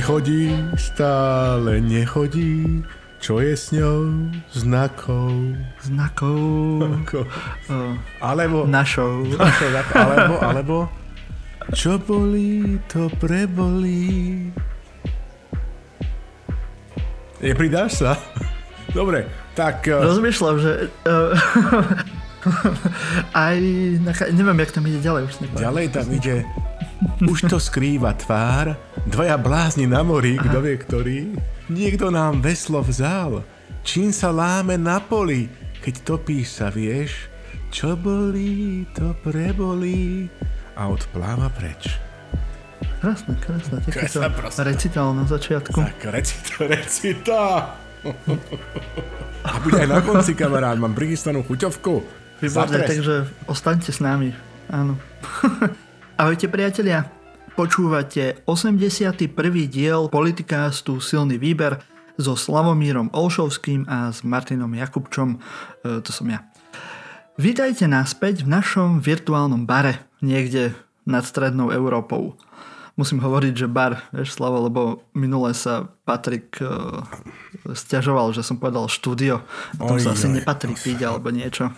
[0.00, 0.48] Nechodí,
[0.80, 2.80] stále nechodí,
[3.20, 4.32] čo je s ňou?
[4.48, 5.28] Znakov.
[5.84, 6.40] Znakov.
[7.04, 7.28] Ako-
[7.68, 9.28] Uh, Alebo, našou.
[9.92, 10.76] alebo, alebo,
[11.76, 14.48] čo bolí, to prebolí.
[17.44, 18.16] Nepridáš sa?
[18.96, 19.84] Dobre, tak...
[19.84, 20.88] eh, Rozmýšľam, že...
[21.04, 21.36] Uh,
[23.36, 23.56] aj...
[24.32, 25.28] Neviem, jak tam ide ďalej.
[25.28, 25.60] Už nepamätám.
[25.60, 26.36] Ďalej tam ide
[27.24, 28.76] už to skrýva tvár,
[29.08, 31.20] dvaja blázni na mori, kto vie ktorý.
[31.72, 33.44] Niekto nám veslo vzal,
[33.84, 35.48] čím sa láme na poli,
[35.80, 37.30] keď topíš sa, vieš,
[37.72, 40.28] čo bolí, to prebolí
[40.76, 41.96] a odpláva preč.
[43.00, 43.80] Krásne, krásne.
[43.80, 44.60] To prosta.
[44.60, 45.72] recital na začiatku.
[45.72, 47.40] Tak recita, recita.
[49.40, 52.20] A bude aj na konci, kamarát, mám prichystanú chuťovku.
[52.40, 52.88] Zatres.
[52.88, 54.32] takže ostaňte s nami.
[54.72, 54.96] Áno.
[56.20, 57.08] Ahojte priatelia.
[57.56, 59.24] Počúvate 81.
[59.72, 61.80] diel politikástu Silný výber
[62.20, 65.40] so Slavomírom Olšovským a s Martinom Jakubčom.
[65.80, 66.44] E, to som ja.
[67.40, 70.76] Vítajte naspäť v našom virtuálnom bare niekde
[71.08, 72.36] nad strednou Európou.
[73.00, 77.00] Musím hovoriť, že bar, vieš Slavo, lebo minule sa Patrik uh,
[77.72, 79.40] stiažoval, že som povedal štúdio.
[79.80, 81.72] A tom Oj, sa asi nepatrí piť alebo niečo.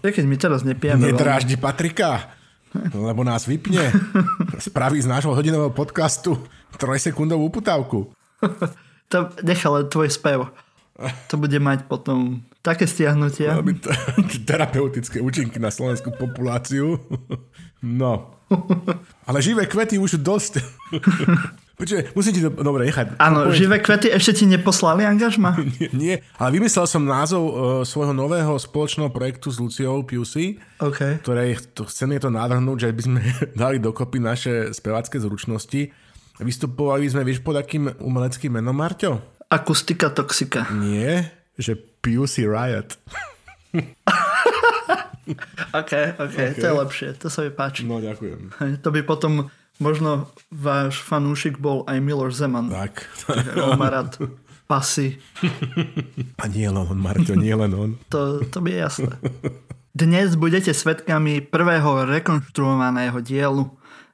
[0.00, 1.12] Ja keď my teraz nepijeme veľmi.
[1.12, 2.39] Nedráždi Patrika,
[2.94, 3.90] lebo nás vypne.
[4.58, 6.38] Spraví z nášho hodinového podcastu
[6.78, 8.14] trojsekundovú uputávku.
[9.10, 10.48] To nech ale tvoj spev.
[11.32, 13.56] To bude mať potom také stiahnutia.
[13.56, 13.90] Veľmi t-
[14.48, 17.00] terapeutické účinky na slovenskú populáciu.
[17.80, 18.36] No.
[19.24, 20.60] Ale živé kvety už dosť.
[21.80, 23.16] Počkaj, musím ti to dobre nechať.
[23.16, 25.56] Áno, živé kvety ešte ti neposlali angažma?
[25.80, 27.52] Nie, nie, ale vymyslel som názov uh,
[27.88, 31.24] svojho nového spoločného projektu s Luciou PUC, OK.
[31.24, 33.20] ktoré to, chcem je to navrhnúť, že by sme
[33.62, 35.88] dali dokopy naše spevácké zručnosti.
[36.36, 39.40] Vystupovali sme, vieš, pod akým umeleckým menom, Marťo?
[39.48, 40.68] Akustika toxika.
[40.76, 43.00] Nie, že PUC Riot.
[45.80, 47.86] OK, OK, to je lepšie, to sa mi páči.
[47.86, 48.52] No, ďakujem.
[48.82, 49.48] To by potom
[49.80, 52.68] možno váš fanúšik bol aj Miloš Zeman.
[52.68, 53.08] Tak.
[53.58, 54.20] On má rád
[54.70, 55.18] pasy.
[56.38, 57.90] A nie len on, Marťo, nie len on.
[58.14, 59.12] To, to by je jasné.
[59.90, 63.66] Dnes budete svetkami prvého rekonštruovaného dielu.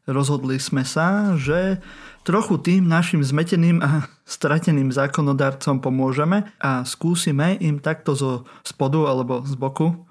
[0.08, 1.84] Rozhodli sme sa, že
[2.24, 8.32] trochu tým našim zmeteným a strateným zákonodarcom pomôžeme a skúsime im takto zo
[8.64, 10.06] spodu alebo z boku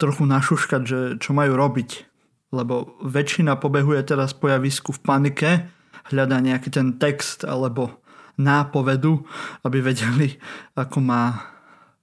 [0.00, 2.11] trochu našuškať, že čo majú robiť.
[2.52, 5.50] Lebo väčšina pobehuje teraz po javisku v panike,
[6.12, 8.02] hľadá nejaký ten text alebo
[8.36, 9.24] nápovedu,
[9.64, 10.36] aby vedeli,
[10.76, 11.52] ako má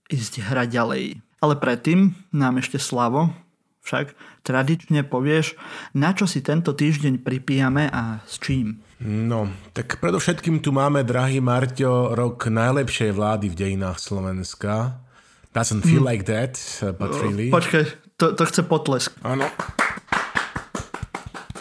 [0.09, 1.04] ísť hrať ďalej.
[1.40, 3.32] Ale predtým nám ešte Slavo
[3.80, 4.14] však
[4.46, 5.58] tradične povieš,
[5.98, 8.86] na čo si tento týždeň pripíjame a s čím.
[9.02, 15.02] No, tak predovšetkým tu máme, drahý Marťo, rok najlepšej vlády v dejinách Slovenska.
[15.50, 16.59] Doesn't feel like that,
[17.02, 17.50] but really.
[17.50, 19.18] Počkaj, to, to chce potlesk.
[19.26, 19.50] Áno.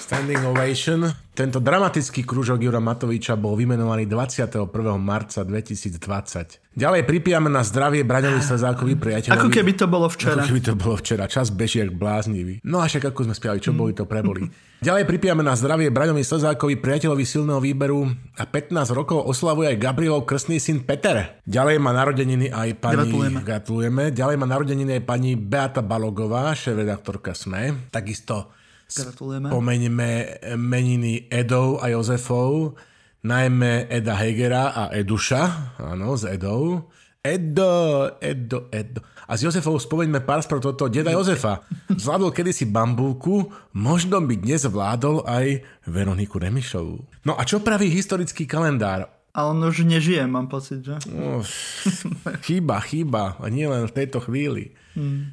[0.08, 1.04] Standing ovation.
[1.36, 4.64] Tento dramatický krúžok Jura Matoviča bol vymenovaný 21.
[4.96, 6.00] marca 2020.
[6.72, 9.36] Ďalej pripijame na zdravie Braňovi Slezákovi priateľovi.
[9.36, 10.40] Ako keby to bolo včera.
[10.40, 11.28] Ako keby to bolo včera.
[11.28, 12.64] Čas beží jak bláznivý.
[12.64, 14.48] No a však ako sme spiali, čo boli, to preboli.
[14.88, 18.08] Ďalej pripijame na zdravie Braňovi Slezákovi, priateľovi silného výberu
[18.40, 21.36] a 15 rokov oslavuje aj Gabrielov krstný syn Peter.
[21.44, 23.04] Ďalej má narodeniny aj pani...
[23.04, 23.38] Gratulujeme.
[23.44, 24.02] Gratulujeme.
[24.16, 27.92] Ďalej má narodeniny aj pani Beata Balogová, šéf-redaktorka SME.
[27.92, 28.56] Takisto
[28.88, 29.52] Gratulujeme.
[29.52, 30.10] Pomeňme
[30.56, 32.80] meniny Edov a Jozefov,
[33.20, 36.88] najmä Eda Hegera a Eduša, áno, s Edou.
[37.20, 39.04] Edo, Edo, Edo.
[39.28, 41.60] A s Jozefou spomeňme pár sprv toto deda Jozefa.
[41.92, 47.04] Zvládol kedysi bambulku, možno by dnes vládol aj Veroniku Remišovú.
[47.28, 49.12] No a čo praví historický kalendár?
[49.36, 50.96] A on už nežije, mám pocit, že?
[51.12, 51.44] No,
[52.40, 53.36] chýba, chýba.
[53.36, 54.72] A nie len v tejto chvíli.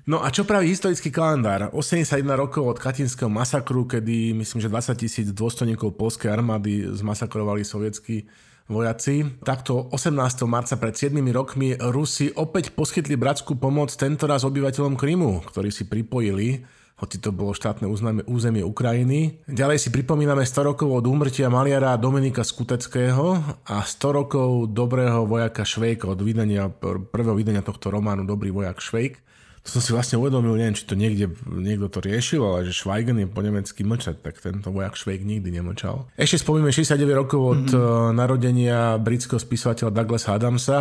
[0.06, 1.74] No a čo praví historický kalendár?
[1.74, 8.30] 81 rokov od Katinského masakru, kedy myslím, že 20 tisíc dôstojníkov polskej armády zmasakrovali sovietskí
[8.70, 9.26] vojaci.
[9.42, 10.16] Takto 18.
[10.46, 16.66] marca pred 7 rokmi Rusi opäť poskytli bratskú pomoc tentoraz obyvateľom Krymu, ktorí si pripojili
[16.96, 19.44] hoci to bolo štátne územie, územie Ukrajiny.
[19.52, 23.36] Ďalej si pripomíname 100 rokov od úmrtia maliara Dominika Skuteckého
[23.68, 28.80] a 100 rokov dobrého vojaka Švejka od vydania, pr- prvého vydania tohto románu Dobrý vojak
[28.80, 29.20] Švejk.
[29.66, 33.26] Som si vlastne uvedomil, neviem, či to niekde, niekto to riešil, ale že Schweigen je
[33.26, 36.06] po nemecky mlčať, tak tento vojak Švejk nikdy nemlčal.
[36.14, 38.14] Ešte spomíme 69 rokov od mm-hmm.
[38.14, 40.80] narodenia britského spisovateľa Douglasa Adamsa,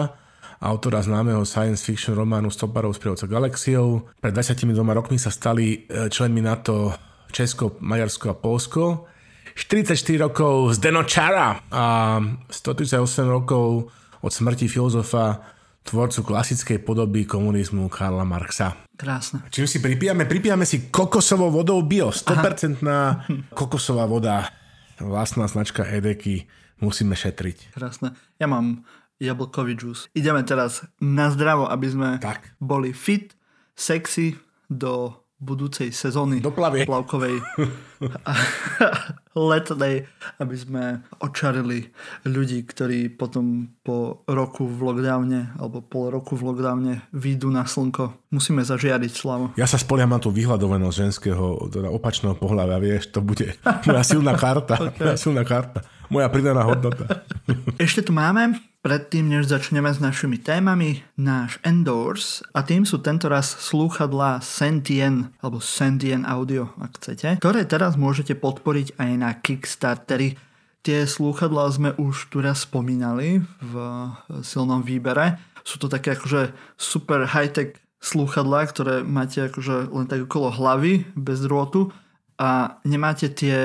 [0.60, 4.04] autora známeho science fiction románu Stoparov sprievodca galaxiou.
[4.20, 6.92] Pred 22 rokmi sa stali e, členmi NATO
[7.32, 8.84] Česko, Maďarsko a Polsko.
[9.54, 11.84] 44 rokov z Denočara a
[12.50, 13.00] 138
[13.31, 13.92] rokov
[14.25, 15.53] od smrti filozofa,
[15.84, 18.72] tvorcu klasickej podoby komunizmu Karla Marxa.
[18.96, 19.44] Krásne.
[19.52, 20.25] Čím si pripijame?
[20.25, 22.08] Pripijame si kokosovou vodou bio.
[22.08, 22.81] 100%
[23.52, 24.48] kokosová voda.
[24.98, 26.46] Vlastná značka Edeky.
[26.81, 27.75] Musíme šetriť.
[27.75, 28.16] Krásne.
[28.38, 28.82] Ja mám
[29.19, 30.10] jablkový džús.
[30.12, 32.58] Ideme teraz na zdravo, aby sme Tak.
[32.58, 33.34] boli fit,
[33.75, 34.34] sexy
[34.66, 36.86] do budúcej sezóny Do plavie.
[36.86, 37.42] plavkovej
[39.34, 40.06] letnej,
[40.38, 40.82] aby sme
[41.19, 41.90] očarili
[42.22, 48.31] ľudí, ktorí potom po roku v lockdowne alebo pol roku v lockdowne výjdu na slnko.
[48.31, 49.44] Musíme zažiariť slavu.
[49.58, 54.38] Ja sa spoliam na tú vyhľadovanosť ženského, teda opačného pohľavia, vieš, to bude moja silná
[54.38, 54.78] karta.
[54.98, 55.82] Moja silná karta.
[56.08, 57.26] Moja pridaná hodnota.
[57.81, 58.54] Ešte tu máme,
[58.84, 65.32] predtým než začneme s našimi témami, náš endorse a tým sú tento raz slúchadlá Sentien
[65.40, 70.36] alebo Sentien Audio, ak chcete, ktoré teraz môžete podporiť aj na Kickstarteri.
[70.84, 73.75] Tie slúchadlá sme už tu raz spomínali v
[74.44, 75.40] silnom výbere.
[75.64, 81.40] Sú to také akože super high-tech slúchadlá, ktoré máte akože len tak okolo hlavy, bez
[81.40, 81.88] drôtu
[82.36, 83.56] a nemáte tie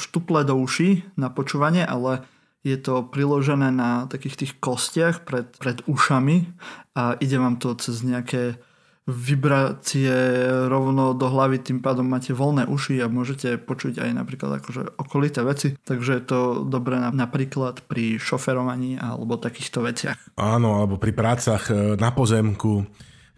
[0.00, 2.24] štuple do uší na počúvanie, ale
[2.62, 6.46] je to priložené na takých tých kostiach pred, pred ušami
[6.94, 8.58] a ide vám to cez nejaké
[9.02, 10.14] vibrácie
[10.70, 15.42] rovno do hlavy, tým pádom máte voľné uši a môžete počuť aj napríklad akože okolité
[15.42, 20.38] veci, takže je to dobré na, napríklad pri šoferovaní alebo takýchto veciach.
[20.38, 22.86] Áno, alebo pri prácach e, na pozemku.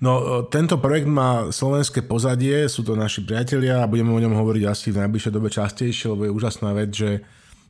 [0.04, 4.36] No, e, tento projekt má slovenské pozadie, sú to naši priatelia a budeme o ňom
[4.36, 7.24] hovoriť asi v najbližšej dobe častejšie, lebo je úžasná vec, že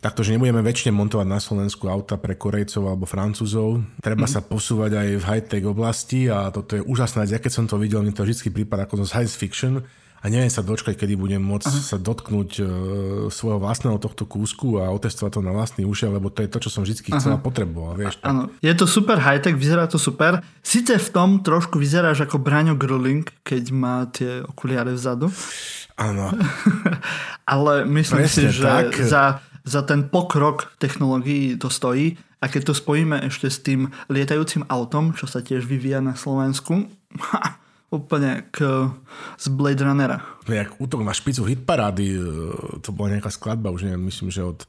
[0.05, 3.81] takto, že nebudeme väčšine montovať na Slovensku auta pre Korejcov alebo Francúzov.
[4.05, 4.33] Treba mm.
[4.37, 7.33] sa posúvať aj v high-tech oblasti a toto je úžasná vec.
[7.33, 9.81] Ja keď som to videl, mi to vždy prípada ako zo science fiction
[10.21, 11.81] a neviem sa dočkať, kedy budem môcť Aha.
[11.85, 12.65] sa dotknúť e,
[13.29, 16.73] svojho vlastného tohto kúsku a otestovať to na vlastný uši, lebo to je to, čo
[16.73, 17.93] som vždy chcel a potreboval.
[17.93, 18.25] Vieš, to.
[18.25, 20.41] Áno, je to super high-tech, vyzerá to super.
[20.65, 25.29] Sice v tom trošku vyzeráš ako Braňo Gröling, keď má tie okuliare vzadu.
[26.01, 26.33] Áno.
[27.53, 28.97] Ale myslím Presne si, že tak.
[28.97, 32.21] za, za ten pokrok v technológii to stojí.
[32.45, 36.85] A keď to spojíme ešte s tým lietajúcim autom, čo sa tiež vyvíja na Slovensku,
[37.33, 37.57] ha,
[37.89, 38.93] úplne k,
[39.41, 40.21] z Blade Runnera.
[40.45, 42.21] Jak útok na špicu hitparády, e,
[42.85, 44.69] to bola nejaká skladba, už neviem, myslím, že od,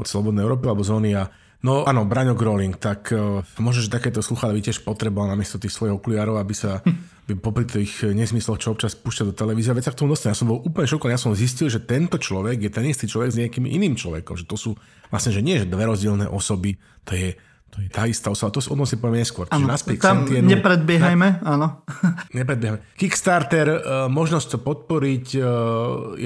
[0.00, 1.28] od Slobodnej Európy alebo zóny a
[1.62, 5.70] No áno, Braňo Groling, tak uh, možno, že takéto sluchadla by tiež potreboval namiesto tých
[5.70, 6.82] svojich okuliarov, aby sa
[7.22, 10.34] by popri tých nesmysloch, čo občas púšťa do televízie, veď sa k tomu dostane.
[10.34, 13.30] Ja som bol úplne šokovaný, ja som zistil, že tento človek je ten istý človek
[13.30, 14.70] s nejakým iným človekom, že to sú
[15.06, 17.38] vlastne, že nie, že dve rozdielne osoby, to je,
[17.70, 19.46] to je tá istá osoba, to o tom si povieme neskôr.
[19.54, 20.50] Áno, naspäť tam Sentienu.
[20.50, 21.86] nepredbiehajme, áno.
[22.36, 22.82] Nepredbiehame.
[22.98, 23.78] Kickstarter, e,
[24.10, 25.40] možnosť to podporiť, e,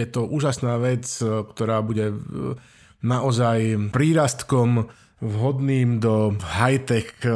[0.00, 2.16] je to úžasná vec, e, ktorá bude e,
[3.04, 4.88] naozaj prírastkom
[5.20, 7.30] vhodným do high-tech e,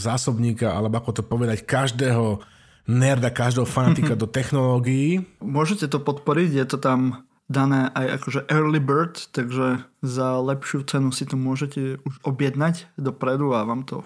[0.00, 2.40] zásobníka, alebo ako to povedať, každého
[2.88, 5.24] nerda, každého fanatika do technológií.
[5.40, 11.12] Môžete to podporiť, je to tam dané aj akože early bird, takže za lepšiu cenu
[11.12, 14.00] si to môžete už objednať dopredu a vám to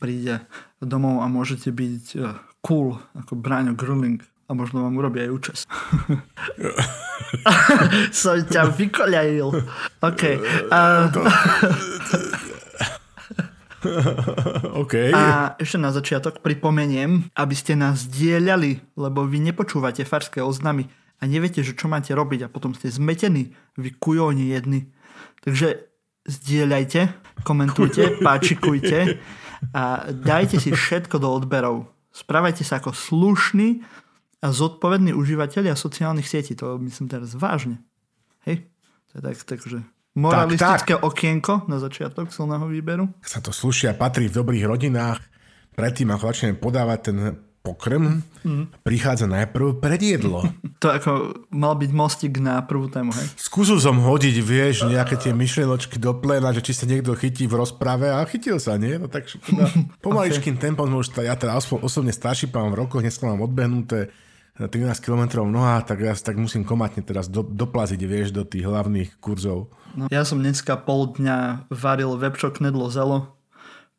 [0.00, 0.40] príde
[0.80, 2.32] domov a môžete byť eh,
[2.64, 5.58] cool ako Braňo Gröling a možno vám urobí aj účes.
[8.20, 9.46] Som ťa vykoľajil.
[10.02, 10.22] OK.
[10.74, 10.78] A,
[14.74, 14.94] OK.
[15.14, 20.90] a ešte na začiatok pripomeniem, aby ste nás dielali, lebo vy nepočúvate farské oznamy
[21.22, 24.90] a neviete, že čo máte robiť a potom ste zmetení, vy kujóni jedni.
[25.46, 25.86] Takže
[26.26, 27.14] zdieľajte,
[27.46, 29.22] komentujte, páčikujte
[29.70, 31.86] a dajte si všetko do odberov.
[32.10, 33.86] Správajte sa ako slušní
[34.40, 36.56] a zodpovední užívateľia sociálnych sietí.
[36.56, 37.84] To myslím teraz vážne.
[38.48, 38.68] Hej?
[39.12, 39.78] To je tak, takže
[40.16, 41.06] moralistické tak, tak.
[41.06, 43.04] okienko na začiatok silného výberu.
[43.20, 45.20] Sa to slušia, patrí v dobrých rodinách.
[45.76, 47.16] Predtým, ako začneme podávať ten
[47.60, 48.80] pokrm, mm.
[48.80, 50.40] prichádza najprv predjedlo.
[50.80, 51.12] To ako
[51.52, 53.36] mal byť mostík na prvú tému, hej?
[53.36, 57.60] Skúsil som hodiť, vieš, nejaké tie myšlienočky do pléna, že či sa niekto chytí v
[57.60, 58.96] rozprave a chytil sa, nie?
[58.96, 59.68] No tak teda,
[60.08, 60.64] pomaličkým okay.
[60.72, 64.08] tempom, už ja teda osobne starší pán v rokoch, dneska mám odbehnuté
[64.68, 68.68] 13 km v nohách, tak ja tak musím komatne teraz do, doplaziť, vieš, do tých
[68.68, 69.72] hlavných kurzov.
[69.96, 73.40] No, ja som dneska pol dňa varil webčo knedlo zelo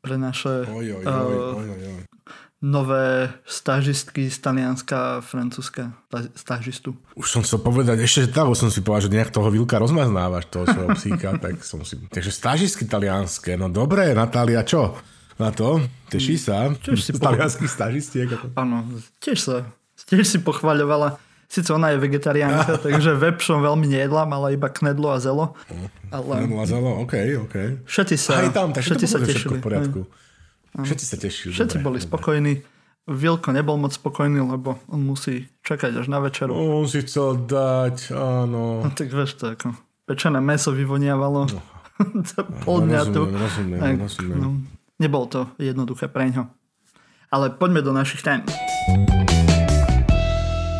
[0.01, 2.03] pre naše oj, oj, oj, oj, oj, oj.
[2.61, 5.93] nové stážistky z Talianska a Francúzska
[6.33, 6.97] stážistu.
[7.13, 10.65] Už som chcel povedať, ešte tak, som si povedal, že nejak toho Vilka rozmaznávaš, toho
[10.69, 11.97] svojho psíka, tak som si...
[12.09, 14.97] Takže stážistky talianské, no dobre, Natália, čo?
[15.41, 15.81] Na to?
[16.13, 16.69] Teší sa?
[16.69, 18.29] Tiež si z talianských stážistiek?
[18.53, 18.85] Áno,
[19.17, 19.55] tiež sa,
[20.11, 21.15] tiež si pochvaľovala
[21.51, 25.51] Sice ona je vegetariánka, takže vepšom veľmi nejedla, mala iba knedlo a zelo.
[26.07, 26.47] Ale...
[26.47, 27.13] Knedlo a zelo, OK,
[27.43, 27.55] OK.
[27.83, 29.59] Všetci sa, Aj tam, takže všetci sa tešili.
[29.59, 29.99] v poriadku.
[30.79, 31.51] Všetci sa tešili.
[31.51, 32.07] Všetci dobre, boli dobre.
[32.07, 32.53] spokojní.
[33.03, 36.55] Vilko nebol moc spokojný, lebo on musí čakať až na večeru.
[36.55, 38.87] On si chcel dať, áno.
[38.87, 39.75] No, tak vieš to, ako
[40.07, 41.51] pečené meso vyvoniavalo.
[42.63, 43.27] Pol dňa tu.
[43.27, 44.37] Rozumiem, Tak, rozumiem.
[44.39, 44.49] no,
[45.03, 46.47] nebolo to jednoduché pre ňo.
[47.27, 48.39] Ale poďme do našich tém.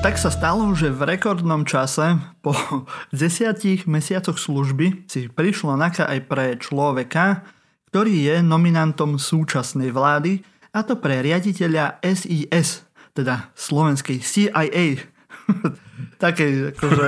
[0.01, 2.57] Tak sa stalo, že v rekordnom čase po
[3.13, 7.45] desiatich mesiacoch služby si prišla naka aj pre človeka,
[7.93, 10.41] ktorý je nominantom súčasnej vlády,
[10.73, 12.81] a to pre riaditeľa SIS,
[13.13, 15.05] teda slovenskej CIA.
[16.25, 17.07] Takej akože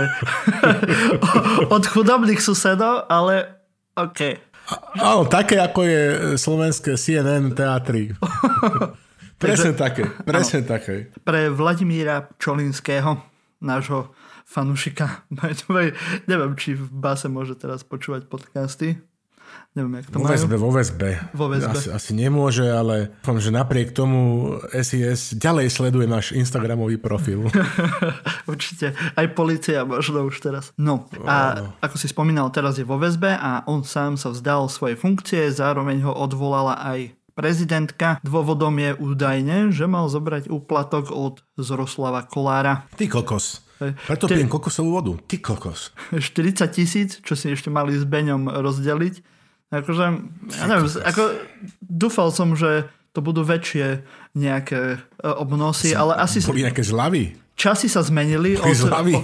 [1.75, 3.57] od chudobných susedov, ale
[3.97, 4.37] OK.
[5.01, 6.03] Áno, také ako je
[6.37, 8.13] slovenské CNN teatry.
[9.43, 11.11] presne také, presne také.
[11.27, 13.19] pre Vladimíra Čolinského,
[13.59, 14.15] nášho
[14.47, 15.27] fanušika.
[16.31, 18.99] Neviem, či v base môže teraz počúvať podcasty.
[19.73, 20.33] Neviem, jak to Vo majú.
[20.33, 21.09] väzbe, vo väzbe.
[21.33, 21.73] Vo väzbe.
[21.73, 27.49] Asi, asi nemôže, ale dúfam, že napriek tomu SIS ďalej sleduje náš Instagramový profil.
[28.53, 28.93] Určite.
[29.17, 30.73] Aj policia možno už teraz.
[30.77, 34.97] No a ako si spomínal, teraz je vo väzbe a on sám sa vzdal svojej
[34.97, 38.21] funkcie, zároveň ho odvolala aj prezidentka.
[38.21, 42.85] Dôvodom je údajne, že mal zobrať úplatok od Zroslava Kolára.
[42.97, 43.65] Ty kokos.
[44.07, 45.13] Preto pijem kokosovú vodu.
[45.27, 45.91] Ty kokos.
[46.15, 49.15] 40 tisíc, čo si ešte mali s Beňom rozdeliť.
[49.73, 50.05] Akože,
[50.53, 51.23] ja neviem, ako,
[51.81, 54.05] dúfal som, že to budú väčšie
[54.37, 57.33] nejaké e, obnosy, ale asi Boli nejaké zľavy.
[57.57, 59.17] časy sa zmenili od, zľavy.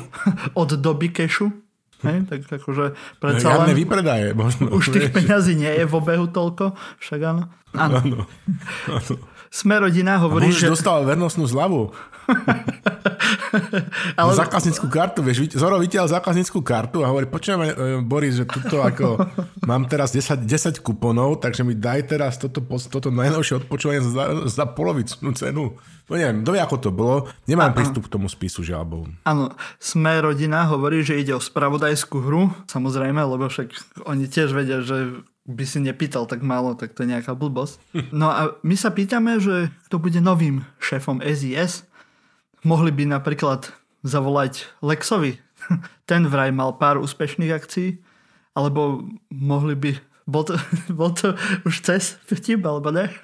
[0.62, 1.69] od doby kešu.
[2.00, 4.32] Hej, tak akože predsa len vypredaje.
[4.32, 6.72] Možno, už tých peňazí nie je v obehu toľko,
[7.04, 7.44] však áno.
[7.76, 7.98] Áno.
[8.00, 8.18] Áno.
[8.88, 9.16] áno.
[9.50, 10.70] Sme rodina hovorí, že...
[10.70, 11.90] dostal vernostnú zľavu.
[14.20, 14.32] Ale...
[14.38, 17.72] Zákaznícku kartu, vieš, Zoro vytiaľ zákaznícku kartu a hovorí, počujem, e,
[18.06, 19.18] Boris, že tuto ako
[19.70, 24.66] mám teraz 10, 10 kuponov, takže mi daj teraz toto, toto najnovšie odpočúvanie za, za
[24.70, 25.78] polovičnú cenu.
[26.10, 27.18] No neviem, kto vie, ako to bolo.
[27.46, 29.06] Nemám prístup k tomu spisu, žiaľ Bohu.
[29.30, 33.70] Áno, Sme rodina hovorí, že ide o spravodajskú hru, samozrejme, lebo však
[34.10, 37.82] oni tiež vedia, že by si nepýtal tak málo, tak to je nejaká blbosť.
[38.14, 41.89] No a my sa pýtame, že kto bude novým šéfom SIS.
[42.68, 43.72] Mohli by napríklad
[44.04, 45.40] zavolať Lexovi.
[46.10, 48.00] Ten vraj mal pár úspešných akcií,
[48.56, 49.92] alebo mohli by...
[50.30, 50.56] Bol to,
[51.00, 51.34] bol to
[51.66, 53.10] už cez vtip, alebo ne?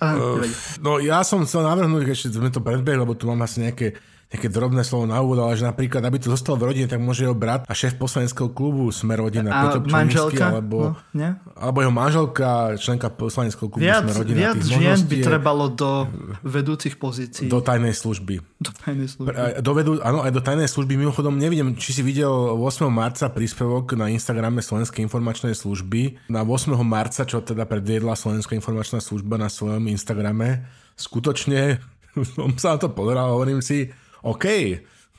[0.00, 0.54] A, nevadí.
[0.80, 4.46] No ja som chcel navrhnúť, ešte sme to predbehli, lebo tu mám asi nejaké, nejaké
[4.46, 7.32] drobné slovo na úvod, ale že napríklad, aby to zostalo v rodine, tak môže jeho
[7.32, 10.52] brat a šéf poslaneckého klubu Smer rodina, A manželka?
[10.52, 11.32] alebo, No, nie?
[11.56, 14.38] alebo jeho manželka, členka poslaneckého klubu Viac, Smer rodina.
[14.52, 16.04] viac žien by je trebalo do
[16.42, 17.48] vedúcich pozícií.
[17.48, 18.44] Do tajnej služby.
[18.60, 19.32] do tajnej služby.
[19.32, 20.92] Aj Do vedú, áno, aj do tajnej služby.
[20.98, 22.60] Mimochodom, neviem, či si videl 8.
[22.86, 26.28] marca príspevok na Instagrame Slovenskej informačnej služby.
[26.28, 26.76] Na 8.
[26.84, 30.68] marca, čo teda predviedla Slovenská informačná služba na svojom Instagrame,
[30.98, 31.80] skutočne
[32.34, 33.88] som sa na to pozeral hovorím si,
[34.24, 34.46] OK,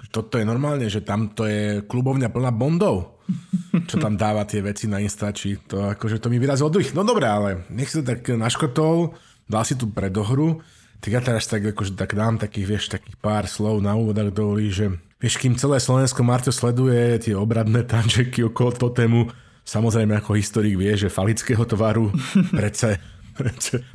[0.09, 3.19] toto je normálne, že tam to je klubovňa plná bondov
[3.85, 5.57] čo tam dáva tie veci na Instači.
[5.69, 6.97] To akože to mi vyrazilo druhých.
[6.97, 9.13] No dobré, ale nech si to tak naškotol,
[9.45, 10.61] dal si tu predohru,
[10.99, 14.35] tak ja teraz tak, akože, tak dám takých, vieš, takých pár slov na úvod, ak
[14.35, 14.91] dovolí, že
[15.21, 19.31] vieš, kým celé Slovensko Marto sleduje tie obradné tančeky okolo tému,
[19.63, 22.11] samozrejme ako historik vie, že falického tovaru
[22.57, 22.99] predse,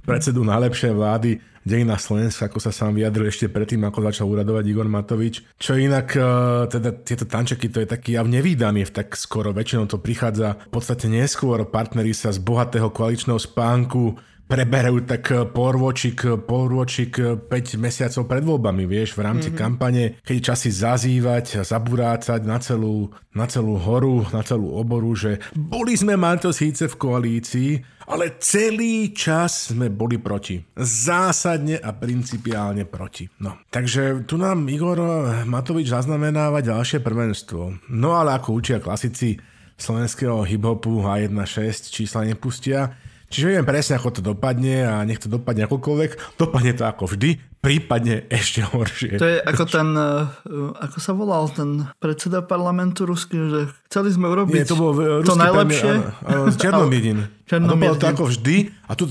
[0.08, 1.30] predsedu najlepšej vlády
[1.64, 5.40] dejina Slovenska, ako sa sám vyjadril ešte predtým, ako začal uradovať Igor Matovič.
[5.56, 6.22] Čo inak, eh,
[6.68, 11.08] teda tieto tančeky, to je taký jav nevýdaný, tak skoro väčšinou to prichádza v podstate
[11.08, 11.64] neskôr.
[11.64, 17.16] Partneri sa z bohatého koaličného spánku preberajú tak porvočik, porvočik
[17.48, 17.48] 5
[17.80, 19.62] mesiacov pred voľbami, vieš, v rámci mm-hmm.
[19.64, 25.96] kampane, keď časy zazývať, zaburácať na celú, na celú horu, na celú oboru, že boli
[25.96, 27.70] sme to síce v koalícii,
[28.04, 30.60] ale celý čas sme boli proti.
[30.76, 33.24] Zásadne a principiálne proti.
[33.40, 33.56] No.
[33.72, 35.00] Takže tu nám Igor
[35.48, 37.80] Matovič zaznamenáva ďalšie prvenstvo.
[37.88, 39.40] No ale ako učia klasici
[39.80, 42.94] slovenského hiphopu H1.6 čísla nepustia,
[43.34, 46.38] Čiže viem presne, ako to dopadne a nech to dopadne akokoľvek.
[46.38, 49.18] Dopadne to ako vždy, prípadne ešte horšie.
[49.18, 50.30] To je ako ten, uh,
[50.78, 53.60] ako sa volal ten predseda parlamentu ruský, že
[53.90, 55.92] chceli sme urobiť Nie, to bol uh, to najlepšie.
[56.22, 57.26] Áno, Černomírdin.
[57.50, 58.70] A dopadlo to ako vždy.
[58.86, 59.10] A, tu,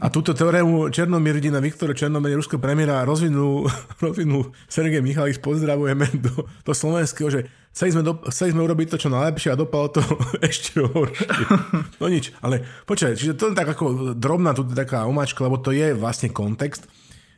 [0.00, 3.64] a túto teóriu Černomírdina Viktora Černomírdina, ruského premiéra, rozvinul,
[4.04, 8.96] rozvinul Sergej Michalik, pozdravujeme do, do slovenského, že chceli sme, do, chceli sme urobiť to,
[9.00, 10.02] čo najlepšie a dopadlo to
[10.48, 11.28] ešte horšie.
[12.00, 15.72] No nič, ale počkaj, čiže to je tak ako drobná tu taká omáčka, lebo to
[15.72, 16.84] je vlastne kontext.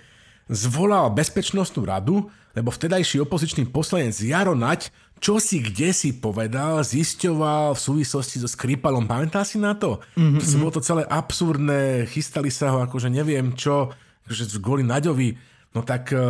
[0.47, 7.75] zvolal Bezpečnostnú radu, lebo vtedajší opozičný poslanec Jaro Nať čo si kde si povedal, zisťoval
[7.75, 9.07] v súvislosti so Skripalom.
[9.07, 10.03] Pamätá si na to?
[10.15, 10.41] Mm-hmm.
[10.41, 13.91] To bolo to celé absurdné, chystali sa ho akože neviem čo,
[14.27, 15.37] že kvôli Naďovi.
[15.77, 16.21] No tak e,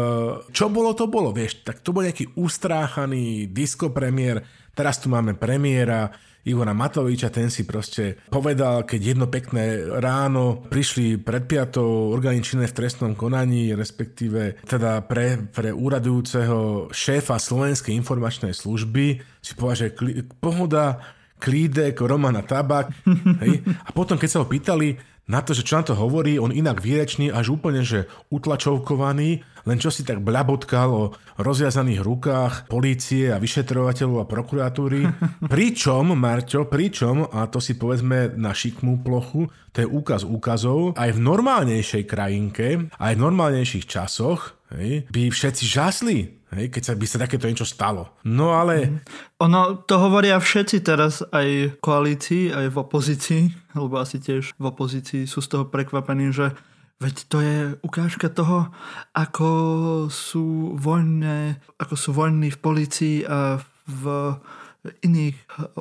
[0.51, 1.63] čo bolo, to bolo, vieš.
[1.63, 4.43] Tak to bol nejaký ustráchaný disco premiér.
[4.75, 6.11] Teraz tu máme premiéra,
[6.49, 12.65] Igora Matoviča, ten si proste povedal, keď jedno pekné ráno prišli pred piatou orgány činné
[12.65, 19.89] v trestnom konaní, respektíve teda pre, pre úradujúceho šéfa Slovenskej informačnej služby, si povedal, že
[19.93, 21.05] kli, pohoda,
[21.37, 22.91] klídek, Romana Tabak.
[23.45, 23.63] Hej?
[23.85, 24.97] A potom, keď sa ho pýtali,
[25.29, 29.77] na to, že čo na to hovorí, on inak výrečný, až úplne, že utlačovkovaný, len
[29.77, 35.05] čo si tak blabotkal o rozviazaných rukách polície a vyšetrovateľov a prokuratúry.
[35.53, 41.13] Pričom, Marťo, pričom, a to si povedzme na šikmú plochu, to je úkaz úkazov, aj
[41.13, 47.05] v normálnejšej krajinke, aj v normálnejších časoch, hej, by všetci žasli, Hej, keď sa by
[47.05, 48.17] sa takéto niečo stalo.
[48.25, 48.89] No ale...
[48.89, 48.99] Mhm.
[49.45, 53.43] Ono, to hovoria všetci teraz aj v koalícii, aj v opozícii,
[53.77, 56.57] lebo asi tiež v opozícii sú z toho prekvapení, že
[56.99, 58.71] veď to je ukážka toho,
[59.15, 59.49] ako
[60.11, 64.05] sú voľné, ako sú voľní v policii a v
[65.03, 65.37] iných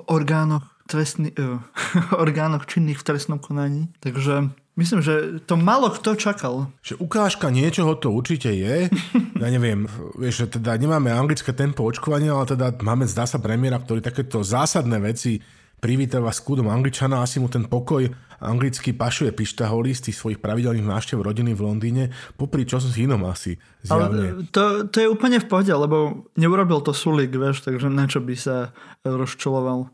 [0.08, 1.60] orgánoch trestný, uh,
[2.24, 3.92] orgánoch činných v trestnom konaní.
[4.00, 6.70] Takže Myslím, že to malo kto čakal.
[6.86, 8.86] Že ukážka niečoho to určite je.
[9.42, 9.86] Ja neviem,
[10.18, 14.42] vieš, že teda nemáme anglické tempo očkovania, ale teda máme, zdá sa, premiéra, ktorý takéto
[14.42, 15.38] zásadné veci
[15.78, 20.86] privítáva s kúdom Angličana, asi mu ten pokoj anglicky pašuje pištaholi z tých svojich pravidelných
[20.86, 22.04] návštev rodiny v Londýne,
[22.38, 24.46] popri som si inom asi zjavne.
[24.46, 28.22] Ale to, to je úplne v pohode, lebo neurobil to Sulik, vieš, takže na čo
[28.22, 29.90] by sa rozčuloval.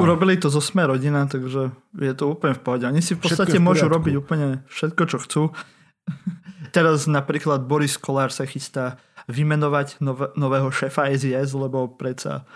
[0.00, 2.84] Urobili to zo Sme rodina, takže je to úplne v pohode.
[2.88, 5.42] Oni si v podstate v môžu robiť úplne všetko, čo chcú.
[6.76, 12.46] Teraz napríklad Boris Kolár sa chystá vymenovať nov- nového šéfa SIS, lebo predsa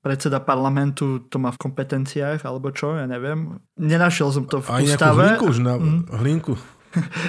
[0.00, 3.60] predseda parlamentu to má v kompetenciách, alebo čo, ja neviem.
[3.76, 5.36] Nenašiel som to v Aj ústave.
[5.36, 6.00] Hlinku už na mm.
[6.24, 6.54] hlinku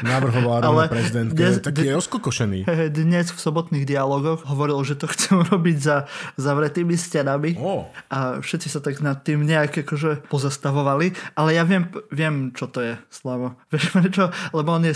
[0.01, 2.59] navrhoval Ale prezidentke, dnes, taký je rozkokošený.
[3.01, 7.85] Dnes v sobotných dialogoch hovoril, že to chcem robiť za zavretými stenami oh.
[8.09, 12.81] a všetci sa tak nad tým nejak akože pozastavovali, ale ja viem, viem čo to
[12.81, 13.57] je, Slavo.
[13.69, 14.25] Vieš prečo?
[14.55, 14.95] Lebo on je,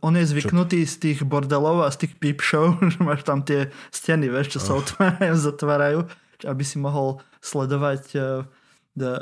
[0.00, 0.90] on je zvyknutý čo?
[0.90, 4.60] z tých bordelov a z tých peep show, že máš tam tie steny, vieš, čo
[4.60, 4.64] oh.
[4.64, 6.00] sa otvárajú, zatvárajú
[6.44, 8.24] aby si mohol sledovať uh,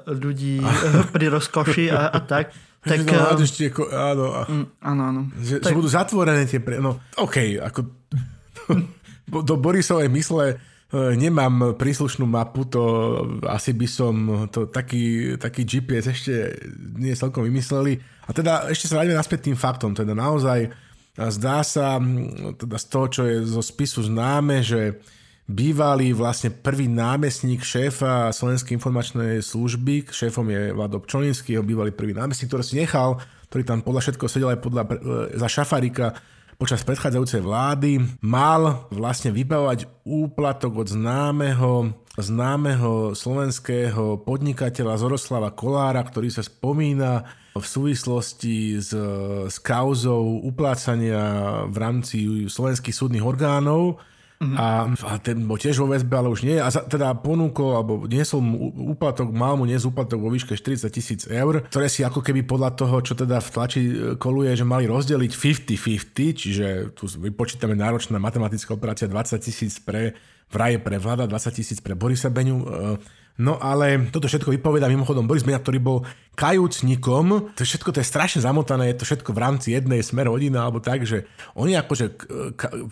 [0.09, 2.53] ľudí uh, pri rozkoši a, a tak.
[2.87, 5.21] Tak, uh, ešte ako, áno, mm, áno, áno.
[5.41, 6.61] Že, tak, že budú zatvorené tie...
[6.63, 7.81] Pre, no, OK, ako...
[9.51, 10.55] do Borisovej mysle
[10.95, 12.83] nemám príslušnú mapu, to
[13.51, 16.55] asi by som to taký, taký GPS ešte
[16.95, 17.99] nie celkom vymysleli.
[18.27, 19.99] A teda ešte sa vráťme naspäť tým faktom.
[19.99, 20.71] Teda naozaj
[21.19, 21.99] zdá sa
[22.55, 25.03] teda z toho, čo je zo spisu známe, že
[25.47, 32.13] bývalý vlastne prvý námestník šéfa Slovenskej informačnej služby, šéfom je Vlado Pčolinský, jeho bývalý prvý
[32.19, 34.95] námestník, ktorý si nechal, ktorý tam podľa všetko sedel aj podľa, e,
[35.39, 36.19] za Šafarika
[36.59, 41.73] počas predchádzajúcej vlády, mal vlastne vybavovať úplatok od známeho
[42.17, 48.97] známeho slovenského podnikateľa Zoroslava Kolára, ktorý sa spomína v súvislosti s,
[49.49, 51.21] s kauzou uplácania
[51.69, 52.17] v rámci
[52.49, 54.01] slovenských súdnych orgánov
[54.37, 54.57] Mm-hmm.
[54.61, 56.61] A, a ten bol tiež vo väzbe, ale už nie.
[56.61, 60.93] A za, teda ponúkol, alebo niesol mu úplatok, mal mu niesť úplatok vo výške 40
[60.93, 64.69] tisíc eur, ktoré si ako keby podľa toho, čo teda v tlači e, koluje, že
[64.69, 70.13] mali rozdeliť 50-50, čiže tu vypočítame náročná matematická operácia 20 tisíc pre
[70.53, 72.57] vraje pre vláda, 20 tisíc pre Borisa Beňu.
[72.61, 72.67] E,
[73.37, 75.99] No ale toto všetko vypoveda mimochodom Boris Beňa, ktorý bol
[76.41, 77.53] kajúcnikom.
[77.53, 80.81] To všetko to je strašne zamotané, je to všetko v rámci jednej smer hodina alebo
[80.81, 82.17] tak, že oni akože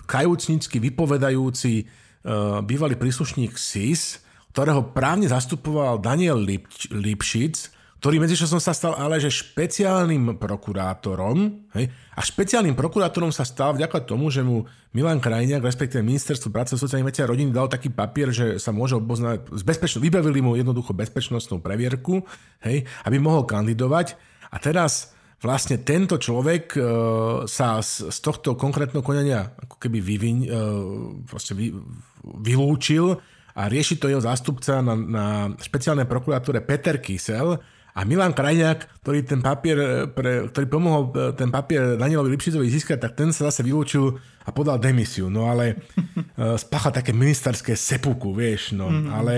[0.04, 4.20] kajúcnicky vypovedajúci uh, bývalý príslušník SIS,
[4.52, 7.73] ktorého právne zastupoval Daniel Lip- Lipšic,
[8.04, 11.64] ktorý medzičasom sa stal ale že špeciálnym prokurátorom.
[11.72, 11.88] Hej?
[12.12, 17.08] A špeciálnym prokurátorom sa stal vďaka tomu, že mu Milan Krajniak, respektíve ministerstvo práce, sociálnych
[17.08, 21.64] vecí a rodiny dal taký papier, že sa môže oboznať, bezpečno, vybavili mu jednoducho bezpečnostnú
[21.64, 22.20] previerku,
[22.68, 22.84] hej?
[23.08, 24.20] aby mohol kandidovať.
[24.52, 26.80] A teraz vlastne tento človek e,
[27.48, 30.48] sa z, z tohto konkrétneho konania ako keby vyviň, e,
[31.56, 31.72] vy,
[32.20, 33.16] vylúčil
[33.56, 35.24] a rieši to jeho zástupca na, na
[35.56, 37.56] špeciálnej prokuratúre Peter Kysel,
[37.94, 42.66] a Milan Krajňák, ktorý ten papier, e, pre, ktorý pomohol e, ten papier Danielovi Lipšicovi
[42.66, 45.30] získať, tak ten sa zase vylúčil a podal demisiu.
[45.30, 45.78] No ale
[46.34, 48.90] e, spácha také ministerské sepuku, vieš, no.
[48.90, 49.14] Mm-hmm.
[49.14, 49.32] Ale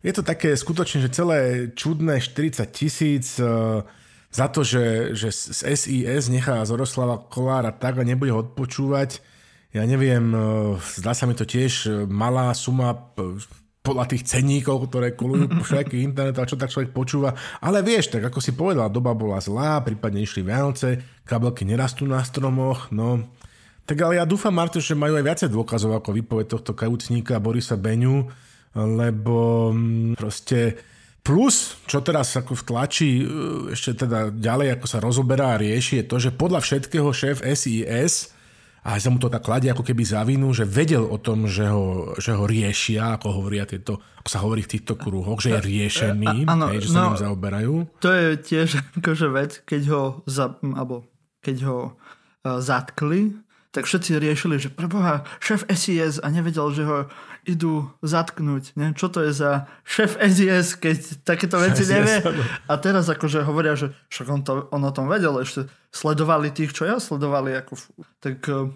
[0.00, 1.38] je to také skutočne, že celé
[1.76, 3.36] čudné 40 tisíc
[4.32, 9.20] za to, že, že z SIS nechá Zoroslava Kolára tak a nebude ho odpočúvať.
[9.76, 10.32] Ja neviem,
[10.98, 12.96] zdá sa mi to tiež malá suma
[13.86, 17.38] podľa tých cenníkov, ktoré kolujú po všetkých a čo tak človek počúva.
[17.62, 22.18] Ale vieš, tak ako si povedal, doba bola zlá, prípadne išli Vianoce, kabelky nerastú na
[22.26, 23.22] stromoch, no.
[23.86, 27.78] Tak ale ja dúfam, Marto, že majú aj viacej dôkazov ako výpoveď tohto kajúcníka Borisa
[27.78, 28.26] Beňu,
[28.74, 30.74] lebo mm, proste
[31.22, 33.24] plus, čo teraz ako v tlači e,
[33.74, 38.35] ešte teda ďalej ako sa rozoberá a rieši, je to, že podľa všetkého šéf SIS
[38.86, 41.66] a sa mu to tak kladie ako keby za vinu, že vedel o tom, že
[41.66, 45.60] ho, že ho riešia, ako hovoria tieto, ako sa hovorí v týchto kruhoch, že je
[45.66, 47.74] riešený, a, ano, hej, že sa no, ním zaoberajú.
[47.98, 48.68] To je tiež
[49.02, 51.02] akože vec, keď ho, za, alebo
[51.42, 53.34] keď ho uh, zatkli,
[53.74, 57.10] tak všetci riešili, že preboha, šéf SIS a nevedel, že ho
[57.46, 58.74] idú zatknúť.
[58.74, 58.92] Ne?
[58.92, 62.20] Čo to je za šéf SIS, keď takéto veci nevie?
[62.66, 66.74] A teraz akože hovoria, že však on, to, on o tom vedel, ešte sledovali tých,
[66.74, 67.54] čo ja sledovali.
[67.56, 67.78] Ako,
[68.20, 68.68] tak uh,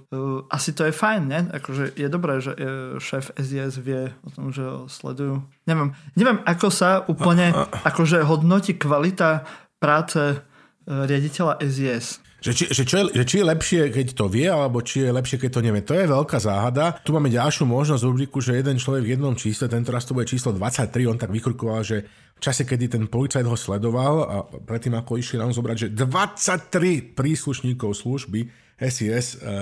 [0.49, 1.41] asi to je fajn, ne?
[1.51, 5.43] Akože je dobré, že uh, šéf SIS vie o tom, že ho sledujú.
[5.67, 7.53] Neviem, neviem ako sa úplne
[7.85, 9.45] akože hodnotí kvalita
[9.83, 12.23] práce uh, riaditeľa SIS.
[12.41, 15.13] Že či, že, čo je, že či je lepšie, keď to vie, alebo či je
[15.13, 15.85] lepšie, keď to nevie.
[15.85, 16.97] To je veľká záhada.
[17.05, 20.25] Tu máme ďalšiu možnosť rubriku, že jeden človek v jednom čísle, tento raz to bude
[20.25, 24.97] číslo 23, on tak vykrukoval, že v čase, kedy ten policajt ho sledoval a predtým
[24.97, 28.49] ako išli nám zobrať, že 23 príslušníkov služby
[28.81, 29.57] SIS uh, eh,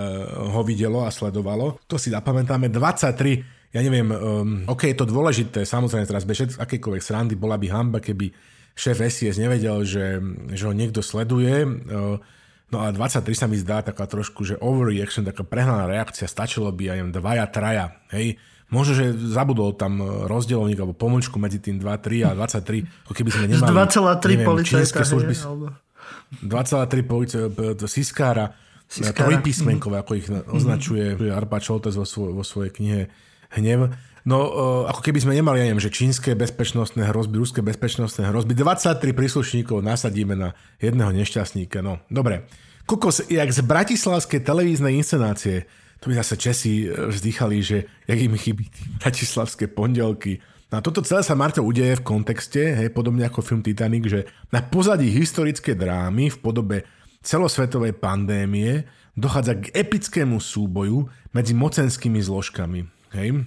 [0.54, 1.82] ho videlo a sledovalo.
[1.90, 2.70] To si zapamätáme.
[2.70, 7.68] 23 ja neviem, um, OK, je to dôležité, samozrejme teraz bez akékoľvek srandy, bola by
[7.68, 8.32] hamba, keby
[8.72, 10.16] šéf SIS nevedel, že,
[10.56, 11.68] že ho niekto sleduje.
[11.68, 12.16] Uh,
[12.68, 16.84] No a 23 sa mi zdá taká trošku, že overreaction, taká prehnaná reakcia, stačilo by,
[16.92, 18.36] aj dvaja, traja, hej.
[18.68, 23.30] Možno, že zabudol tam rozdelovník alebo pomočku medzi tým 2, 3 a 23, ako keby
[23.32, 25.34] sme nemali 2,3 policajta, služby.
[26.44, 28.52] 2,3 policajta, Siskára,
[28.88, 31.32] trojpísmenkové, ako ich označuje mm-hmm.
[31.32, 33.00] Arpa Čoltes vo, svoj, vo svojej knihe
[33.56, 33.92] Hnev.
[34.26, 34.38] No,
[34.86, 38.56] ako keby sme nemali, ja neviem, že čínske bezpečnostné hrozby, ruské bezpečnostné hrozby.
[38.56, 41.82] 23 príslušníkov nasadíme na jedného nešťastníka.
[41.82, 42.48] No, dobre.
[42.88, 45.68] Kukos, jak z bratislavskej televíznej inscenácie,
[46.00, 48.64] to by zase Česi e, vzdychali, že jak im chybí
[49.02, 50.40] bratislavské pondelky.
[50.72, 54.20] No a toto celé sa Marto udeje v kontexte, hej, podobne ako film Titanic, že
[54.52, 56.76] na pozadí historické drámy v podobe
[57.24, 58.84] celosvetovej pandémie
[59.16, 62.86] dochádza k epickému súboju medzi mocenskými zložkami.
[63.16, 63.42] Hej?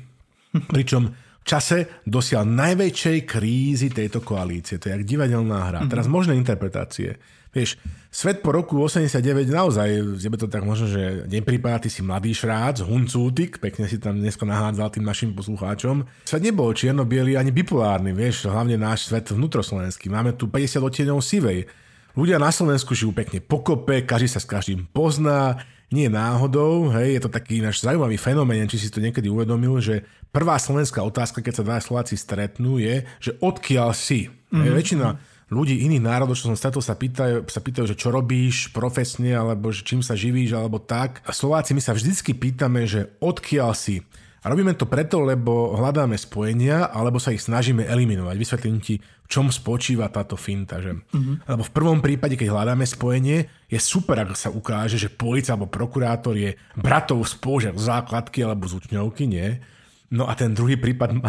[0.74, 1.12] Pričom
[1.42, 4.78] v čase dosiaľ najväčšej krízy tejto koalície.
[4.78, 5.80] To je jak divadelná hra.
[5.82, 5.92] Mm-hmm.
[5.92, 7.18] Teraz možné interpretácie.
[7.52, 7.76] Vieš,
[8.08, 9.90] svet po roku 89 naozaj,
[10.24, 14.48] je to tak možno, že neprípada, ty si mladý šrác, huncútik, pekne si tam dneska
[14.48, 16.08] nahádzal tým našim poslucháčom.
[16.24, 20.08] Svet nebol čierno ani bipolárny, vieš, hlavne náš svet vnútroslovenský.
[20.08, 21.68] Máme tu 50 odtieňov sivej.
[22.16, 25.60] Ľudia na Slovensku žijú pekne pokope, každý sa s každým pozná,
[25.92, 30.08] nie náhodou, hej, je to taký náš zaujímavý fenomén, či si to niekedy uvedomil, že
[30.32, 34.32] prvá slovenská otázka, keď sa dva Slováci stretnú, je, že odkiaľ si.
[34.32, 34.62] Mm-hmm.
[34.64, 35.08] Hej, väčšina
[35.52, 39.76] ľudí iných národov, čo som stretol, sa pýtajú, sa pýtajú, že čo robíš profesne, alebo
[39.76, 41.20] že čím sa živíš, alebo tak.
[41.28, 44.00] A Slováci my sa vždycky pýtame, že odkiaľ si.
[44.42, 48.36] A robíme to preto, lebo hľadáme spojenia, alebo sa ich snažíme eliminovať.
[48.40, 48.98] Vysvetlím ti,
[49.32, 50.84] čom spočíva táto finta.
[50.84, 51.00] Že?
[51.00, 51.40] Uh-huh.
[51.48, 55.72] Lebo v prvom prípade, keď hľadáme spojenie, je super, ak sa ukáže, že policia alebo
[55.72, 59.64] prokurátor je bratov spolužiak z základky alebo z učňovky, nie?
[60.12, 61.24] No a ten druhý prípad,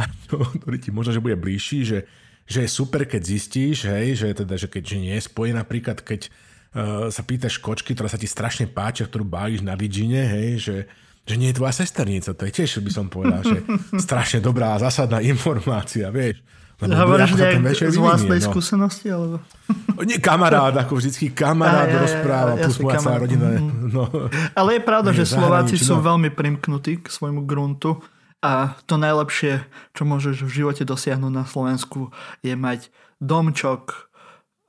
[0.58, 1.98] ktorý ti možno, že bude blížší, že,
[2.50, 6.02] že je super, keď zistíš, hej, že, teda, že keď že nie je spojený, napríklad
[6.02, 10.50] keď uh, sa pýtaš kočky, ktorá sa ti strašne páči, ktorú báliš na Digine, hej,
[10.58, 10.76] že
[11.22, 12.34] že nie je tvoja sesternica.
[12.34, 13.62] To je tiež, by som povedal, že
[14.06, 16.42] strašne dobrá zásadná informácia, vieš.
[16.82, 17.62] Lebo Hovoríš nejak
[17.94, 18.46] z vlastnej no.
[18.50, 19.06] skúsenosti?
[19.06, 19.38] Alebo?
[20.08, 23.46] Nie kamarát, ako vždycky kamarát ja, ja, rozpráva, ja, plus moja celá rodina.
[23.54, 23.70] Mhm.
[23.92, 24.08] No.
[24.56, 25.84] Ale je pravda, že Slováci no.
[25.84, 28.00] sú veľmi primknutí k svojmu gruntu
[28.40, 32.10] a to najlepšie, čo môžeš v živote dosiahnuť na Slovensku
[32.42, 32.90] je mať
[33.22, 34.10] domčok,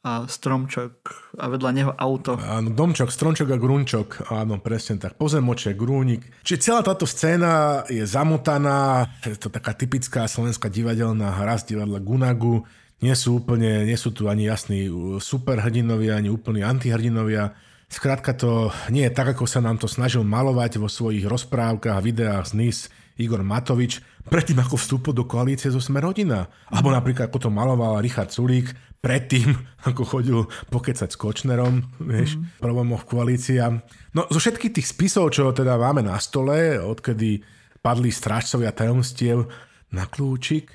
[0.04, 0.94] a stromčok
[1.40, 2.36] a vedľa neho auto.
[2.36, 6.28] Áno, domčok, stromčok a grunčok, áno, presne tak, pozemoček, grúnik.
[6.44, 12.04] Čiže celá táto scéna je zamotaná, je to taká typická slovenská divadelná hra z divadla
[12.04, 12.68] Gunagu,
[13.00, 14.92] nie sú úplne, nie sú tu ani jasní
[15.24, 17.56] superhrdinovia, ani úplní antihrdinovia.
[17.88, 22.04] Skrátka to nie je tak, ako sa nám to snažil malovať vo svojich rozprávkach a
[22.04, 22.80] videách z NIS
[23.20, 26.50] Igor Matovič, predtým ako vstúpil do koalície zo Sme rodina.
[26.70, 28.74] Alebo napríklad ako to maloval Richard Sulík,
[29.04, 29.54] predtým,
[29.90, 30.40] ako chodil
[30.72, 32.64] pokecať s Kočnerom, vieš, mm.
[32.64, 33.84] problémoch koalícia.
[34.16, 37.44] No zo všetkých tých spisov, čo teda máme na stole, odkedy
[37.84, 39.46] padli strážcovia tajomstiev
[39.92, 40.72] na kľúčik,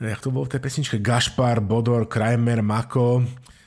[0.00, 3.24] jak to bolo v tej pesničke, Gašpar, Bodor, Kramer, Mako,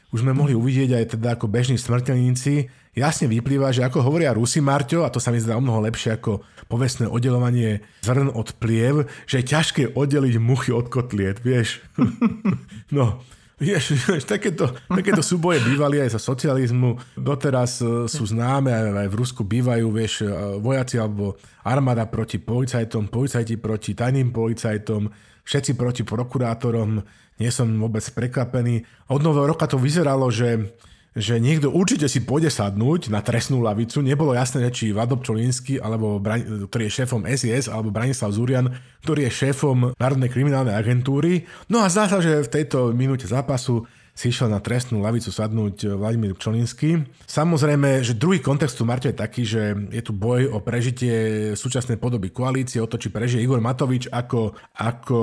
[0.09, 2.65] už sme mohli uvidieť aj teda ako bežní smrteľníci,
[2.97, 6.17] jasne vyplýva, že ako hovoria Rusi Marťo, a to sa mi zdá o mnoho lepšie
[6.17, 11.81] ako povestné oddelovanie zrn od pliev, že je ťažké oddeliť muchy od kotliet, vieš.
[12.95, 13.25] no,
[13.59, 16.95] Vieš, takéto, takéto súboje bývali aj za socializmu.
[17.19, 20.31] Doteraz e, sú známe, aj v Rusku bývajú, vieš, e,
[20.63, 21.35] vojaci alebo
[21.67, 25.11] armáda proti policajtom, policajti proti tajným policajtom,
[25.43, 27.03] všetci proti prokurátorom.
[27.43, 28.87] Nie som vôbec prekvapený.
[29.11, 30.71] Od nového roka to vyzeralo, že
[31.17, 34.05] že niekto určite si pôjde sadnúť na trestnú lavicu.
[34.05, 36.21] Nebolo jasné, či Vlado Pčolínsky, alebo,
[36.69, 38.69] ktorý je šéfom SIS, alebo Branislav Zurian,
[39.01, 41.49] ktorý je šéfom Národnej kriminálnej agentúry.
[41.65, 43.89] No a zdá sa, že v tejto minúte zápasu
[44.19, 47.07] si išiel na trestnú lavicu sadnúť Vladimír Pčolinsky.
[47.23, 51.15] Samozrejme, že druhý kontext tu, Marťo, je taký, že je tu boj o prežitie
[51.55, 55.19] súčasnej podoby koalície, o to, či prežije Igor Matovič ako, ako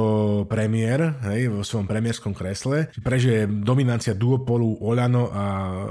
[0.49, 5.45] premiér hej, vo svojom premiérskom kresle, či prežije dominancia duopolu Oľano a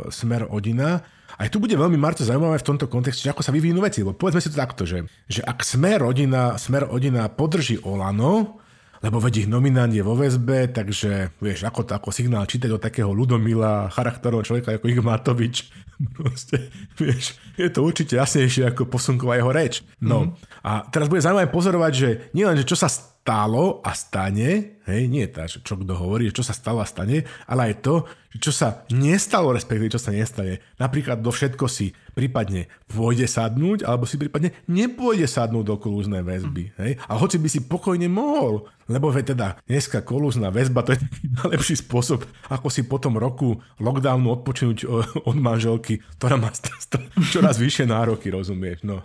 [0.09, 0.97] Smer Odina.
[1.37, 4.01] Aj tu bude veľmi, Marto, zaujímavé v tomto kontexte, ako sa vyvinú veci.
[4.01, 8.64] Lebo povedzme si to takto, že, že ak Smer rodina, Smer rodina podrží Olano,
[9.05, 13.13] lebo veď ich nominant je vo väzbe, takže vieš, ako ako signál čítať od takého
[13.13, 15.69] ľudomila, charakterového človeka ako Igor Matovič.
[16.17, 19.85] Proste, vieš, je to určite jasnejšie ako posunková jeho reč.
[20.01, 20.65] No mm-hmm.
[20.65, 22.89] a teraz bude zaujímavé pozorovať, že nielen, že čo sa
[23.25, 27.73] stalo a stane, hej, nie tá, čo kto hovorí, čo sa stalo a stane, ale
[27.73, 28.05] aj to,
[28.37, 30.61] čo sa nestalo, respektíve čo sa nestane.
[30.77, 36.69] Napríklad do všetko si prípadne pôjde sadnúť, alebo si prípadne nepôjde sadnúť do kolúznej väzby.
[36.77, 37.01] Hej?
[37.09, 41.25] A hoci by si pokojne mohol, lebo ve teda dneska kolúzna väzba to je taký
[41.31, 44.85] najlepší spôsob, ako si po tom roku lockdownu odpočinúť
[45.25, 48.83] od manželky, ktorá má st- st- čoraz vyššie nároky, rozumieš?
[48.83, 48.99] No,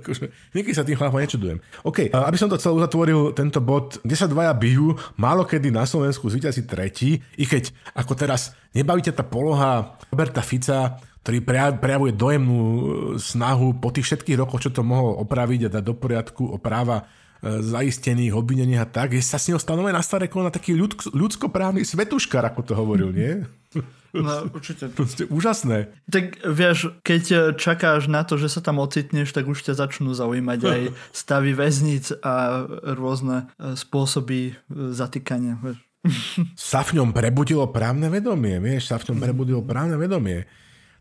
[0.00, 1.60] akože, niekedy sa tým chlapom nečudujem.
[1.84, 5.84] OK, aby som to celé uzatvoril, tento bod, kde sa dvaja bijú, málo kedy na
[5.84, 10.96] Slovensku zvýťazí tretí, i keď ako teraz nebavíte tá poloha Roberta Fica,
[11.26, 11.42] ktorý
[11.82, 12.82] prejavuje dojemnú e,
[13.18, 17.02] snahu po tých všetkých rokoch, čo to mohol opraviť a dať do poriadku o práva
[17.42, 21.10] e, zaistených, obvinených a tak, je sa s ním stanové na staré na taký ľudsko,
[21.10, 23.42] ľudskoprávny svetuškar, ako to hovoril, nie?
[24.22, 24.88] No, určite.
[24.92, 25.92] To je úžasné.
[26.08, 30.60] Tak vieš, keď čakáš na to, že sa tam ocitneš, tak už ťa začnú zaujímať
[30.64, 30.80] aj
[31.24, 32.64] stavy väznic a
[32.96, 35.58] rôzne e, spôsoby zatýkania.
[35.60, 35.78] Vieš.
[36.70, 40.46] Sa v ňom prebudilo právne vedomie, vieš, sa v ňom prebudilo právne vedomie.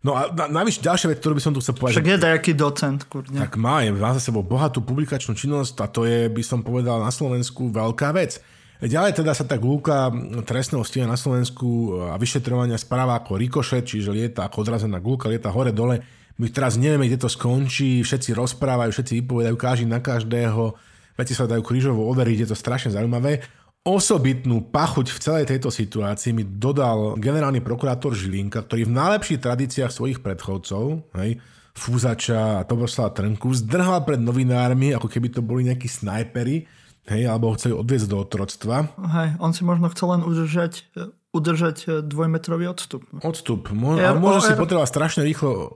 [0.06, 1.98] No a navyše ďalšia vec, ktorú by som tu chcel povedať.
[1.98, 3.42] Však je nejaký docent, kurne.
[3.42, 7.02] Tak má, je, má za sebou bohatú publikačnú činnosť a to je, by som povedal,
[7.02, 8.38] na Slovensku veľká vec.
[8.84, 10.12] Ďalej teda sa tá gulka
[10.44, 15.48] trestného stíha na Slovensku a vyšetrovania správa ako rikošet, čiže lieta ako odrazená gulka, lieta
[15.48, 16.04] hore-dole.
[16.36, 20.76] My teraz nevieme, kde to skončí, všetci rozprávajú, všetci vypovedajú každý na každého,
[21.16, 23.40] veci sa dajú krížovo overiť, je to strašne zaujímavé.
[23.88, 29.92] Osobitnú pachuť v celej tejto situácii mi dodal generálny prokurátor Žilinka, ktorý v najlepších tradíciách
[29.94, 31.40] svojich predchodcov, hej,
[31.76, 36.68] Fúzača a Toboslava Trnku, zdrhal pred novinármi, ako keby to boli nejakí snajpery,
[37.10, 38.90] hej, alebo ho chceli odviezť do otroctva.
[38.98, 40.90] Hej, on si možno chcel len udržať,
[41.32, 43.06] udržať e, dvojmetrový odstup.
[43.22, 43.70] Odstup.
[43.72, 45.74] Mo- er, môže si potrebovať strašne rýchlo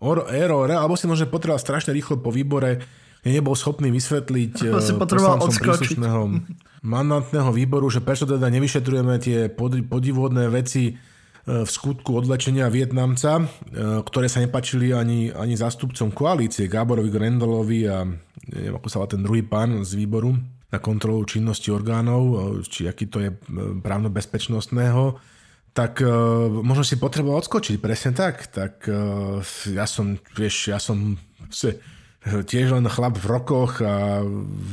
[0.00, 2.84] or, error, alebo si môže potrebovať strašne rýchlo po výbore
[3.24, 4.52] nebol schopný vysvetliť
[4.84, 5.96] si potreboval odskočiť.
[5.96, 6.20] príslušného
[6.94, 9.48] mandantného výboru, že prečo teda nevyšetrujeme tie
[9.88, 11.00] podivhodné veci
[11.44, 13.44] v skutku odlečenia Vietnamca,
[14.08, 18.00] ktoré sa nepačili ani, ani zástupcom koalície, Gáborovi Grendolovi a
[18.48, 20.32] neviem, ako sa volá ten druhý pán z výboru
[20.74, 23.30] na kontrolu činnosti orgánov, či aký to je
[23.78, 25.14] právno-bezpečnostného,
[25.74, 28.46] tak uh, možno si potreboval odskočiť, presne tak.
[28.50, 31.18] Tak uh, ja som, vieš, ja som
[31.50, 31.82] se,
[32.24, 34.24] tiež len chlap v rokoch a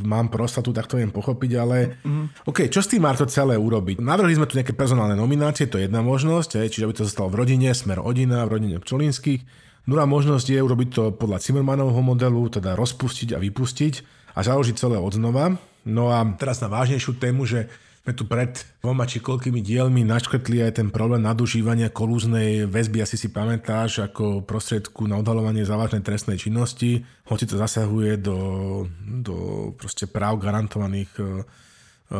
[0.08, 2.48] mám prostatu, tak to viem pochopiť, ale mm.
[2.48, 4.00] OK, čo s tým má to celé urobiť?
[4.00, 7.44] Navrhli sme tu nejaké personálne nominácie, to je jedna možnosť, čiže aby to zostalo v
[7.44, 9.44] rodine, smer rodina, v rodine Pčolinských.
[9.84, 13.94] Druhá možnosť je urobiť to podľa Zimmermanovho modelu, teda rozpustiť a vypustiť
[14.32, 15.52] a založiť celé odznova.
[15.82, 17.66] No a teraz na vážnejšiu tému, že
[18.02, 18.50] sme tu pred
[18.82, 24.42] dvoma či koľkými dielmi naškrtli aj ten problém nadužívania kolúznej väzby, asi si pamätáš, ako
[24.42, 28.38] prostriedku na odhalovanie závažnej trestnej činnosti, hoci to zasahuje do,
[29.06, 31.22] do proste práv garantovaných e,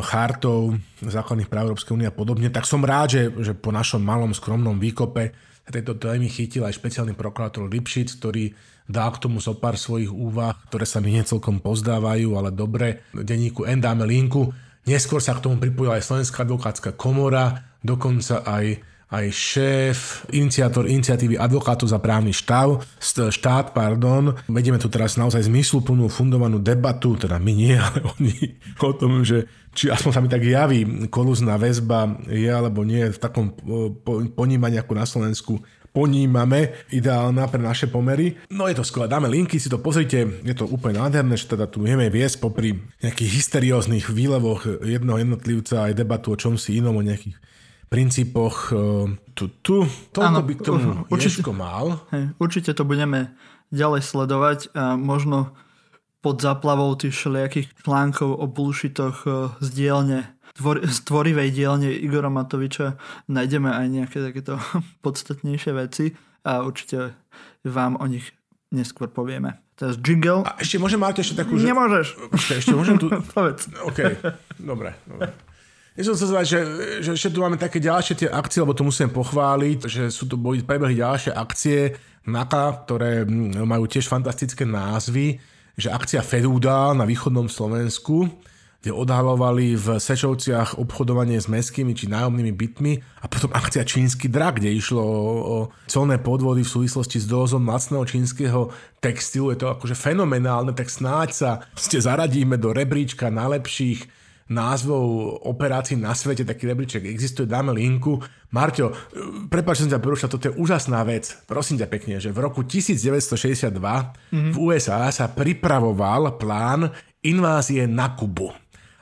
[0.07, 4.31] chartov základných práv Európskej únie a podobne, tak som rád, že, že po našom malom
[4.31, 5.35] skromnom výkope
[5.70, 8.51] tejto témy chytil aj špeciálny prokurátor Lipšic, ktorý
[8.90, 13.07] dá k tomu zo pár svojich úvah, ktoré sa mi necelkom pozdávajú, ale dobre.
[13.14, 14.51] Denníku N dáme linku.
[14.83, 19.96] Neskôr sa k tomu pripojila aj Slovenská advokátska komora, dokonca aj, aj šéf,
[20.33, 23.77] iniciátor iniciatívy advokátov za právny štáv, štát.
[23.77, 24.33] Pardon.
[24.48, 29.44] Vedieme tu teraz naozaj zmysluplnú fundovanú debatu, teda my nie, ale oni o tom, že
[29.77, 33.53] či aspoň sa mi tak javí kolúzna väzba je alebo nie v takom
[34.37, 35.61] ponímaní ako na Slovensku
[35.92, 38.40] ponímame, ideálna pre naše pomery.
[38.48, 41.68] No je to skvelé, dáme linky, si to pozrite, je to úplne nádherné, že teda
[41.68, 46.96] tu vieme viesť popri nejakých hysterióznych výlevoch jednoho jednotlivca aj debatu o čom si inom,
[46.96, 47.37] o nejakých
[47.92, 48.72] princípoch.
[48.72, 48.76] E,
[49.37, 49.85] tu, tu,
[50.16, 52.00] toľko ano, by k tomu určite, mal.
[52.09, 53.37] Hej, určite to budeme
[53.68, 55.52] ďalej sledovať a možno
[56.24, 60.18] pod zaplavou tých všelijakých článkov o bullshitoch e, z dielne
[60.57, 62.96] tvor, z tvorivej dielne Igora Matoviča
[63.28, 64.57] nájdeme aj nejaké takéto
[65.05, 66.16] podstatnejšie veci
[66.48, 67.12] a určite
[67.66, 68.33] vám o nich
[68.72, 69.61] neskôr povieme.
[69.76, 70.44] Teraz jingle.
[70.46, 71.57] A ešte môžem mať ešte takú...
[71.57, 71.74] Že...
[71.74, 72.07] Nemôžeš.
[72.38, 73.09] Ešte, ešte môžem tu...
[73.37, 73.68] Povedz.
[73.85, 74.00] OK,
[74.61, 74.96] dobre.
[75.05, 75.51] dobre.
[75.92, 76.61] Ja som chcel že,
[77.05, 80.40] že ešte tu máme také ďalšie tie akcie, lebo to musím pochváliť, že sú tu
[80.40, 81.92] boli prebehli ďalšie akcie
[82.24, 85.37] NAKA, ktoré mm, majú tiež fantastické názvy,
[85.76, 88.24] že akcia Fedúda na východnom Slovensku,
[88.81, 94.64] kde odhalovali v Sečovciach obchodovanie s mestskými či nájomnými bytmi a potom akcia Čínsky drak,
[94.64, 95.57] kde išlo o, o
[95.92, 99.52] colné podvody v súvislosti s dovozom lacného čínskeho textilu.
[99.52, 104.21] Je to akože fenomenálne, tak snáď sa ste zaradíme do rebríčka najlepších
[104.52, 108.20] názvov operácií na svete, taký rebríček existuje, dáme linku.
[108.52, 108.92] Marťo,
[109.48, 111.32] prepáč, som ťa porušil, toto je úžasná vec.
[111.48, 114.52] Prosím ťa pekne, že v roku 1962 mm-hmm.
[114.52, 116.92] v USA sa pripravoval plán
[117.24, 118.52] invázie na Kubu.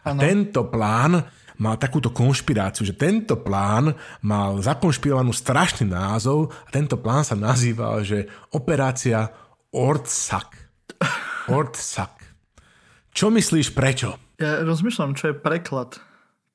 [0.06, 0.22] A ano.
[0.22, 1.20] tento plán
[1.60, 3.92] mal takúto konšpiráciu, že tento plán
[4.24, 8.24] mal zakonšpirovanú strašný názov a tento plán sa nazýval, že
[8.56, 9.28] operácia
[9.68, 10.56] Ortsak.
[11.52, 12.20] Ortsak.
[13.12, 14.29] Čo myslíš prečo?
[14.40, 16.00] Ja rozmýšľam, čo je preklad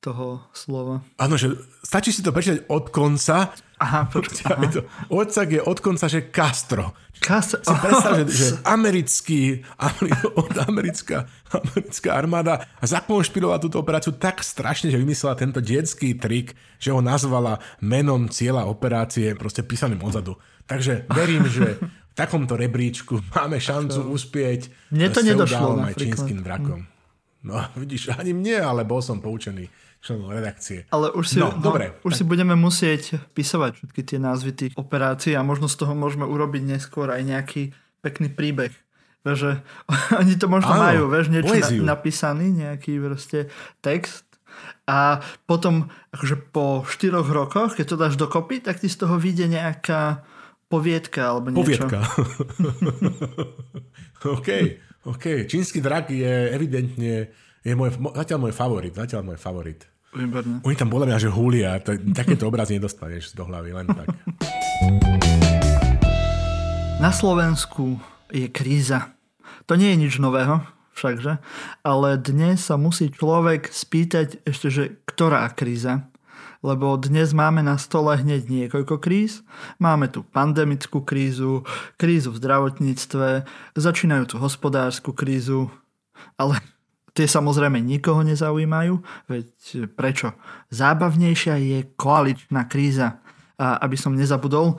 [0.02, 1.02] toho slova.
[1.18, 3.50] Áno, že stačí si to prečítať od konca.
[3.82, 4.86] Aha, počkaj.
[5.10, 6.94] Ortsak je od konca, že Castro.
[7.18, 7.62] Castro.
[7.62, 9.66] Si predstav, že, že americký,
[10.42, 16.94] od americká, americká armáda zakonšpirovala túto operáciu tak strašne, že vymyslela tento detský trik, že
[16.94, 20.38] ho nazvala menom cieľa operácie proste písaným odzadu.
[20.66, 26.95] Takže verím, že v takomto rebríčku máme šancu uspieť mne to nedošlo čínskym drakom.
[27.44, 29.68] No, vidíš, ani mne, ale bol som poučený
[30.00, 30.86] členom redakcie.
[30.94, 32.18] Ale už si, no, no, dobre, už tak...
[32.22, 36.62] si budeme musieť písovať všetky tie názvy tých operácií a možno z toho môžeme urobiť
[36.62, 37.74] neskôr aj nejaký
[38.06, 38.70] pekný príbeh.
[39.26, 39.58] že
[40.20, 43.50] oni to možno Áno, majú, vieš, niečo na, napísaný, nejaký proste
[43.82, 44.26] text
[44.86, 49.50] a potom akože po štyroch rokoch, keď to dáš dokopy, tak ti z toho vyjde
[49.50, 50.22] nejaká
[50.70, 51.86] poviedka alebo niečo.
[51.86, 52.00] Poviedka.
[54.38, 54.48] OK,
[55.06, 55.46] OK.
[55.46, 57.30] Čínsky drak je evidentne
[57.62, 59.86] je môj, zatiaľ môj favorit, zatiaľ môj favorit.
[60.10, 60.62] Výborné.
[60.66, 64.06] Oni tam podľa mňa, že húlia, to, takéto obrazy nedostaneš do hlavy, len tak.
[66.98, 68.02] Na Slovensku
[68.34, 69.14] je kríza.
[69.70, 70.62] To nie je nič nového,
[70.98, 71.38] všakže,
[71.86, 76.10] ale dnes sa musí človek spýtať ešte, že ktorá kríza,
[76.66, 79.46] lebo dnes máme na stole hneď niekoľko kríz.
[79.78, 81.62] Máme tu pandemickú krízu,
[81.94, 83.46] krízu v zdravotníctve,
[83.78, 85.70] začínajúcu hospodárskú krízu,
[86.34, 86.58] ale
[87.16, 89.48] Tie samozrejme nikoho nezaujímajú, veď
[89.96, 90.36] prečo?
[90.68, 93.24] Zábavnejšia je koaličná kríza.
[93.56, 94.76] A aby som nezabudol,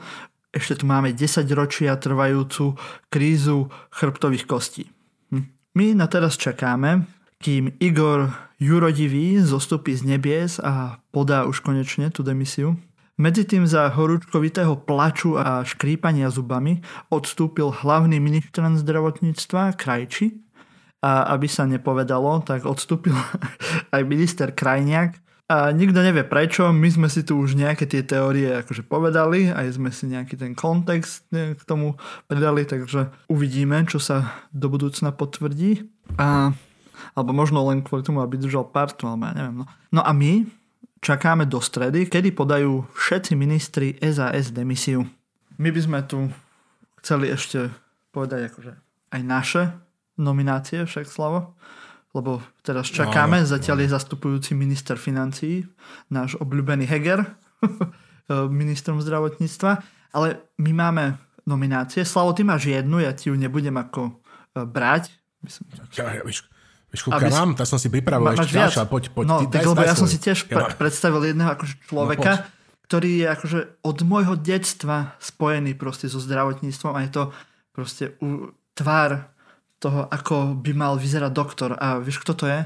[0.54, 2.78] ešte tu máme 10 ročia trvajúcu
[3.10, 4.86] krízu chrbtových kostí.
[5.34, 5.50] Hm?
[5.74, 7.10] My na teraz čakáme,
[7.42, 12.74] kým Igor Jurodivý zostupí z nebies a podá už konečne tú demisiu.
[13.14, 20.42] Medzi tým za horúčkovitého plaču a škrípania zubami odstúpil hlavný ministran zdravotníctva Krajči
[21.02, 23.14] a aby sa nepovedalo, tak odstúpil
[23.94, 28.52] aj minister Krajniak a nikto nevie prečo, my sme si tu už nejaké tie teórie
[28.60, 31.96] akože povedali, aj sme si nejaký ten kontext k tomu
[32.28, 35.88] predali, takže uvidíme, čo sa do budúcna potvrdí.
[36.20, 36.52] A
[37.18, 39.56] alebo možno len kvôli tomu, aby držal partu, alebo ja neviem.
[39.58, 39.66] No.
[39.90, 40.46] no a my
[41.02, 45.02] čakáme do stredy, kedy podajú všetci ministri SAS demisiu.
[45.58, 46.30] My by sme tu
[47.02, 47.74] chceli ešte
[48.14, 48.72] povedať akože
[49.10, 49.62] aj naše
[50.14, 51.58] nominácie, však Slavo,
[52.14, 53.82] lebo teraz čakáme, no, zatiaľ no.
[53.82, 55.66] je zastupujúci minister financí,
[56.10, 57.26] náš obľúbený Heger,
[58.62, 59.82] ministrom zdravotníctva,
[60.14, 60.28] ale
[60.62, 61.04] my máme
[61.48, 62.04] nominácie.
[62.04, 64.12] Slavo, ty máš jednu, ja ti ju nebudem ako e,
[64.68, 65.08] brať.
[65.40, 65.64] Myslím,
[65.96, 66.22] ja, ja,
[66.88, 67.50] Vieš, koľko mám?
[67.52, 68.88] Tak som si pripravil ešte ďalšia.
[68.88, 69.24] Poď, poď.
[69.28, 72.44] No, ty, tak lebo ja som si tiež ja predstavil jedného akože človeka, no,
[72.88, 77.22] ktorý je akože od môjho detstva spojený proste so zdravotníctvom a je to
[77.76, 79.28] proste u, tvár
[79.78, 81.70] toho, ako by mal vyzerať doktor.
[81.76, 82.64] A vieš, kto to je?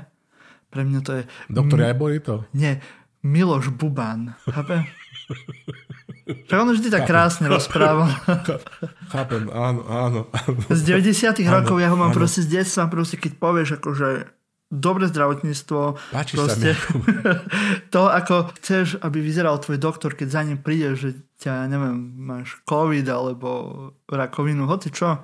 [0.73, 1.23] Pre mňa to je...
[1.51, 2.47] Doktor Jajbori to?
[2.57, 2.81] Nie,
[3.27, 3.75] Miloš.
[4.49, 4.87] Chápe?
[6.27, 8.11] Však on vždy tak krásne rozprával.
[9.11, 10.20] Chápem, áno, áno.
[10.70, 12.18] Z 90 rokov ja ho mám áno.
[12.18, 14.31] proste z detstva, proste keď povieš akože
[14.73, 15.81] dobre zdravotníctvo.
[16.14, 17.05] Páči proste, sa mi.
[17.95, 22.62] to, ako chceš, aby vyzeral tvoj doktor, keď za ním príde, že ťa, neviem, máš
[22.64, 23.49] COVID alebo
[24.09, 25.20] rakovinu, hoci čo.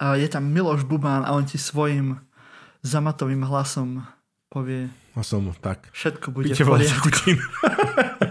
[0.00, 2.20] A je tam Miloš Bubán a on ti svojim
[2.82, 4.04] zamatovým hlasom
[4.50, 4.90] povie
[5.20, 5.90] a som tak.
[5.90, 7.10] Všetko bude v poriadku.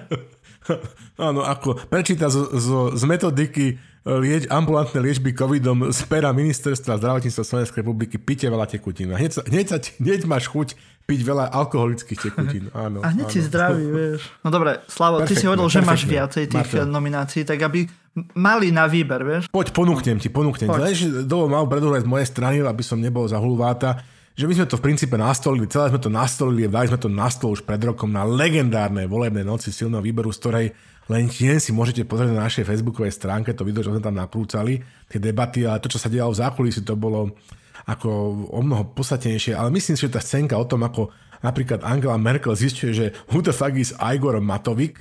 [1.29, 6.99] Áno, ako prečíta z, z, z metodiky e, lieč, ambulantné liečby covidom z pera ministerstva
[6.99, 9.11] zdravotníctva Slovenskej republiky pite veľa tekutín.
[9.11, 10.77] Hneď, sa, hneď, sa, hneď máš chuť
[11.09, 12.69] piť veľa alkoholických tekutín.
[12.85, 13.33] Áno, a hneď áno.
[13.33, 14.29] si zdravý, vieš.
[14.45, 16.85] No dobre, Slavo, perfektne, ty si hovoril, že máš viacej tých Marto.
[16.85, 17.89] nominácií, tak aby
[18.37, 19.43] mali na výber, vieš.
[19.49, 21.25] Poď, ponúknem ti, ponúknem Poď.
[21.25, 24.01] dovol mal predúrať z mojej strany, aby som nebol za hulváta
[24.39, 27.27] že my sme to v princípe nastolili, celé sme to nastolili, dali sme to na
[27.27, 30.65] stôl už pred rokom na legendárnej volebnej noci silného výberu, z ktorej
[31.11, 34.79] len tieň si môžete pozrieť na našej facebookovej stránke to video, čo sme tam nakrúcali,
[35.11, 37.35] tie debaty, ale to, čo sa dialo v zákulisí, to bolo
[37.83, 38.07] ako
[38.55, 42.55] o mnoho podstatnejšie, ale myslím si, že tá scénka o tom, ako napríklad Angela Merkel
[42.55, 44.99] zistuje, že who the fuck is Igor Matovič,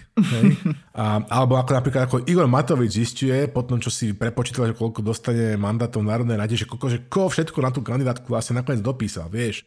[0.95, 5.03] a, alebo ako napríklad ako Igor Matovič zistuje, po tom, čo si prepočítal, že koľko
[5.03, 9.27] dostane mandátov Národnej rade, že koľko, že koho všetko na tú kandidátku vlastne nakoniec dopísal,
[9.31, 9.67] vieš.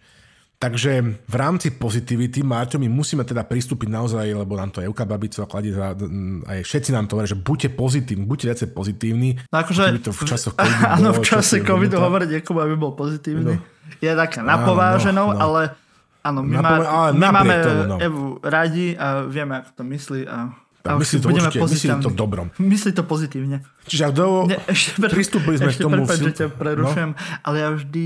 [0.61, 5.41] Takže v rámci pozitivity, Marťo, my musíme teda pristúpiť naozaj, lebo nám to Euka Babico
[5.41, 5.97] a kladie za,
[6.45, 9.41] aj všetci nám to hovoria, že buďte pozitívni, buďte viacej pozitívni.
[9.49, 13.57] No akože, to v časoch áno, v čase covidu hovoriť niekomu, aby bol pozitívny.
[13.57, 13.65] No.
[14.05, 15.41] Je taká napováženou, no, no.
[15.41, 15.73] ale
[16.21, 16.77] Áno, my, má,
[17.13, 17.97] my máme tomu, no.
[17.97, 22.09] Evu radi a vieme, ako to myslí a a myslí to budeme určite, myslí to
[22.09, 22.47] dobrom.
[22.57, 23.61] Myslí to pozitívne.
[23.85, 24.49] Čiže ak do...
[24.49, 26.01] Ne, ešte pre, pristúpili sme ešte k tomu...
[26.09, 27.21] Ešte že ťa prerušujem, no?
[27.45, 28.05] ale ja vždy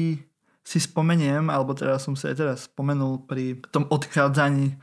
[0.60, 4.76] si spomeniem, alebo teda som si aj teraz spomenul pri tom odchádzaní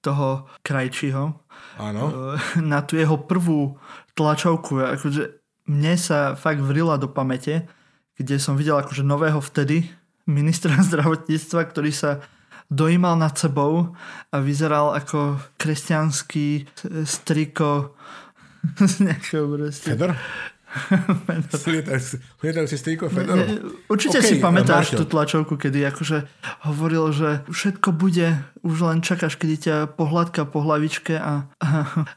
[0.00, 1.36] toho krajčího
[1.80, 2.02] Áno.
[2.36, 3.76] Eh, na tú jeho prvú
[4.14, 4.78] tlačovku.
[4.94, 7.66] Akože mne sa fakt vrila do pamäte,
[8.14, 9.90] kde som videl akože nového vtedy
[10.28, 12.24] ministra zdravotníctva, ktorý sa
[12.74, 13.94] dojímal nad sebou
[14.34, 16.66] a vyzeral ako kresťanský
[17.06, 17.94] striko
[18.82, 19.94] z nejakého proste.
[19.94, 20.18] Fedor?
[22.66, 23.38] si striko Fedor?
[23.86, 26.26] Určite okay, si pamätáš tú tlačovku, kedy akože
[26.66, 31.68] hovoril, že všetko bude, už len čakáš, kedy ťa pohľadka po hlavičke a, a,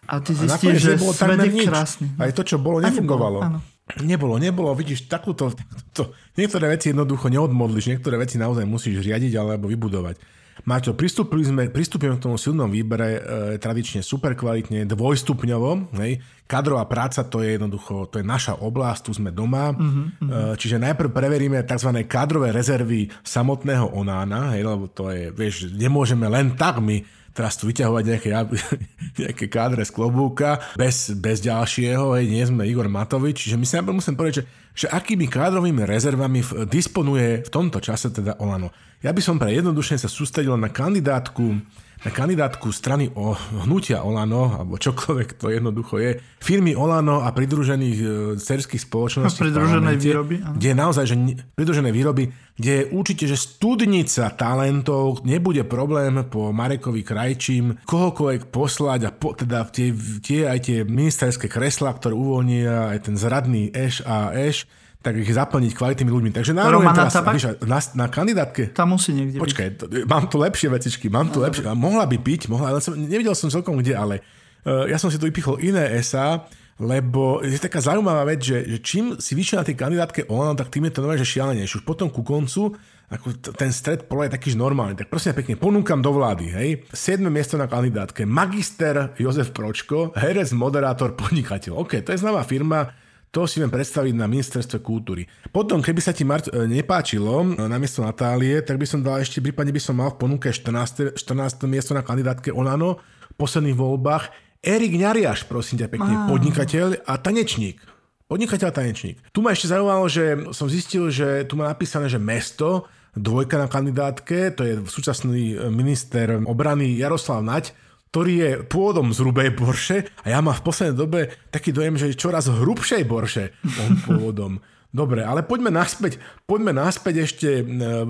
[0.09, 2.07] a ty zistíš, že svet je krásny.
[2.17, 3.45] Aj to, čo bolo, nefungovalo.
[3.45, 3.61] Nebolo,
[4.03, 5.55] Nebolo, nebolo, vidíš, takúto,
[5.95, 10.19] to, niektoré veci jednoducho neodmodliš, niektoré veci naozaj musíš riadiť alebo vybudovať.
[10.65, 13.21] Maťo, pristúpili sme, pristúpime k tomu silnom výbere e,
[13.61, 15.93] tradične super kvalitne, dvojstupňovo.
[16.01, 16.23] Hej.
[16.47, 19.75] Kadrová práca to je jednoducho, to je naša oblasť, tu sme doma.
[19.75, 20.05] Mm-hmm.
[20.25, 21.91] E, čiže najprv preveríme tzv.
[22.09, 27.03] kadrové rezervy samotného Onána, hej, lebo to je, vieš, nemôžeme len tak my
[27.37, 28.29] teraz tu vyťahovať nejaké,
[29.21, 33.77] nejaké kádre z klobúka bez, bez ďalšieho, hej, nie sme Igor Matovič, čiže my si
[33.77, 34.43] najprv musím povedať, že,
[34.77, 38.69] že akými kádrovými rezervami disponuje v tomto čase teda Olano.
[39.01, 41.57] Ja by som pre jednodušne sa sústredil na kandidátku
[42.05, 43.33] na kandidátku strany o
[43.65, 49.41] hnutia Olano, alebo čokoľvek to jednoducho je, firmy Olano a pridružených e, cerských spoločností.
[49.41, 50.35] Pridružené výroby.
[50.45, 50.55] Áno.
[50.55, 51.15] Kde je naozaj, že
[51.57, 59.01] pridružené výroby, kde je určite, že studnica talentov, nebude problém po Marekovi Krajčím kohokoľvek poslať
[59.05, 59.89] a po, teda tie,
[60.21, 64.69] tie aj tie ministerské kreslá, ktoré uvoľnia aj ten zradný Eš a Eš,
[65.07, 66.31] tak ich zaplniť kvalitnými ľuďmi.
[66.35, 68.75] Takže na, Romana teraz, víš, na, na kandidátke.
[68.75, 71.63] Tam musí niekde Počkaj, to, mám tu lepšie vecičky, mám tu lepšie.
[71.71, 74.19] Mohla by piť, mohla, ale som, nevidel som celkom kde, ale
[74.67, 76.43] uh, ja som si tu vypichol iné SA,
[76.83, 80.69] lebo je taká zaujímavá vec, že, že čím si vyššie na tej kandidátke Olano, tak
[80.69, 81.79] tým je to nové, že šialenejšie.
[81.79, 82.75] Už potom ku koncu
[83.07, 84.99] ako ten stred pola je taký normálny.
[84.99, 86.69] Tak prosím pekne, ponúkam do vlády, hej.
[86.91, 87.23] 7.
[87.31, 88.27] miesto na kandidátke.
[88.27, 91.87] Magister Jozef Pročko, herec, moderátor, podnikateľ.
[91.87, 92.91] OK, to je známa firma,
[93.31, 95.27] to si viem predstaviť na ministerstve kultúry.
[95.51, 99.19] Potom, keby sa ti Mart e, nepáčilo e, na miesto Natálie, tak by som dal
[99.19, 101.19] ešte, prípadne by som mal v ponuke 14.
[101.19, 101.67] 14.
[101.67, 104.31] miesto na kandidátke Olano v posledných voľbách.
[104.63, 106.25] Erik Ňariaš, prosím ťa pekne, ah.
[106.31, 107.77] podnikateľ a tanečník.
[108.25, 109.19] Podnikateľ a tanečník.
[109.31, 110.23] Tu ma ešte zaujímalo, že
[110.55, 116.37] som zistil, že tu má napísané, že mesto, dvojka na kandidátke, to je súčasný minister
[116.45, 117.73] obrany Jaroslav Nať,
[118.17, 122.17] ktorý je pôvodom z hrubej borše a ja mám v poslednej dobe taký dojem, že
[122.17, 124.57] čoraz hrubšej borše on pôvodom.
[124.89, 126.17] Dobre, ale poďme naspäť,
[126.49, 127.63] poďme naspäť ešte e,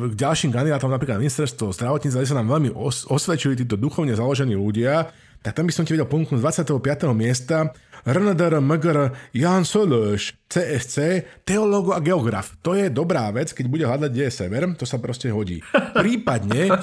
[0.08, 4.56] k ďalším kandidátom, napríklad ministerstvo zdravotníctva, kde sa nám veľmi os- osvedčili títo duchovne založení
[4.56, 5.12] ľudia,
[5.44, 7.12] tak tam by som ti vedel ponúknuť 25.
[7.12, 7.76] miesta
[8.08, 10.98] RNDR, MGR, Jan Solöš, CSC,
[11.44, 12.56] teológo a geograf.
[12.64, 15.60] To je dobrá vec, keď bude hľadať, kde je sever, to sa proste hodí.
[15.92, 16.80] Prípadne uh,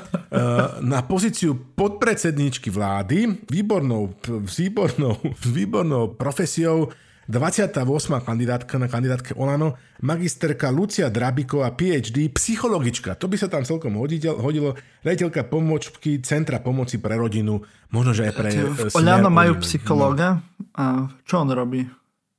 [0.92, 4.12] na pozíciu podpredsedničky vlády, výbornou,
[4.44, 6.92] výbornou, výbornou profesiou
[7.28, 7.80] 28.
[8.20, 13.16] kandidátka na kandidátke Olano, magisterka Lucia Drabiková, PhD, psychologička.
[13.16, 14.76] To by sa tam celkom hodilo.
[15.00, 18.50] Rejiteľka pomočky Centra pomoci pre rodinu, možno, že aj pre...
[18.52, 20.44] V e, Olano majú psychológa.
[20.76, 21.88] A čo on robí?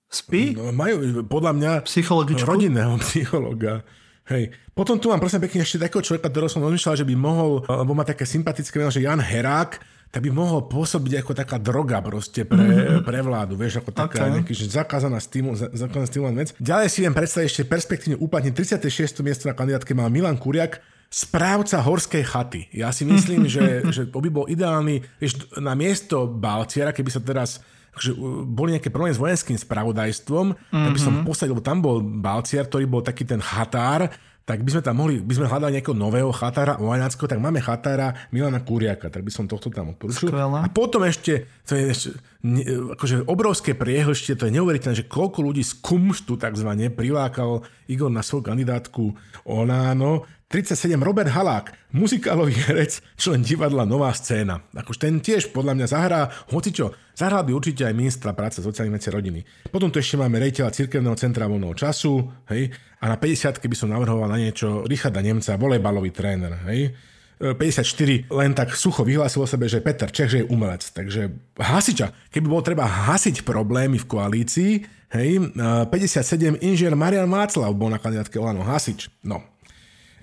[0.05, 0.53] Spí?
[0.53, 2.45] No, majú, podľa mňa, Psychologičku?
[2.45, 3.81] rodinného psychologa.
[4.25, 4.53] Hej.
[4.73, 7.93] Potom tu mám prosím pekne ešte takého človeka, ktorého som rozmýšľal, že by mohol, lebo
[7.93, 9.77] má také sympatické meno, že Jan Herák,
[10.12, 13.03] tak by mohol pôsobiť ako taká droga proste pre, mm-hmm.
[13.03, 14.34] pre vládu, vieš, ako taká okay.
[14.39, 16.56] nejaký, že zakázaná stimul, zakázaná vec.
[16.58, 19.20] Ďalej si viem predstaviť ešte perspektívne uplatniť 36.
[19.26, 20.80] miesto na kandidátke mal Milan Kuriak,
[21.12, 22.62] správca horskej chaty.
[22.76, 27.64] Ja si myslím, že, že by bol ideálny, vieš, na miesto Balciera, keby sa teraz
[27.95, 28.12] že
[28.43, 30.84] boli nejaké problémy s vojenským spravodajstvom, mm-hmm.
[30.84, 31.24] tak by som mhm.
[31.24, 34.12] posadil, lebo tam bol Balciar, ktorý bol taký ten chatár,
[34.46, 38.14] tak by sme tam mohli, by sme hľadali nejakého nového chatára Ovaňackého, tak máme chatára
[38.30, 40.30] Milana Kuriaka, tak by som tohto tam odporúčil.
[40.30, 42.10] A potom ešte, to je ešte
[42.46, 42.62] ne,
[42.93, 48.22] akože obrovské priehlštie, to je neuveriteľné, že koľko ľudí z kumštu takzvané prilákal Igor na
[48.22, 49.18] svoju kandidátku
[49.50, 54.64] Oláno, 37 Robert Halák, muzikálový herec, člen divadla Nová scéna.
[54.72, 56.95] Akože ten tiež podľa mňa zahrá hocičo.
[57.12, 59.43] Zahral by určite aj ministra práce, sociálnych vecí rodiny.
[59.68, 62.24] Potom tu ešte máme rejiteľa Cirkevného centra voľného času,
[62.56, 62.72] hej,
[63.03, 66.95] a na 50 by som navrhoval na niečo Richarda Nemca, volejbalový tréner, hej.
[67.36, 70.88] 54 e, len tak sucho vyhlásil o sebe, že Peter Čech, že je umelec.
[70.88, 74.72] Takže hasiča, keby bolo treba hasiť problémy v koalícii,
[75.20, 79.12] hej, 57 e, inžier Marian Václav bol na kandidátke Olano hasič.
[79.20, 79.43] No,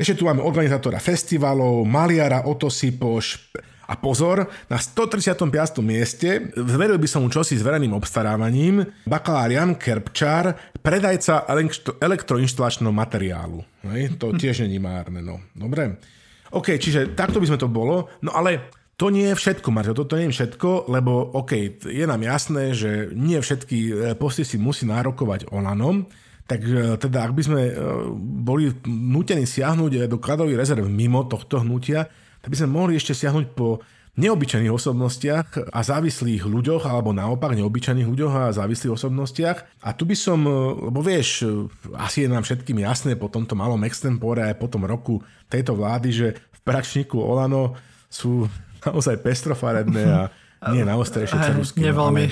[0.03, 3.55] ešte tu máme organizátora festivalov, maliara Otto Sipoš,
[3.93, 5.85] a pozor, na 135.
[5.85, 11.45] mieste, zveril by som mu čosi s verejným obstarávaním, bakalár Jan Kerpčár, predajca
[12.01, 13.61] elektroinštalačného materiálu.
[13.93, 15.45] Hej, to tiež není márne, no.
[15.53, 16.01] Dobre.
[16.57, 20.17] OK, čiže takto by sme to bolo, no ale to nie je všetko, Marťo, toto
[20.17, 24.85] nie je všetko, lebo OK, je nám jasné, že nie všetky e, posty si musí
[24.89, 26.07] nárokovať Olanom,
[26.53, 27.75] tak e, teda ak by sme e,
[28.45, 32.13] boli nutení siahnuť do kladových rezerv mimo tohto hnutia,
[32.45, 33.81] tak by sme mohli ešte siahnuť po
[34.21, 39.59] neobyčajných osobnostiach a závislých ľuďoch, alebo naopak neobyčajných ľuďoch a závislých osobnostiach.
[39.81, 40.53] A tu by som, e,
[40.93, 41.49] lebo vieš,
[41.97, 46.13] asi je nám všetkým jasné po tomto malom extempore aj po tom roku tejto vlády,
[46.13, 47.81] že v pračníku Olano
[48.13, 48.45] sú
[48.85, 50.29] naozaj pestrofarebné a
[50.71, 51.83] nie naostrejšie cerusky.
[51.83, 52.31] Nie no, ale...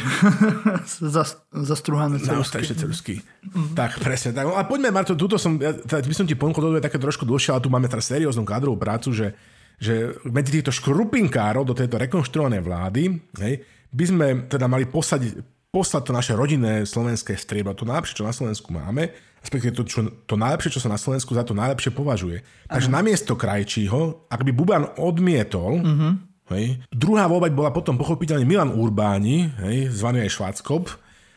[1.75, 2.39] zastruhané cerusky.
[2.39, 3.15] Naostrejšie cerusky.
[3.19, 3.75] Mm-hmm.
[3.75, 4.31] Tak, presne.
[4.31, 4.47] Tak.
[4.55, 7.65] A poďme, Marto, túto som, ja, teda by som ti ponúkol také trošku dlhšie, ale
[7.67, 9.35] tu máme teraz serióznu kádrovú prácu, že,
[9.83, 13.03] že medzi týchto škrupinkárov do tejto rekonštruovanej vlády
[13.43, 18.27] hej, by sme teda mali posadiť, poslať to naše rodinné slovenské striebro, to najlepšie, čo
[18.27, 19.11] na Slovensku máme,
[19.43, 22.47] respektíve to, čo, to najlepšie, čo sa na Slovensku za to najlepšie považuje.
[22.71, 26.83] Takže namiesto krajčího, ak by Buban odmietol, mm-hmm Hej.
[26.91, 30.91] Druhá voľba bola potom pochopiteľne Milan Urbáni, hej, zvaný aj Šváckop,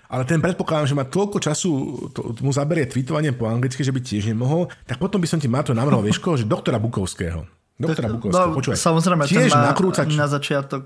[0.10, 1.72] ale ten predpokladám, že má toľko času,
[2.14, 5.50] to, mu zaberie tweetovanie po anglicky, že by tiež nemohol, tak potom by som ti
[5.50, 7.46] Mato navrhol, vieš koho, že doktora Bukovského.
[7.78, 8.78] Doktora Bukovského, no, počúvaj.
[8.78, 10.10] Samozrejme, tiež ten ma nakrúcač...
[10.14, 10.86] na začiatok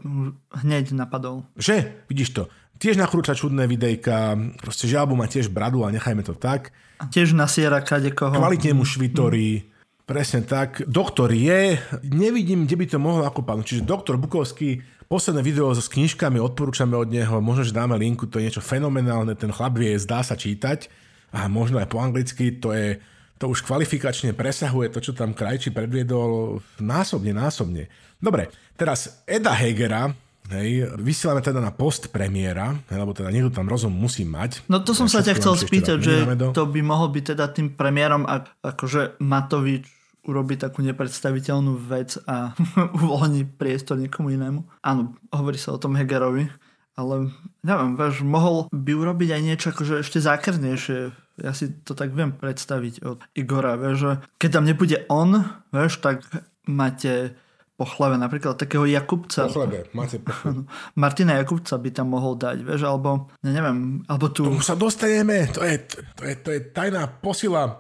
[0.64, 1.48] hneď napadol.
[1.60, 2.08] Že?
[2.08, 2.44] Vidíš to.
[2.80, 6.72] Tiež nakrúca čudné videjka, proste žalbu má tiež bradu a nechajme to tak.
[7.00, 8.36] A tiež nasiera kadekoho.
[8.36, 9.64] Kvalitne mu švitorí.
[9.64, 9.77] Mm
[10.08, 10.88] Presne tak.
[10.88, 11.76] Doktor je,
[12.16, 13.60] nevidím, kde by to mohlo ako pán.
[13.60, 14.80] Čiže doktor Bukovský,
[15.12, 18.64] posledné video so s knižkami, odporúčame od neho, možno, že dáme linku, to je niečo
[18.64, 20.88] fenomenálne, ten chlap vie, zdá sa čítať.
[21.36, 23.04] a možno aj po anglicky, to je
[23.38, 27.92] to už kvalifikačne presahuje to, čo tam Krajči predviedol násobne, násobne.
[28.18, 28.48] Dobre,
[28.80, 30.16] teraz Eda Hegera,
[30.48, 34.64] Hej, vysielame teda na post premiéra, lebo teda niekto tam rozum musí mať.
[34.72, 36.24] No to som sa ťa chcel spýtať, že
[36.56, 39.97] to by mohol byť teda tým premiérom, ak, akože Matovič
[40.28, 42.54] urobí takú nepredstaviteľnú vec a
[43.02, 44.62] uvoľní priestor niekomu inému.
[44.84, 46.52] Áno, hovorí sa o tom Hegerovi,
[47.00, 47.32] ale
[47.64, 51.00] neviem, vieš, mohol by urobiť aj niečo akože ešte zákernejšie.
[51.40, 54.12] Ja si to tak viem predstaviť od Igora, vieš, že
[54.42, 56.26] keď tam nebude on, vieš, tak
[56.66, 57.38] máte
[57.78, 59.46] po chlebe, napríklad takého Jakubca.
[59.46, 60.66] Po chlebe, máte po chlebe.
[60.98, 64.50] Martina Jakubca by tam mohol dať, vieš, alebo, ja neviem, alebo tu...
[64.50, 65.78] Tomu sa dostaneme, to je,
[66.18, 67.78] to je, to je tajná posila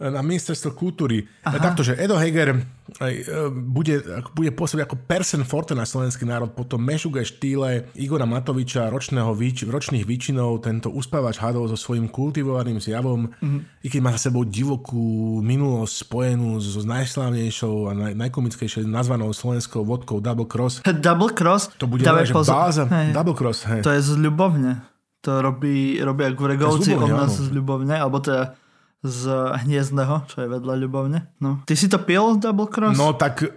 [0.00, 1.28] na ministerstvo kultúry.
[1.44, 1.60] Aha.
[1.60, 3.12] Takto, že Edo Heger e,
[3.52, 4.00] bude,
[4.32, 9.36] bude pôsobiť ako person forte na slovenský národ, potom Mešuge štýle Igora Matoviča, ročného,
[9.68, 13.84] ročných výčinov, tento uspávač hadov so svojím kultivovaným zjavom, mm-hmm.
[13.84, 19.84] i keď má za sebou divokú minulosť spojenú so najslávnejšou a naj, najkomickejšou nazvanou slovenskou
[19.84, 20.80] vodkou Double Cross.
[20.88, 21.76] Double Cross?
[21.76, 22.48] To bude Dávaj poz...
[22.48, 22.88] báza.
[22.88, 23.12] Hej.
[23.12, 23.68] Double Cross.
[23.68, 23.84] Hej.
[23.84, 24.80] To je z ľubovne.
[25.20, 28.56] To robí, ako Gregovci od nás z ľubovne, alebo teda
[29.00, 29.22] z
[29.64, 31.18] Hniezdného, čo je vedľa Ľubovne.
[31.40, 31.64] No.
[31.64, 33.00] Ty si to pil, Double Cross?
[33.00, 33.48] No tak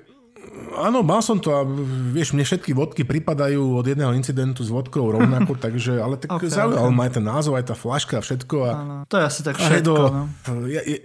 [0.78, 1.62] áno, mal som to a
[2.14, 6.50] vieš, mne všetky vodky pripadajú od jedného incidentu s vodkou rovnako, takže, ale tak okay,
[6.50, 6.96] zaujal okay.
[6.96, 8.56] ma aj ten názov, aj tá flaška a všetko.
[8.66, 9.84] A, ano, to je asi tak všetko.
[9.84, 10.24] Do, no.
[10.70, 10.98] ja, ja,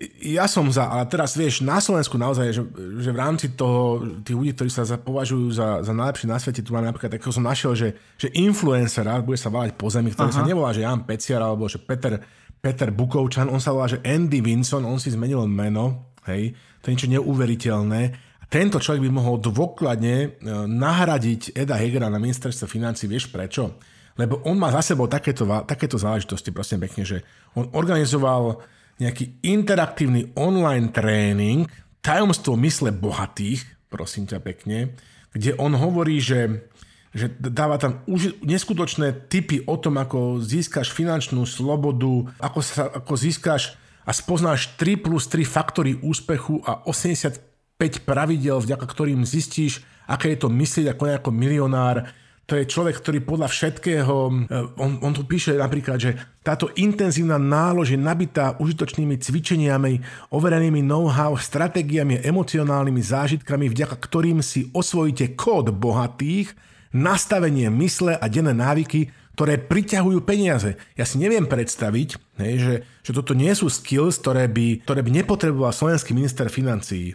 [0.43, 2.63] ja, som za, ale teraz vieš, na Slovensku naozaj, že,
[3.01, 6.65] že v rámci toho, tých ľudí, ktorí sa za, považujú za, za najlepší na svete,
[6.65, 10.31] tu máme napríklad, takého som našiel, že, že influencera, bude sa válať po zemi, ktorý
[10.33, 10.39] Aha.
[10.41, 12.21] sa nevolá, že Jan Peciar, alebo že Peter
[12.59, 16.53] Peter Bukovčan, on sa volá, že Andy Vinson, on si zmenil meno, hej,
[16.83, 18.03] to je niečo neuveriteľné.
[18.49, 20.29] Tento človek by mohol dôkladne e,
[20.67, 23.77] nahradiť Eda Hegera na ministerstve financí, vieš prečo?
[24.19, 27.19] Lebo on má za sebou takéto, takéto záležitosti, prosím pekne, že
[27.55, 28.59] on organizoval
[28.99, 31.71] nejaký interaktívny online tréning
[32.03, 34.99] tajomstvo mysle bohatých, prosím ťa pekne,
[35.31, 36.67] kde on hovorí, že
[37.17, 43.15] že dáva tam už neskutočné typy o tom, ako získaš finančnú slobodu, ako, sa, ako
[43.17, 50.33] získaš a spoznáš 3 plus 3 faktory úspechu a 85 pravidel, vďaka ktorým zistíš, aké
[50.33, 52.09] je to myslieť ako nejaký milionár.
[52.49, 54.17] To je človek, ktorý podľa všetkého,
[54.49, 60.01] eh, on, on tu píše napríklad, že táto intenzívna nálož je nabitá užitočnými cvičeniami,
[60.33, 68.57] overenými know-how, stratégiami, emocionálnymi zážitkami, vďaka ktorým si osvojíte kód bohatých, nastavenie mysle a denné
[68.57, 70.75] návyky, ktoré priťahujú peniaze.
[70.99, 72.09] Ja si neviem predstaviť,
[72.43, 72.75] hej, že,
[73.07, 77.15] že toto nie sú skills, ktoré by, ktoré by nepotreboval slovenský minister financií.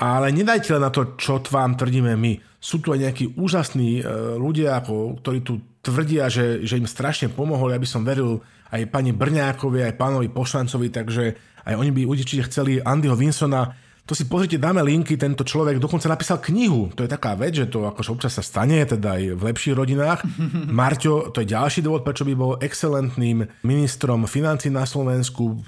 [0.00, 2.32] Ale nedajte len na to, čo vám tvrdíme my.
[2.56, 4.02] Sú tu aj nejakí úžasní e,
[4.40, 8.40] ľudia, ako, ktorí tu tvrdia, že, že im strašne pomohli, aby som veril
[8.72, 11.36] aj pani Brňákovi, aj pánovi Pošancovi, takže
[11.68, 16.10] aj oni by určite chceli Andyho Vinsona to si pozrite, dáme linky, tento človek dokonca
[16.10, 16.90] napísal knihu.
[16.98, 20.26] To je taká vec, že to akože občas sa stane, teda aj v lepších rodinách.
[20.82, 25.62] Marťo, to je ďalší dôvod, prečo by bol excelentným ministrom financí na Slovensku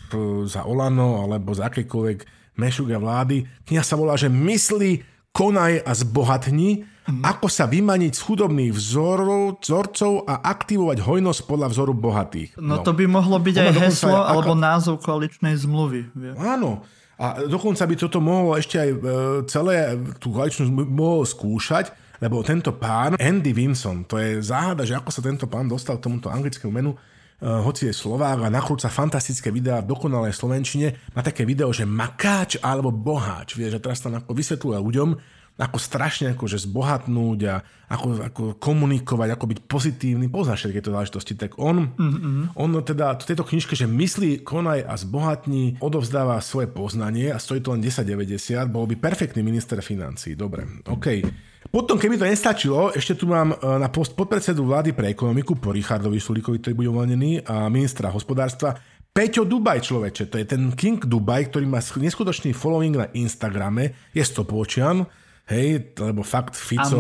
[0.50, 2.18] za Olano alebo za akékoľvek
[2.58, 3.46] mešuga vlády.
[3.70, 7.22] Kniha sa volá, že mysli, konaj a zbohatni, mm.
[7.22, 12.58] ako sa vymaniť z chudobných vzorov, vzorcov a aktivovať hojnosť podľa vzoru bohatých.
[12.58, 12.84] No, no.
[12.86, 14.62] to by mohlo byť Ona aj heslo aj, alebo ako...
[14.62, 16.02] názov koaličnej zmluvy.
[16.14, 16.32] Vie.
[16.38, 18.98] Áno, a dokonca by toto mohlo ešte aj e,
[19.46, 25.10] celé tú koaličnú mohol skúšať, lebo tento pán, Andy Vinson, to je záhada, že ako
[25.10, 29.50] sa tento pán dostal k tomuto anglickému menu, uh, hoci je Slovák a nakrúca fantastické
[29.50, 34.14] videá v dokonalej Slovenčine, má také video, že makáč alebo boháč, vieš, a teraz tam
[34.14, 35.08] ako vysvetľuje ľuďom,
[35.54, 41.34] ako strašne akože zbohatnúť a ako, ako komunikovať, ako byť pozitívny, poznáš všetky tieto záležitosti,
[41.38, 42.58] tak on, mm-hmm.
[42.58, 47.62] on teda v tejto knižke, že myslí, konaj a zbohatní, odovzdáva svoje poznanie a stojí
[47.62, 50.34] to len 10,90, bol by perfektný minister financí.
[50.34, 51.22] Dobre, OK.
[51.70, 55.70] Potom, keby to nestačilo, ešte tu mám e, na post podpredsedu vlády pre ekonomiku po
[55.70, 58.74] Richardovi Sulíkovi, ktorý bude uvoľnený, a ministra hospodárstva
[59.14, 64.22] Peťo Dubaj, človeče, to je ten King Dubaj, ktorý má neskutočný following na Instagrame, je
[64.26, 65.06] stopočian,
[65.44, 66.96] Hej, lebo fakt Fico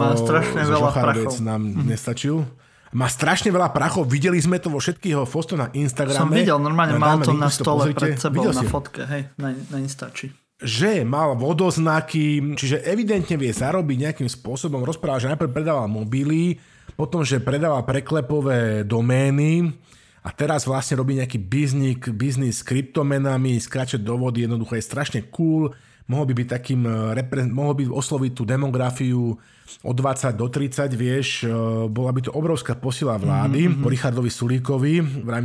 [0.52, 1.88] Žochardec nám mm.
[1.88, 2.44] nestačil.
[2.94, 6.30] Má strašne veľa prachov, videli sme to vo všetkých jeho fosto na Instagrame.
[6.30, 7.98] Som videl, normálne mal to na stole pozrite.
[7.98, 10.30] pred sebou na fotke, hej, na, na Instači.
[10.62, 14.86] Že mal vodoznaky, čiže evidentne vie zarobiť nejakým spôsobom.
[14.86, 16.62] Rozpráva, že najprv predával mobily,
[16.94, 19.74] potom, že predával preklepové domény
[20.22, 25.20] a teraz vlastne robí nejaký biznis, biznis s kryptomenami, skáče do vody, jednoducho je strašne
[25.34, 25.74] cool
[26.08, 29.36] mohol by byť takým, eh, mohol by osloviť tú demografiu
[29.80, 31.50] od 20 do 30, vieš, eh,
[31.88, 33.80] bola by to obrovská posila vlády mm-hmm.
[33.80, 34.92] po Richardovi Sulíkovi.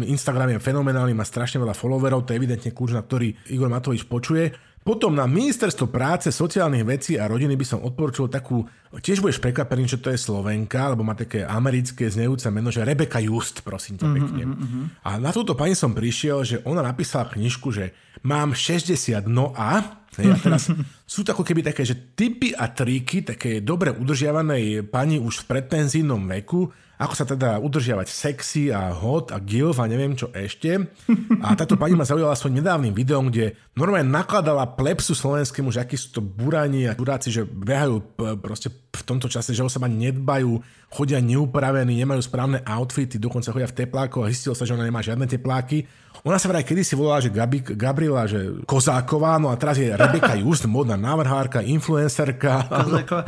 [0.07, 4.03] Instagram je fenomenálny, má strašne veľa followerov, to je evidentne kľúč, na ktorý Igor Matovič
[4.03, 4.51] počuje.
[4.80, 8.64] Potom na ministerstvo práce, sociálnych vecí a rodiny by som odporučil takú,
[9.03, 13.20] tiež budeš prekvapený, čo to je Slovenka, lebo má také americké znejúce meno, že Rebeka
[13.20, 14.43] Just, prosím ťa mhm, pekne.
[14.49, 14.84] Mm-hmm.
[15.03, 17.91] A na túto pani som prišiel, že ona napísala knižku, že
[18.26, 20.01] mám 60, no a...
[20.20, 20.67] a teraz
[21.13, 25.57] sú to ako keby také, že typy a triky také dobre udržiavanej pani už v
[25.57, 30.84] predpenzínom veku, ako sa teda udržiavať sexy a hot a gilf a neviem čo ešte.
[31.39, 35.95] A táto pani ma zaujala svojím nedávnym videom, kde normálne nakladala plepsu slovenskému, že akí
[35.95, 38.03] sú to burani a chudáci, že behajú
[38.43, 40.59] proste v tomto čase, že o seba nedbajú,
[40.91, 44.99] chodia neupravení, nemajú správne outfity, dokonca chodia v teplákoch a zistilo sa, že ona nemá
[44.99, 45.88] žiadne tepláky.
[46.28, 50.39] Ona sa vraj kedysi volala, že Gabi, Gabriela, že Kozáková, no a teraz je Rebeka
[50.39, 52.66] Just, modná návrhárka, influencerka.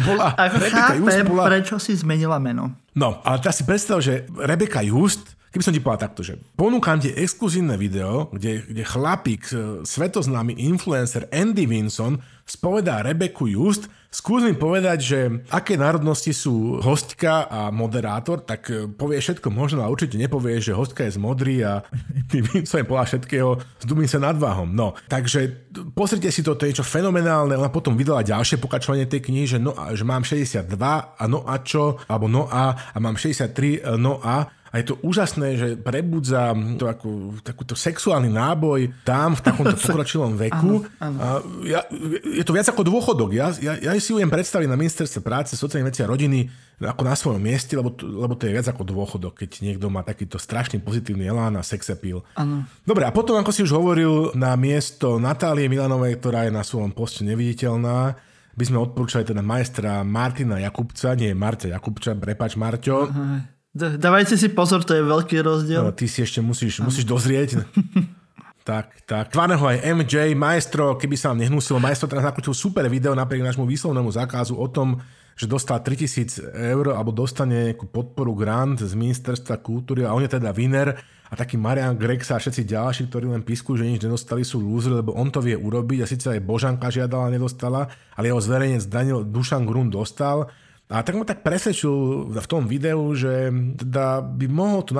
[0.01, 1.43] Bola, Ako Rebeka chápem, Just bola...
[1.45, 2.73] prečo si zmenila meno.
[2.95, 6.95] No, ale teraz si predstav, že Rebeka Just Keby som ti povedal takto, že ponúkam
[6.95, 9.43] ti exkluzívne video, kde, kde chlapík,
[9.83, 17.47] svetoznámy influencer Andy Vinson spovedá Rebeku Just, skús mi povedať, že aké národnosti sú hostka
[17.47, 21.63] a moderátor, tak e, povie všetko možno a určite nepovie, že hostka je z modrý
[21.63, 21.79] a
[22.77, 24.75] je podľa všetkého s sa nad váhom.
[24.75, 27.55] No, takže pozrite si to, to je niečo fenomenálne.
[27.55, 30.67] Ona potom vydala ďalšie pokračovanie tej knihy, že, no, že mám 62
[31.15, 34.87] a no a čo, alebo no a, a mám 63 e, no a a je
[34.87, 40.87] to úžasné, že prebudza to ako, takúto sexuálny náboj tam v takomto pokročilom veku.
[40.95, 41.17] Áno, áno.
[41.19, 41.27] A
[41.67, 41.83] ja,
[42.23, 43.35] je to viac ako dôchodok.
[43.35, 46.47] Ja, ja, ja si ju viem predstaviť na ministerstve práce, sociálnej veci a rodiny
[46.79, 50.39] ako na svojom mieste, lebo, lebo to je viac ako dôchodok, keď niekto má takýto
[50.39, 52.23] strašný pozitívny elán a sex appeal.
[52.39, 52.63] Áno.
[52.87, 56.95] Dobre, a potom, ako si už hovoril, na miesto Natálie Milanovej, ktorá je na svojom
[56.95, 58.15] poste neviditeľná,
[58.55, 63.11] by sme odporúčali teda majstra Martina Jakubca, nie Marta Jakubča, prepač Marťo.
[63.11, 65.87] Aha Dávajte si pozor, to je veľký rozdiel.
[65.87, 67.63] No, ty si ešte musíš, musíš dozrieť.
[68.69, 69.31] tak, tak.
[69.31, 73.63] Tvaného aj MJ, maestro, keby sa vám nehnusilo, maestro teraz nakútil super video napriek nášmu
[73.63, 74.99] výslovnému zákazu o tom,
[75.39, 80.35] že dostal 3000 eur alebo dostane nejakú podporu grant z ministerstva kultúry a on je
[80.35, 80.91] teda winner
[81.31, 84.99] a taký Marian Grex a všetci ďalší, ktorí len písku, že nič nedostali, sú lúzri,
[84.99, 87.87] lebo on to vie urobiť a síce aj Božanka žiadala, nedostala,
[88.19, 90.51] ale jeho zverejnec Daniel Dušan Grun dostal
[90.91, 93.47] a tak ma tak presvedčil v tom videu, že
[93.79, 94.91] teda by mohol to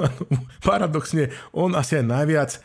[0.64, 2.58] paradoxne on asi aj najviac e,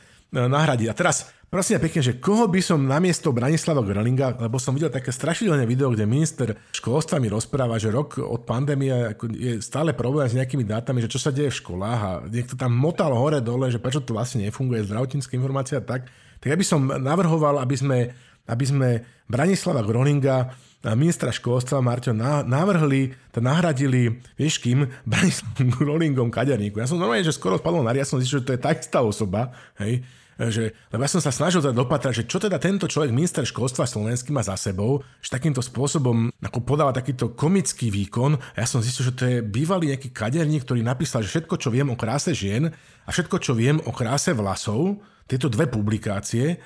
[0.47, 0.87] nahradiť.
[0.87, 5.11] A teraz prosím pekne, že koho by som namiesto Branislava Grölinga, lebo som videl také
[5.11, 10.37] strašidelné video, kde minister školstva mi rozpráva, že rok od pandémie je stále problém s
[10.39, 13.83] nejakými dátami, že čo sa deje v školách a niekto tam motal hore dole, že
[13.83, 16.07] prečo to vlastne nefunguje, zdravotnícka informácia tak.
[16.39, 17.99] Tak ja by som navrhoval, aby sme,
[18.47, 18.89] aby sme
[19.27, 22.11] Branislava Groninga ministra školstva Marťo
[22.43, 26.83] navrhli, to nahradili, vieš kým, Branislavom Rollingom kaderníku.
[26.83, 28.99] Ja som normálne, že skoro spadol na ja som zistil, že to je tá istá
[28.99, 30.03] osoba, hej,
[30.33, 33.85] že, lebo ja som sa snažil teda dopatrať, že čo teda tento človek, minister školstva
[33.85, 38.35] slovenský má za sebou, že takýmto spôsobom ako podáva takýto komický výkon.
[38.35, 41.69] A ja som zistil, že to je bývalý nejaký kaderník, ktorý napísal, že všetko, čo
[41.69, 42.73] viem o kráse žien
[43.05, 46.57] a všetko, čo viem o kráse vlasov, tieto dve publikácie,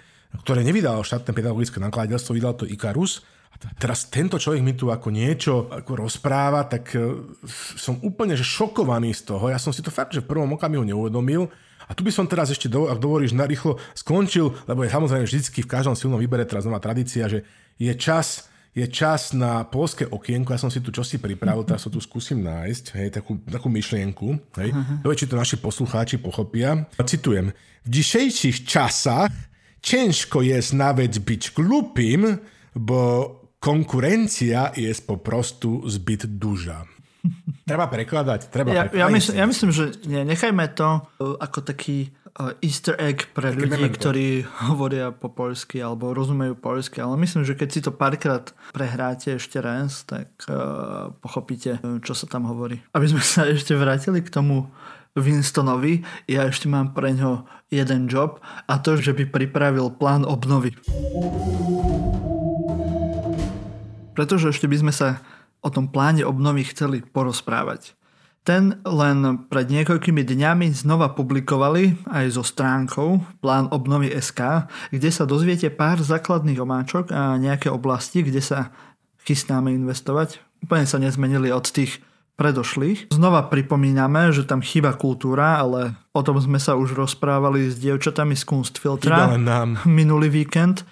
[0.44, 3.24] ktoré nevydalo štátne pedagogické nakladateľstvo, vydal to Ikarus,
[3.78, 7.28] teraz tento človek mi tu ako niečo ako rozpráva, tak e,
[7.78, 9.50] som úplne že šokovaný z toho.
[9.50, 11.50] Ja som si to fakt, že v prvom okamihu neuvedomil.
[11.88, 15.72] A tu by som teraz ešte, ak dovolíš, narýchlo skončil, lebo je samozrejme vždycky v
[15.72, 17.48] každom silnom výbere teraz nová tradícia, že
[17.80, 21.90] je čas je čas na polské okienko, ja som si tu čosi pripravil, teraz sa
[21.90, 25.18] tu skúsim nájsť, hej, takú, takú myšlienku, hej, uh-huh.
[25.18, 26.86] či to naši poslucháči pochopia.
[27.02, 29.34] Citujem, v dzisiejších časách
[29.82, 32.38] ciężko jest nawet być glupým,
[32.76, 36.86] bo konkurencia je po prostu zbyt duża.
[37.68, 39.02] Treba prekladať, treba ja, prekladať.
[39.04, 43.52] Ja, mysl, ja myslím, že nie, nechajme to uh, ako taký uh, easter egg pre
[43.52, 43.98] Také ľudí, memento.
[44.00, 44.28] ktorí
[44.72, 49.60] hovoria po poľsky alebo rozumejú poľsky, ale myslím, že keď si to párkrát prehráte ešte
[49.60, 52.80] raz, tak uh, pochopíte, čo sa tam hovorí.
[52.96, 54.72] Aby sme sa ešte vrátili k tomu
[55.18, 57.44] Winstonovi, ja ešte mám pre ňo
[57.74, 58.40] jeden job
[58.70, 60.78] a to, že by pripravil plán obnovy
[64.18, 65.22] pretože ešte by sme sa
[65.62, 67.94] o tom pláne obnovy chceli porozprávať.
[68.42, 75.28] Ten len pred niekoľkými dňami znova publikovali aj so stránkou Plán obnovy SK, kde sa
[75.28, 78.72] dozviete pár základných omáčok a nejaké oblasti, kde sa
[79.28, 80.40] chystáme investovať.
[80.64, 82.00] Úplne sa nezmenili od tých
[82.40, 83.12] predošlých.
[83.12, 88.32] Znova pripomíname, že tam chýba kultúra, ale o tom sme sa už rozprávali s dievčatami
[88.40, 89.36] z Kunstfiltra
[89.84, 90.88] minulý víkend.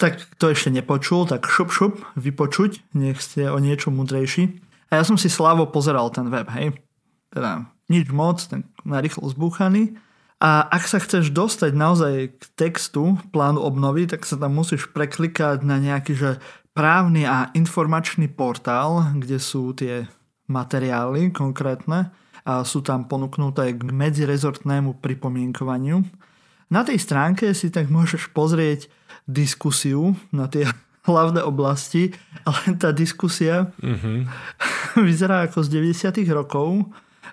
[0.00, 4.60] Tak to ešte nepočul, tak šup šup, vypočuť, nech ste o niečo múdrejší.
[4.92, 6.76] A ja som si slavo pozeral ten web, hej.
[7.32, 9.96] Teda nič moc, ten narýchlo zbúchaný.
[10.42, 15.62] A ak sa chceš dostať naozaj k textu plánu obnovy, tak sa tam musíš preklikať
[15.62, 16.30] na nejaký že
[16.74, 20.08] právny a informačný portál, kde sú tie
[20.50, 22.10] materiály konkrétne
[22.42, 26.02] a sú tam ponúknuté k medzirezortnému pripomienkovaniu.
[26.72, 28.90] Na tej stránke si tak môžeš pozrieť
[29.28, 30.66] diskusiu na tie
[31.08, 32.14] hlavné oblasti,
[32.46, 34.16] ale tá diskusia mm-hmm.
[35.08, 36.22] vyzerá ako z 90.
[36.30, 36.90] rokov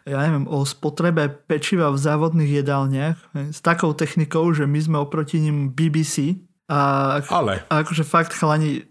[0.10, 3.18] ja neviem, o spotrebe pečiva v závodných jedálniach
[3.54, 6.40] s takou technikou, že my sme oproti ním BBC.
[6.70, 7.66] A, Ale.
[7.70, 8.86] a akože fakt chalani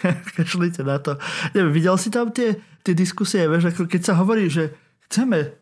[0.36, 1.20] kašlite na to.
[1.52, 4.72] Neviem, videl si tam tie, tie diskusie, vieš, ako keď sa hovorí, že
[5.08, 5.56] chceme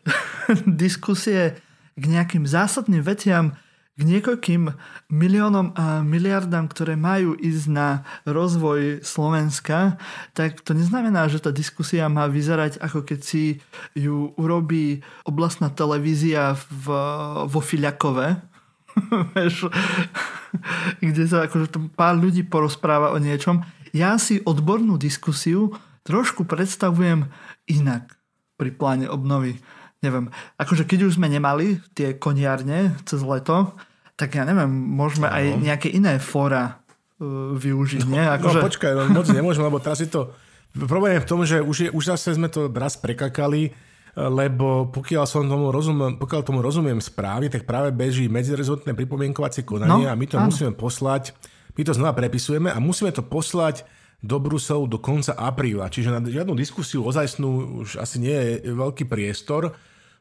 [0.67, 1.59] diskusie
[1.95, 3.55] k nejakým zásadným veciam,
[3.95, 4.75] k niekoľkým
[5.07, 9.95] miliónom a miliardám, ktoré majú ísť na rozvoj Slovenska,
[10.35, 13.63] tak to neznamená, že tá diskusia má vyzerať ako keď si
[13.95, 16.85] ju urobí oblastná televízia v,
[17.47, 18.35] vo Filiakove,
[20.99, 23.63] kde sa akože pár ľudí porozpráva o niečom.
[23.95, 25.71] Ja si odbornú diskusiu
[26.03, 27.31] trošku predstavujem
[27.71, 28.11] inak
[28.59, 29.59] pri pláne obnovy
[30.05, 30.29] neviem,
[30.61, 33.73] akože keď už sme nemali tie koniarne cez leto,
[34.13, 35.33] tak ja neviem, môžeme no.
[35.33, 36.77] aj nejaké iné fóra
[37.17, 38.21] uh, využiť, nie?
[38.21, 38.59] No, akože...
[38.61, 40.31] No počkaj, no, moc nemôžeme, lebo teraz je to...
[40.75, 43.71] Problém je v tom, že už, je, už zase sme to raz prekakali,
[44.15, 50.07] lebo pokiaľ, som tomu rozumiem, pokiaľ tomu rozumiem správy, tak práve beží medzirezortné pripomienkovacie konanie
[50.07, 50.47] no, a my to áno.
[50.47, 51.35] musíme poslať,
[51.75, 53.83] my to znova prepisujeme a musíme to poslať
[54.23, 55.91] do Bruselu do konca apríla.
[55.91, 59.75] Čiže na žiadnu diskusiu ozajstnú už asi nie je veľký priestor.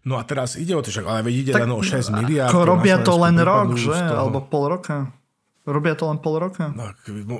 [0.04, 2.52] No a teraz ide o to, že ale ide tak, len o 6 miliard.
[2.52, 3.96] Robia to len rok, že?
[3.96, 5.08] Alebo pol roka.
[5.64, 6.68] Robia to len pol roka?
[6.76, 6.92] No,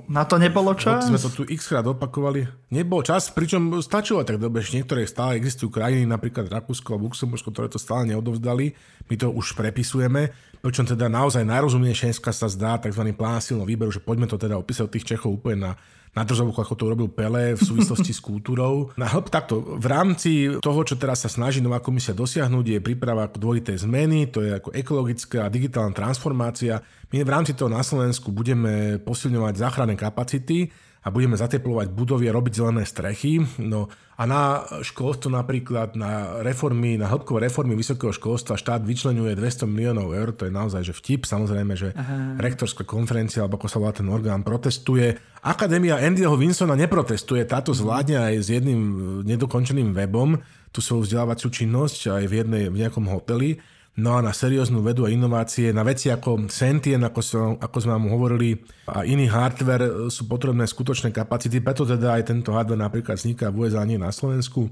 [0.08, 1.12] Na to nebolo čas?
[1.12, 2.48] Sme to tu x krát opakovali.
[2.72, 7.52] Nebol čas, pričom stačilo tak dobre, že niektoré stále existujú krajiny, napríklad Rakúsko a Luxembursko,
[7.52, 8.72] ktoré to stále neodovzdali.
[9.12, 10.32] My to už prepisujeme,
[10.64, 13.12] pričom teda naozaj najrozumnejšie sa zdá tzv.
[13.12, 15.72] plán silného výberu, že poďme to teda opísať od tých Čechov úplne na
[16.14, 18.88] na drzovku, ako to urobil Pele v súvislosti s kultúrou.
[19.02, 23.26] Na hĺb takto, v rámci toho, čo teraz sa snaží nová komisia dosiahnuť, je príprava
[23.26, 26.78] dvojité zmeny, to je ako ekologická a digitálna transformácia.
[27.10, 30.70] My v rámci toho na Slovensku budeme posilňovať záchranné kapacity,
[31.05, 33.44] a budeme zateplovať budovy a robiť zelené strechy.
[33.61, 39.68] No a na školstvo napríklad, na reformy, na hĺbkové reformy vysokého školstva štát vyčlenuje 200
[39.68, 42.40] miliónov eur, to je naozaj že vtip, samozrejme, že Aha.
[42.40, 45.18] rektorská konferencia, alebo ako sa volá ten orgán, protestuje.
[45.44, 48.80] Akadémia Andyho Winsona neprotestuje, táto zvládne aj s jedným
[49.28, 50.40] nedokončeným webom
[50.72, 53.61] tú svoju vzdelávaciu činnosť aj v, jednej, v nejakom hoteli.
[53.95, 57.20] No a na serióznu vedu a inovácie, na veci ako Sentien, ako,
[57.62, 58.59] ako sme vám hovorili,
[58.90, 63.70] a iný hardware sú potrebné skutočné kapacity, preto teda aj tento hardware napríklad vzniká v
[63.70, 64.66] USA, nie na Slovensku.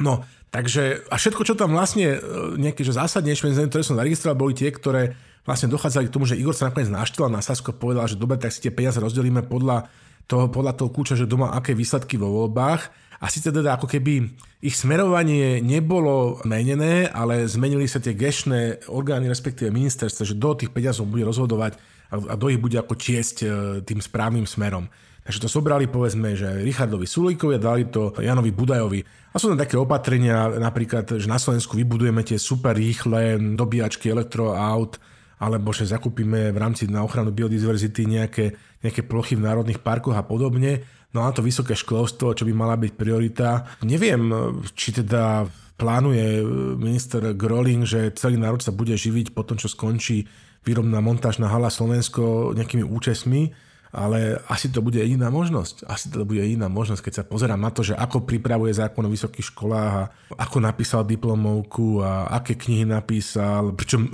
[0.00, 2.18] No, takže a všetko, čo tam vlastne e,
[2.56, 6.56] nejaké že zásadnejšie, ktoré som zaregistroval, boli tie, ktoré vlastne dochádzali k tomu, že Igor
[6.56, 9.92] sa nakoniec naštval na Sasko povedal, že dobre, tak si tie peniaze rozdelíme podľa
[10.24, 14.34] toho, podľa toho kľúča, že doma aké výsledky vo voľbách a síce teda ako keby
[14.66, 20.74] ich smerovanie nebolo menené, ale zmenili sa tie gešné orgány, respektíve ministerstva, že do tých
[20.74, 21.78] peniazov bude rozhodovať
[22.10, 23.46] a do ich bude ako čiesť e,
[23.86, 24.90] tým správnym smerom.
[25.22, 29.00] Takže to sobrali povedzme, že Richardovi Sulíkovi a dali to Janovi Budajovi.
[29.32, 34.98] A sú tam také opatrenia, napríklad, že na Slovensku vybudujeme tie super rýchle dobíjačky elektroaut,
[35.38, 40.26] alebo že zakúpime v rámci na ochranu biodiverzity nejaké, nejaké plochy v národných parkoch a
[40.26, 40.82] podobne.
[41.12, 43.80] No a to vysoké školstvo, čo by mala byť priorita.
[43.84, 44.32] Neviem,
[44.72, 45.44] či teda
[45.76, 46.40] plánuje
[46.78, 50.24] minister Groling, že celý národ sa bude živiť po tom, čo skončí
[50.62, 53.50] výrobná montážna hala Slovensko nejakými účesmi,
[53.92, 55.84] ale asi to bude jediná možnosť.
[55.84, 59.12] Asi to bude jediná možnosť, keď sa pozerám na to, že ako pripravuje zákon o
[59.12, 60.04] vysokých školách a
[60.40, 64.08] ako napísal diplomovku a aké knihy napísal, pričom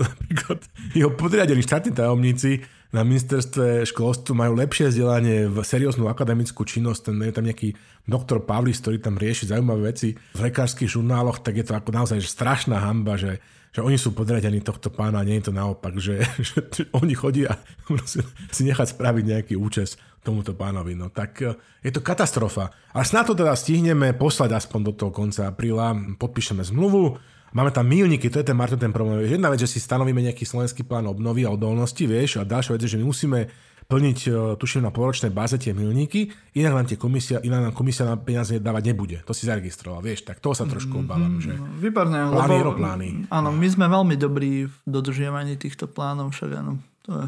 [0.99, 7.21] jeho podriadení štátni tajomníci na ministerstve školstva majú lepšie vzdelanie v serióznu akademickú činnosť, ten
[7.21, 7.77] je tam nejaký
[8.09, 10.17] doktor Pavlis, ktorý tam rieši zaujímavé veci.
[10.17, 14.65] V lekárskych žurnáloch, tak je to ako naozaj strašná hamba, že, že oni sú podriadení
[14.65, 17.57] tohto pána, nie je to naopak, že, že oni chodia
[18.55, 20.99] si nechať spraviť nejaký účes tomuto pánovi.
[20.99, 22.75] No tak e, je to katastrofa.
[22.93, 27.89] Ale snad to teda stihneme poslať aspoň do toho konca apríla, podpíšeme zmluvu, Máme tam
[27.89, 29.25] milníky, to je ten Marto ten problém.
[29.25, 32.85] Jedna vec, že si stanovíme nejaký slovenský plán obnovy a odolnosti, vieš, a ďalšia vec
[32.85, 33.49] že my musíme
[33.89, 34.31] plniť, e,
[34.61, 38.61] tuším, na poročnej báze tie milníky, inak nám, tie komisia, inak nám komisia na peniaze
[38.61, 39.17] dávať nebude.
[39.25, 41.33] To si zaregistroval, vieš, tak toho sa trošku mhm, obávam.
[41.41, 43.09] Že Výborné, plány, lebo, plány.
[43.33, 46.77] Áno, my sme veľmi dobrí v dodržiavaní týchto plánov, však áno.
[47.09, 47.27] To je,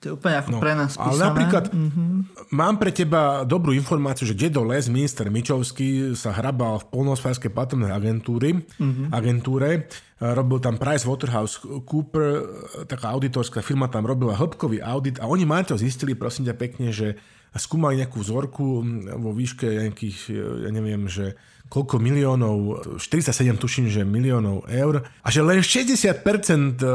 [0.00, 1.12] To je úplne ako no, pre nás písané.
[1.12, 2.10] Ale napríklad mm-hmm.
[2.56, 7.92] mám pre teba dobrú informáciu, že Dedo Les, minister Mičovský, sa hrabal v polnohospodárskej platobnej
[7.92, 9.12] agentúry, mm-hmm.
[9.12, 9.84] agentúre.
[10.16, 12.44] Robil tam Price Waterhouse Cooper,
[12.88, 17.20] taká auditorská firma tam robila hĺbkový audit a oni to zistili, prosím ťa pekne, že
[17.56, 18.84] skúmali nejakú vzorku
[19.20, 20.18] vo výške nejakých,
[20.64, 21.36] ja neviem, že
[21.70, 22.56] koľko miliónov,
[22.98, 26.88] 47 tuším, že miliónov eur a že len 60% eh,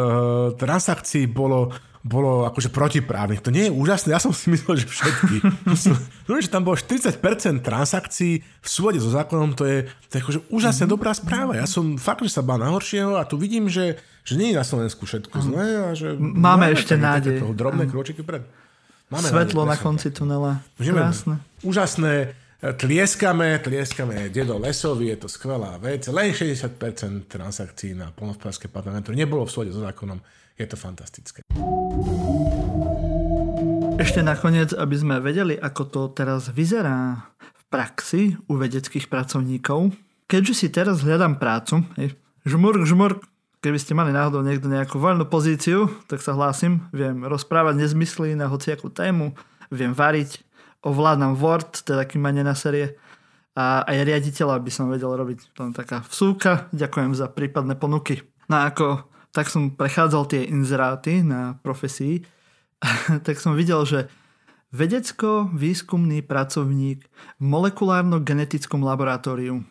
[0.60, 1.72] transakcií bolo
[2.06, 3.42] bolo akože protiprávnych.
[3.42, 5.42] To nie je úžasné, ja som si myslel, že všetky.
[6.30, 7.18] no, že tam bolo 40%
[7.66, 11.58] transakcií v súlade so zákonom, to je, to je akože úžasne dobrá správa.
[11.58, 14.62] Ja som fakt, že sa bál nahoršieho a tu vidím, že, že nie je na
[14.62, 17.42] Slovensku všetko zlé a že máme, máme ešte nádej.
[17.42, 18.46] Toho drobné kročiky pred.
[19.10, 20.52] Máme Svetlo nádej, na konci tunela.
[20.78, 21.42] Krásne.
[21.66, 22.38] Úžasné.
[22.62, 26.06] Tlieskame, tlieskame dedo Lesovi, je to skvelá vec.
[26.10, 26.70] Len 60%
[27.30, 30.22] transakcií na polnospodárske parlamentu nebolo v súlade so zákonom.
[30.56, 31.44] Je to fantastické.
[34.00, 39.92] Ešte nakoniec, aby sme vedeli, ako to teraz vyzerá v praxi u vedeckých pracovníkov.
[40.32, 42.16] Keďže si teraz hľadám prácu, hej,
[42.48, 43.20] žmurk, žmurk,
[43.60, 48.48] keby ste mali náhodou niekto nejakú voľnú pozíciu, tak sa hlásim, viem rozprávať nezmysly na
[48.48, 49.36] hociakú tému,
[49.76, 50.40] viem variť,
[50.86, 52.96] ovládam Word, teda kým ma nenaserie
[53.56, 55.56] a aj riaditeľa by som vedel robiť.
[55.56, 58.22] To taká vsúka, ďakujem za prípadné ponuky.
[58.52, 62.24] No ako tak som prechádzal tie inzeráty na profesii
[63.26, 64.00] tak som videl, že
[64.76, 67.00] vedecko-výskumný pracovník
[67.40, 69.64] v molekulárno-genetickom laboratóriu.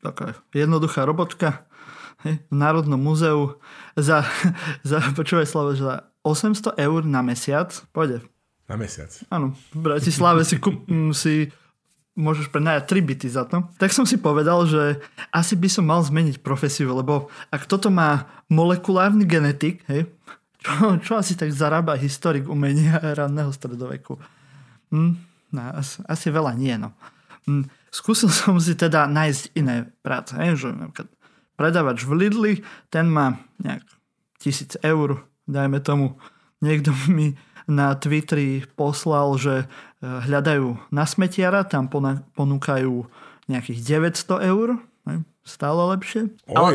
[0.00, 1.64] Taká jednoduchá robotka
[2.24, 3.60] hej, v Národnom múzeu
[3.96, 4.24] za,
[4.90, 7.72] za počúvaj slovo, za 800 eur na mesiac.
[7.92, 8.24] Pôjde.
[8.68, 9.10] Na mesiac.
[9.32, 9.56] Áno.
[9.72, 10.84] V Bratislave si, kúp,
[11.16, 11.48] si
[12.18, 13.64] môžeš prenajať 3 byty za to.
[13.78, 14.98] Tak som si povedal, že
[15.30, 20.10] asi by som mal zmeniť profesiu, lebo ak toto má molekulárny genetik, hej,
[20.60, 24.20] čo, čo asi tak zarába historik umenia ranného stredoveku?
[24.92, 25.16] Hm,
[25.54, 26.92] no, asi, asi veľa nie, no.
[27.48, 30.36] Hm, skúsil som si teda nájsť iné práce.
[30.36, 31.08] Hej, že napríklad
[31.56, 32.54] predávač v Lidli,
[32.92, 33.84] ten má nejak
[34.40, 36.16] tisíc eur, dajme tomu.
[36.60, 37.36] Niekto mi
[37.70, 39.66] na Twitteri poslal, že e,
[40.02, 41.86] hľadajú na smetiara, tam
[42.34, 43.06] ponúkajú
[43.46, 44.82] nejakých 900 eur,
[45.46, 46.30] stále lepšie.
[46.50, 46.54] Oj.
[46.54, 46.72] Ale,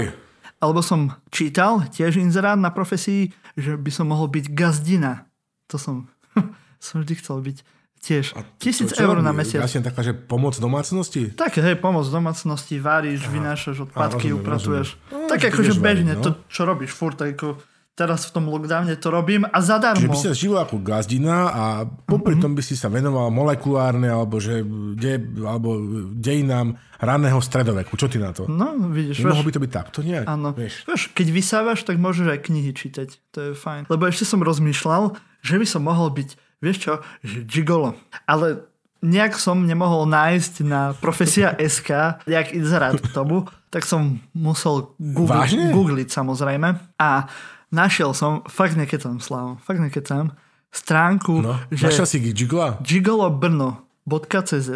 [0.60, 5.30] alebo som čítal tiež inzerát na profesii, že by som mohol byť gazdina.
[5.70, 6.10] To som,
[6.86, 7.58] som vždy chcel byť
[8.06, 8.26] tiež.
[8.38, 9.66] A Tisíc eur na mesiac.
[9.66, 11.34] Vlastne taká, že pomoc domácnosti?
[11.34, 15.00] Tak, hej, pomoc domácnosti, varíš, vynášaš odpadky, upratuješ.
[15.10, 16.22] No, tak akože bežne, no?
[16.22, 17.58] to čo robíš furt, ako
[17.96, 20.04] teraz v tom lockdowne to robím a zadarmo.
[20.04, 22.44] Čiže by si žil ako gazdina a popri mm-hmm.
[22.44, 24.68] tom by si sa venoval molekulárne alebo, že
[25.00, 25.80] de, alebo
[26.12, 27.96] dejinám raného stredoveku.
[27.96, 28.52] Čo ty na to?
[28.52, 29.24] No, vidíš.
[29.24, 30.28] Mohlo by to byť takto nejak?
[30.28, 30.52] Áno.
[30.52, 30.84] Vieš.
[30.84, 33.10] vieš, keď vysávaš, tak môžeš aj knihy čítať.
[33.32, 33.88] To je fajn.
[33.88, 36.30] Lebo ešte som rozmýšľal, že by som mohol byť,
[36.60, 36.94] vieš čo,
[37.24, 37.96] že gigolo.
[38.28, 38.68] Ale
[39.00, 45.72] nejak som nemohol nájsť na profesia SK nejak inzerát k tomu, tak som musel googli-
[45.72, 47.00] googliť samozrejme.
[47.00, 47.32] A
[47.72, 50.36] našiel som, fakt nekecam Slavo, fakt nekecam,
[50.70, 51.88] stránku, no, že...
[51.88, 52.82] Našiel si Gigolo?
[52.84, 54.70] gigolobrno.cz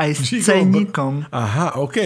[0.00, 0.48] aj s Gigolo...
[0.48, 1.12] ceníkom.
[1.30, 1.98] Aha, OK.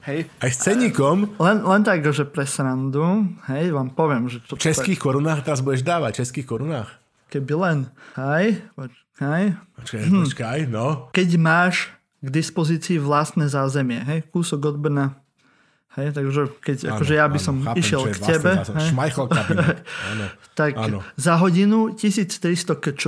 [0.00, 0.32] Hej.
[0.40, 1.36] Aj s ceníkom?
[1.36, 4.56] Len, len tak, že pre srandu, hej, vám poviem, že čo...
[4.56, 5.04] V českých tak...
[5.04, 6.88] korunách teraz budeš dávať, v českých korunách?
[7.28, 7.78] Keby len,
[8.16, 9.42] hej, počkaj.
[9.76, 10.22] Počkaj, hm.
[10.24, 10.86] počkaj, no.
[11.12, 11.92] Keď máš
[12.24, 15.19] k dispozícii vlastné zázemie, hej, kúsok od Brna,
[15.98, 19.26] Hej, takže keď áno, akože ja by som áno, chápem, išiel k tebe, šmajchol
[20.60, 21.02] tak áno.
[21.18, 23.02] za hodinu 1300 kč.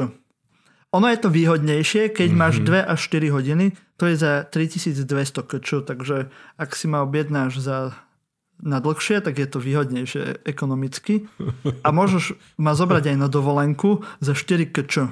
[0.93, 2.43] Ono je to výhodnejšie, keď mm-hmm.
[2.43, 3.67] máš 2 až 4 hodiny,
[3.97, 5.07] to je za 3200
[5.47, 6.29] kč, takže
[6.59, 7.95] ak si ma objednáš za
[8.63, 11.27] na dlhšie, tak je to výhodnejšie ekonomicky.
[11.83, 15.11] A môžeš ma zobrať aj na dovolenku za 4 kč.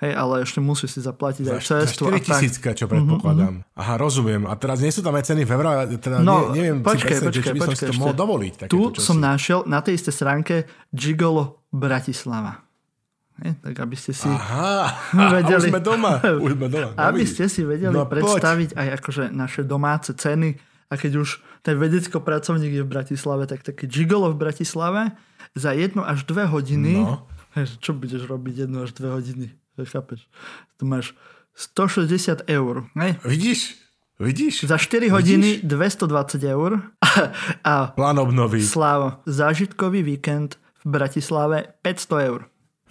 [0.00, 2.08] Hej, ale ešte musíš si zaplatiť za, aj cestu.
[2.08, 3.60] Za 4 tisícka, čo predpokladám.
[3.60, 3.80] Mm-hmm.
[3.84, 4.48] Aha, rozumiem.
[4.48, 7.24] A teraz nie sú tam aj ceny v eurách, teda no, nie, neviem počkej, si
[7.28, 8.52] počkej, či by počkej, som si to mohol dovoliť.
[8.72, 9.20] Tu som si...
[9.20, 10.54] našiel na tej istej stránke
[10.88, 12.64] Gigolo Bratislava.
[13.44, 14.88] Hej, tak aby ste si Aha,
[15.36, 16.12] vedeli, už sme doma.
[16.40, 16.92] Už sme doma.
[17.12, 18.80] aby ste si vedeli no, predstaviť poď.
[18.80, 20.56] aj akože naše domáce ceny
[20.88, 25.12] a keď už ten vedecko pracovník je v Bratislave, tak taký gigolo v Bratislave
[25.52, 27.28] za jednu až dve hodiny, no.
[27.84, 29.60] čo budeš robiť jednu až dve hodiny?
[29.78, 30.28] Chápeš?
[30.76, 31.14] Tu máš
[31.54, 32.88] 160 eur.
[32.94, 33.16] Ne?
[33.24, 33.76] Vidíš?
[34.20, 34.64] Vidíš?
[34.68, 35.68] Za 4 hodiny Vidíš?
[35.68, 36.70] 220 eur.
[37.64, 38.60] A, Plán obnovy.
[38.60, 39.24] Sláva.
[39.24, 42.40] Zážitkový víkend v Bratislave 500 eur.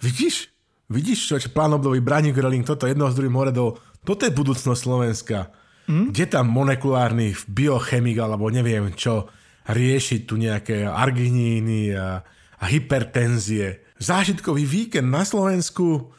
[0.02, 0.50] Vidíš?
[0.90, 3.78] Vidíš, čo, plán obnovy, Braník Reling, toto jedno z druhým horedol.
[4.02, 5.54] Toto je budúcnosť Slovenska.
[5.86, 6.10] Mm?
[6.10, 9.30] Kde tam molekulárny biochemik alebo neviem čo
[9.70, 12.26] riešiť tu nejaké arginíny a,
[12.58, 13.86] a hypertenzie.
[14.02, 16.10] Zážitkový víkend na Slovensku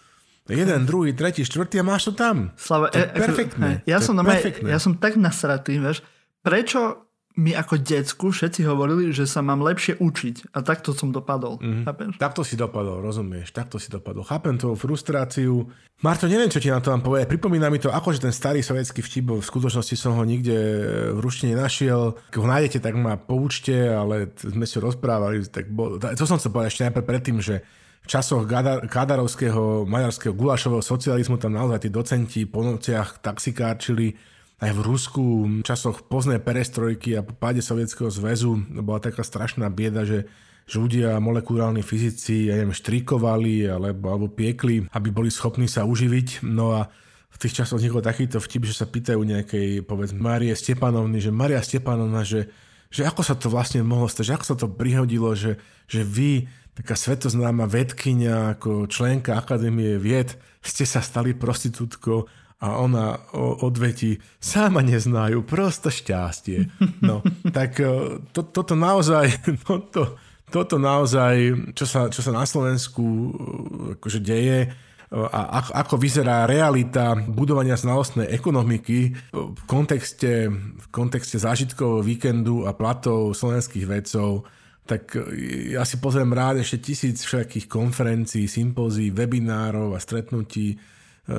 [0.49, 2.49] Jeden, druhý, tretí, štvrtý a máš to tam.
[2.55, 3.67] Slava, to je e, ako- perfektné.
[3.67, 4.67] hej, Ja, To je som normálne- perfektné.
[4.67, 6.01] ja som tak nasratý, vieš,
[6.41, 10.51] prečo mi ako decku všetci hovorili, že sa mám lepšie učiť.
[10.51, 11.63] A takto som dopadol.
[11.63, 11.87] Mhm.
[11.87, 12.19] Mm-hmm.
[12.19, 14.27] Takto si dopadol, rozumieš, takto si dopadol.
[14.27, 15.63] Chápem tvoju frustráciu.
[16.01, 17.29] Marto, neviem, čo ti na to mám povedať.
[17.29, 20.57] Pripomína mi to, akože ten starý sovietský vtip, v skutočnosti som ho nikde
[21.13, 22.19] v ruštine našiel.
[22.27, 25.39] Keď ho nájdete, tak ma poučte, ale sme si rozprávali.
[25.45, 27.63] Tak bol, to som chcel povedať ešte najprv predtým, že
[28.01, 28.49] v časoch
[28.89, 34.17] Kadarovského, maďarského gulašového socializmu tam naozaj tí docenti po nociach taxikárčili
[34.61, 35.25] aj v Rusku
[35.61, 40.29] v časoch poznej perestrojky a po páde Sovietskeho zväzu bola taká strašná bieda, že
[40.71, 46.47] že ľudia, molekulárni fyzici, ja neviem, štrikovali alebo, alebo piekli, aby boli schopní sa uživiť.
[46.47, 46.87] No a
[47.31, 51.59] v tých časoch vznikol takýto vtip, že sa pýtajú nejakej, povedz, Marie Stepanovny, že Maria
[51.59, 52.51] Stepanovna, že,
[52.87, 55.59] že ako sa to vlastne mohlo stať, že ako sa to prihodilo, že,
[55.91, 62.29] že vy, taká svetoznáma vedkynia, ako členka Akadémie vied, ste sa stali prostitútkou
[62.61, 66.69] a ona odvetí, sama neznajú, prosto šťastie.
[67.01, 67.25] No,
[67.57, 69.33] tak e, to, toto naozaj,
[69.67, 73.29] toto, toto naozaj, čo sa, čo sa na Slovensku e,
[73.97, 82.05] akože deje, e, a ako, vyzerá realita budovania znalostnej ekonomiky v kontexte, v kontexte zážitkového
[82.05, 84.45] víkendu a platov slovenských vedcov,
[84.91, 85.23] tak e,
[85.79, 90.77] ja si pozriem rád ešte tisíc všetkých konferencií, sympózií, webinárov a stretnutí e,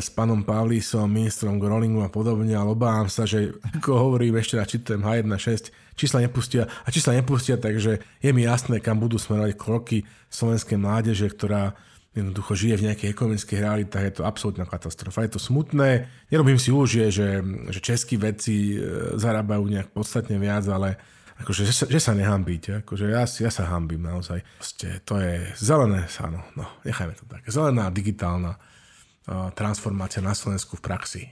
[0.01, 4.73] s pánom Pavlísom, ministrom Grolingom a podobne, ale obávam sa, že ako hovorím, ešte raz
[4.73, 10.09] čítam H1.6, čísla nepustia a čísla nepustia, takže je mi jasné, kam budú smerovať kroky
[10.33, 11.77] slovenskej mládeže, ktorá
[12.13, 15.25] jednoducho žije v nejakých ekonomických realitách, je to absolútna katastrofa.
[15.25, 17.41] Je to smutné, nerobím si ilúžie, že,
[17.73, 21.01] že českí vedci e, zarábajú nejak podstatne viac, ale
[21.43, 24.41] akože, že, sa, že sa nehambíte, akože ja, ja sa hambím naozaj.
[24.57, 27.43] Proste, to je zelené, áno, no, nechajme to tak.
[27.51, 31.23] Zelená digitálna uh, transformácia na Slovensku v praxi.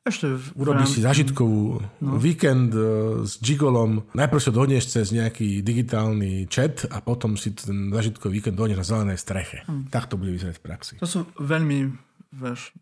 [0.00, 2.16] Ešte v, Urobíš si zážitkovú no.
[2.16, 7.52] víkend uh, s gigolom, najprv si ho donieš cez nejaký digitálny chat a potom si
[7.52, 9.62] ten zážitkový víkend donieš na zelenej streche.
[9.68, 9.86] Hmm.
[9.92, 10.94] Tak to bude vyzerať v praxi.
[10.98, 11.92] To sú veľmi
[12.32, 12.72] vieš,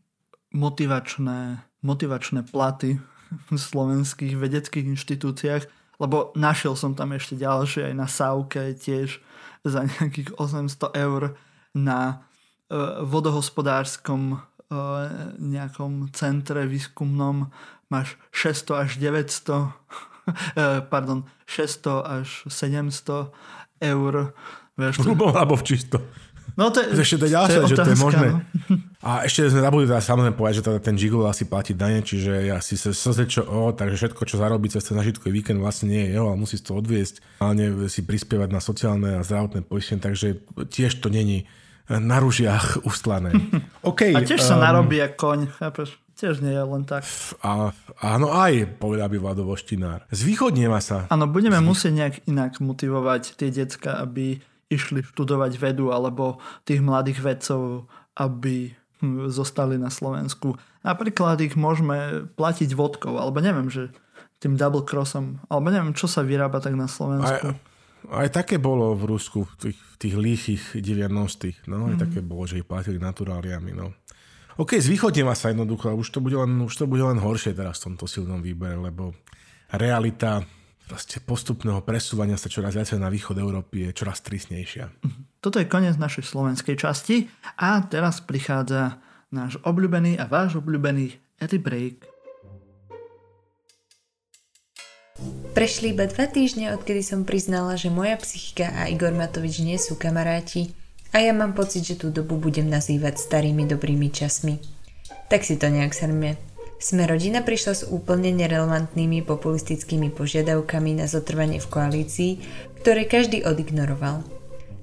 [0.54, 5.62] motivačné, motivačné platy v slovenských vedeckých inštitúciách,
[5.98, 9.18] lebo našiel som tam ešte ďalšie aj na Sávke tiež
[9.66, 11.34] za nejakých 800 eur
[11.74, 12.22] na
[12.70, 14.40] uh, vodohospodárskom uh,
[15.36, 17.50] nejakom centre výskumnom
[17.90, 19.74] máš 600 až 900
[20.56, 23.32] eh, pardon, 600 až 700
[23.80, 24.14] eur.
[24.78, 25.98] Vieš, to, Hrubom alebo v čisto.
[26.58, 28.26] No to, je- Ešte to je ďalšie, že to je možné.
[28.34, 28.38] no.
[28.98, 32.50] A ešte sme zabudli teda samozrejme povedať, že teda ten Gigolo asi platí dane, čiže
[32.50, 36.18] ja si sa SZČO, takže všetko, čo zarobí cez ten zažitkový víkend vlastne nie je
[36.18, 40.98] jeho, ale musí to odviesť, hlavne si prispievať na sociálne a zdravotné poistenie, takže tiež
[40.98, 41.46] to není
[41.88, 43.32] na ružiach ustlané.
[43.88, 44.12] OK.
[44.12, 45.96] A tiež sa um, narobí ako koň, chápeš?
[46.18, 47.06] Tiež nie je len tak.
[47.46, 47.70] A,
[48.02, 50.02] áno, aj, povedal by Vlado Voštinár.
[50.10, 51.06] Zvýchodnieva sa.
[51.14, 57.24] Áno, budeme musieť nejak inak motivovať tie decka, aby išli študovať vedu, alebo tých mladých
[57.24, 60.56] vedcov, aby hm, zostali na Slovensku.
[60.84, 63.90] Napríklad ich môžeme platiť vodkou, alebo neviem, že
[64.38, 67.58] tým double crossom, alebo neviem, čo sa vyrába tak na Aj, Slovensku.
[68.12, 72.02] aj také bolo v Rusku, v tých, v tých líchých 90 no, aj mm.
[72.06, 73.90] také bolo, že ich platili naturáliami, no.
[74.58, 77.94] OK, zvýchodnieva sa jednoducho, už to, bude len, už to bude len horšie teraz v
[77.94, 79.14] tomto silnom výbere, lebo
[79.70, 80.42] realita
[80.88, 84.88] proste postupného presúvania sa čoraz viacej na východ Európy je čoraz trísnejšia.
[85.44, 87.28] Toto je koniec našej slovenskej časti
[87.60, 88.96] a teraz prichádza
[89.28, 92.08] náš obľúbený a váš obľúbený Eddie Break.
[95.52, 99.98] Prešli iba dva týždne, odkedy som priznala, že moja psychika a Igor Matovič nie sú
[100.00, 100.72] kamaráti
[101.12, 104.56] a ja mám pocit, že tú dobu budem nazývať starými dobrými časmi.
[105.28, 106.47] Tak si to nejak srme.
[106.78, 112.32] Sme rodina prišla s úplne nerelevantnými populistickými požiadavkami na zotrvanie v koalícii,
[112.78, 114.22] ktoré každý odignoroval.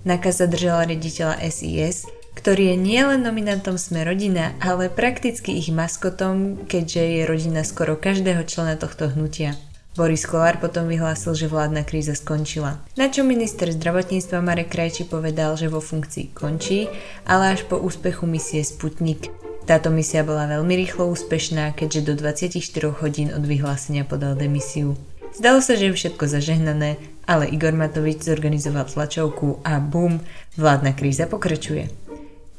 [0.03, 2.03] Naka zadržala rediteľa SIS,
[2.35, 8.43] ktorý je nielen nominantom Sme rodina, ale prakticky ich maskotom, keďže je rodina skoro každého
[8.43, 9.55] člena tohto hnutia.
[9.95, 12.83] Boris Kolár potom vyhlásil, že vládna kríza skončila.
[12.99, 16.91] Na čo minister zdravotníctva Marek Krajči povedal, že vo funkcii končí,
[17.23, 19.44] ale až po úspechu misie Sputnik.
[19.65, 24.93] Táto misia bola veľmi rýchlo úspešná, keďže do 24 hodín od vyhlásenia podal demisiu.
[25.33, 30.21] Zdalo sa, že je všetko zažehnané, ale Igor Matovič zorganizoval tlačovku a bum,
[30.53, 31.89] vládna kríza pokračuje.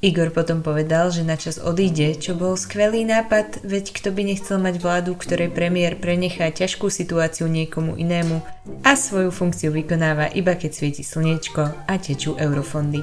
[0.05, 4.77] Igor potom povedal, že načas odíde, čo bol skvelý nápad, veď kto by nechcel mať
[4.77, 8.45] vládu, ktorej premiér prenechá ťažkú situáciu niekomu inému
[8.85, 13.01] a svoju funkciu vykonáva iba keď svieti slniečko a tečú eurofondy.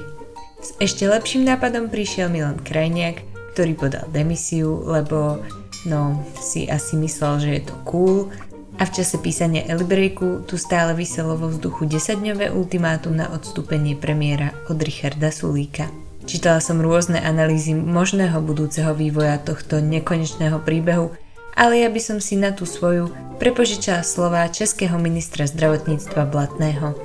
[0.62, 5.38] S ešte lepším nápadom prišiel Milan Krajniak, ktorý podal demisiu, lebo
[5.86, 8.28] no si asi myslel, že je to cool
[8.74, 14.50] a v čase písania Elibreaku tu stále vyselo vo vzduchu 10-dňové ultimátum na odstúpenie premiéra
[14.66, 15.86] od Richarda Sulíka.
[16.26, 21.14] Čítala som rôzne analýzy možného budúceho vývoja tohto nekonečného príbehu,
[21.54, 26.98] ale ja by som si na tú svoju prepožičala slova českého ministra zdravotníctva Blatného.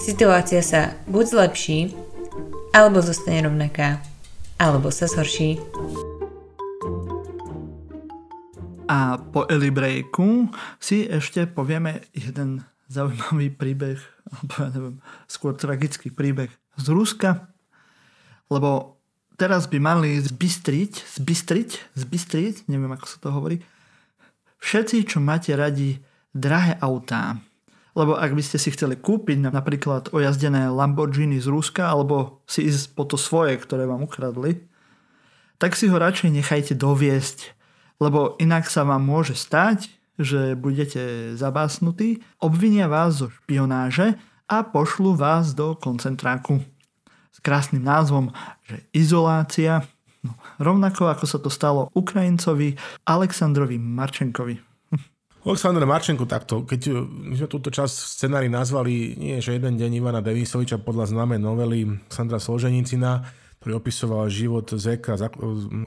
[0.00, 1.78] Situácia sa buď zlepší,
[2.72, 4.00] alebo zostane rovnaká,
[4.58, 5.62] alebo sa zhorší.
[8.88, 10.50] A po Eli Breaku
[10.82, 14.00] si ešte povieme jeden zaujímavý príbeh,
[14.32, 14.96] alebo ja neviem,
[15.30, 17.52] skôr tragický príbeh z Ruska,
[18.48, 18.98] lebo
[19.36, 23.60] teraz by mali zbystriť, zbystriť, zbystriť, neviem ako sa to hovorí,
[24.58, 26.00] všetci, čo máte radi
[26.32, 27.36] drahé autá.
[27.98, 32.94] Lebo ak by ste si chceli kúpiť napríklad ojazdené Lamborghini z Ruska alebo si ísť
[32.94, 34.62] po to svoje, ktoré vám ukradli,
[35.58, 37.58] tak si ho radšej nechajte doviesť,
[37.98, 44.14] lebo inak sa vám môže stať, že budete zabásnutí, obvinia vás zo špionáže
[44.46, 46.62] a pošlu vás do koncentráku.
[47.34, 48.30] S krásnym názvom,
[48.66, 49.82] že izolácia,
[50.22, 54.67] no, rovnako ako sa to stalo Ukrajincovi Aleksandrovi Marčenkovi.
[55.48, 60.20] Aleksandr Marčenko takto, keď my sme túto časť scenári nazvali nie, že jeden deň Ivana
[60.20, 63.24] Devisoviča podľa známej novely Sandra Solženicina,
[63.56, 65.16] ktorý opisoval život Zeka,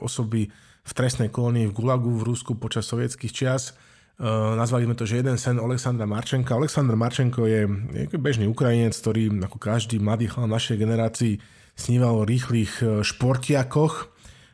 [0.02, 0.50] osoby
[0.82, 3.78] v trestnej kolónii v Gulagu v Rusku počas sovietských čias.
[4.18, 6.58] Uh, nazvali sme to, že jeden sen Alexandra Marčenka.
[6.58, 7.64] Aleksandr Marčenko je,
[7.94, 11.38] je bežný Ukrajinec, ktorý ako každý mladý chlap našej generácii
[11.78, 14.11] sníval o rýchlych športiakoch.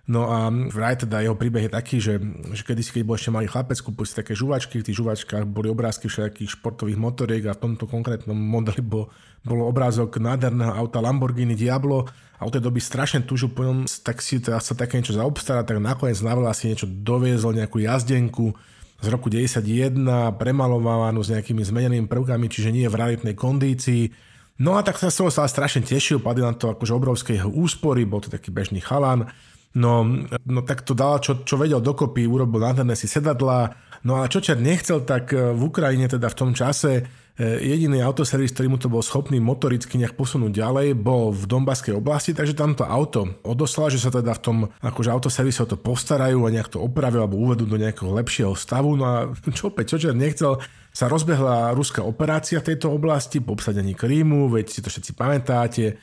[0.08, 2.16] No a vraj teda jeho príbeh je taký, že,
[2.56, 5.68] že kedysi, keď bol ešte malý chlapec, kúpil si také žuvačky, v tých žuvačkách boli
[5.68, 9.12] obrázky všetkých športových motoriek a v tomto konkrétnom modeli bol,
[9.44, 12.08] bol obrázok nádherného auta Lamborghini Diablo
[12.40, 15.76] a od tej doby strašne túžil po ňom, tak si teda sa také niečo zaobstarať,
[15.76, 18.56] tak nakoniec na si niečo doviezol, nejakú jazdenku,
[18.98, 19.94] z roku 91,
[20.34, 24.10] premalovanú s nejakými zmenenými prvkami, čiže nie v realitnej kondícii.
[24.58, 28.02] No a tak sa som sa strašne tešil, padli na to akože obrovské jeho úspory,
[28.02, 29.30] bol to taký bežný chalan.
[29.76, 30.06] No,
[30.48, 33.76] no tak to dal, čo, čo vedel dokopy, urobil nádherné si sedadla.
[34.06, 37.04] No a čo čer nechcel, tak v Ukrajine teda v tom čase
[37.38, 41.94] E, jediný autoservis, ktorý mu to bol schopný motoricky nejak posunúť ďalej, bol v Donbaskej
[41.94, 45.78] oblasti, takže tam to auto odoslal, že sa teda v tom akože autoservise o to
[45.78, 48.98] postarajú a nejak to opravia alebo uvedú do nejakého lepšieho stavu.
[48.98, 49.16] No a
[49.56, 50.58] čo opäť, čo nechcel,
[50.90, 55.94] sa rozbehla ruská operácia v tejto oblasti po obsadení Krímu, veď si to všetci pamätáte,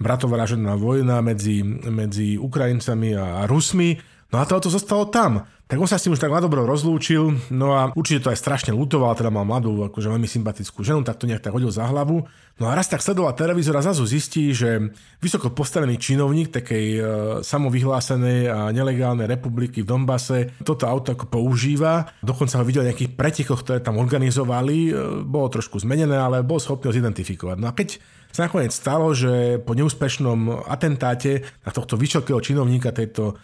[0.00, 3.98] bratovražená vojna medzi, medzi Ukrajincami a Rusmi.
[4.32, 5.44] No a to auto zostalo tam.
[5.72, 8.76] Tak on sa s tým už tak nadobro rozlúčil, no a určite to aj strašne
[8.76, 12.28] lutoval, teda mal mladú, akože veľmi sympatickú ženu, tak to nejak tak hodil za hlavu.
[12.60, 14.92] No a raz tak sledoval televízor a zrazu zistí, že
[15.24, 17.00] vysoko postavený činovník takej e,
[17.40, 22.04] samovyhlásenej a nelegálnej republiky v Donbase toto auto ako používa.
[22.20, 24.92] Dokonca ho videl nejakých pretekoch, ktoré tam organizovali.
[24.92, 27.56] E, bolo trošku zmenené, ale bol schopný ho zidentifikovať.
[27.56, 27.96] No a keď
[28.28, 33.40] sa nakoniec stalo, že po neúspešnom atentáte na tohto vysokého činovníka tejto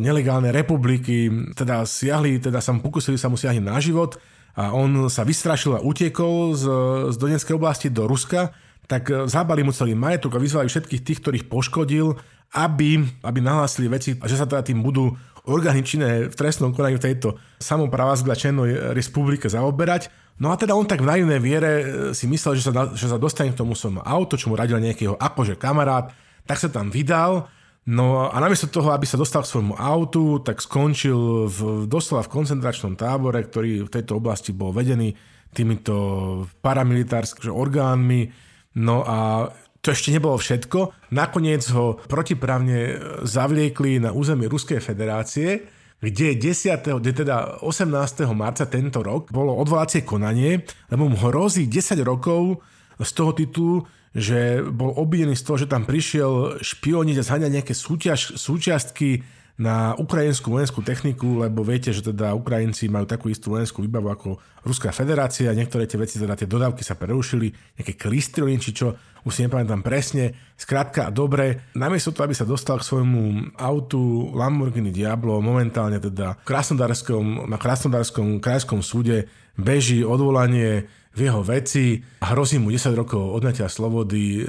[0.00, 4.16] nelegálne republiky, teda siahli, teda sa pokusili sa mu siahnuť na život
[4.52, 6.64] a on sa vystrašil a utiekol z,
[7.12, 8.52] z Donetskej oblasti do Ruska,
[8.86, 12.16] tak eh, zabali mu celý majetok a vyzvali všetkých tých, ktorých poškodil,
[12.52, 15.16] aby, aby nahlásili veci, a že sa teda tým budú
[15.48, 15.82] orgány
[16.28, 20.12] v trestnom konaní v tejto samopravazglačenej republike zaoberať.
[20.38, 23.16] No a teda on tak v naivnej viere eh, si myslel, že sa, že sa
[23.16, 26.12] dostane k tomu svojmu auto, čo mu radil nejakého akože kamarát,
[26.44, 27.48] tak sa tam vydal
[27.82, 31.58] No a namiesto toho, aby sa dostal k svojmu autu, tak skončil v,
[31.90, 35.18] doslova v koncentračnom tábore, ktorý v tejto oblasti bol vedený
[35.50, 38.30] týmito paramilitárskými orgánmi.
[38.78, 39.50] No a
[39.82, 41.10] to ešte nebolo všetko.
[41.10, 45.66] Nakoniec ho protiprávne zavliekli na územie Ruskej federácie,
[45.98, 47.02] kde 10.
[47.02, 47.90] kde teda 18.
[48.30, 52.62] marca tento rok bolo odvolacie konanie, lebo mu hrozí 10 rokov
[53.02, 53.76] z toho titulu,
[54.12, 59.24] že bol obvinený z toho, že tam prišiel špioniť a zhaňať nejaké súťaž, súčiastky
[59.60, 64.28] na ukrajinskú vojenskú techniku, lebo viete, že teda Ukrajinci majú takú istú vojenskú výbavu ako
[64.64, 69.32] Ruská federácia, niektoré tie veci, teda tie dodávky sa prerušili, nejaké klistrony, či čo, už
[69.32, 70.32] si nepamätám presne.
[70.56, 76.46] Skrátka, dobre, namiesto toho, aby sa dostal k svojmu autu Lamborghini Diablo, momentálne teda v
[76.48, 83.20] Krasnodarskom, na Krasnodarskom krajskom súde beží odvolanie v jeho veci a hrozí mu 10 rokov
[83.20, 84.44] odňatia slobody e,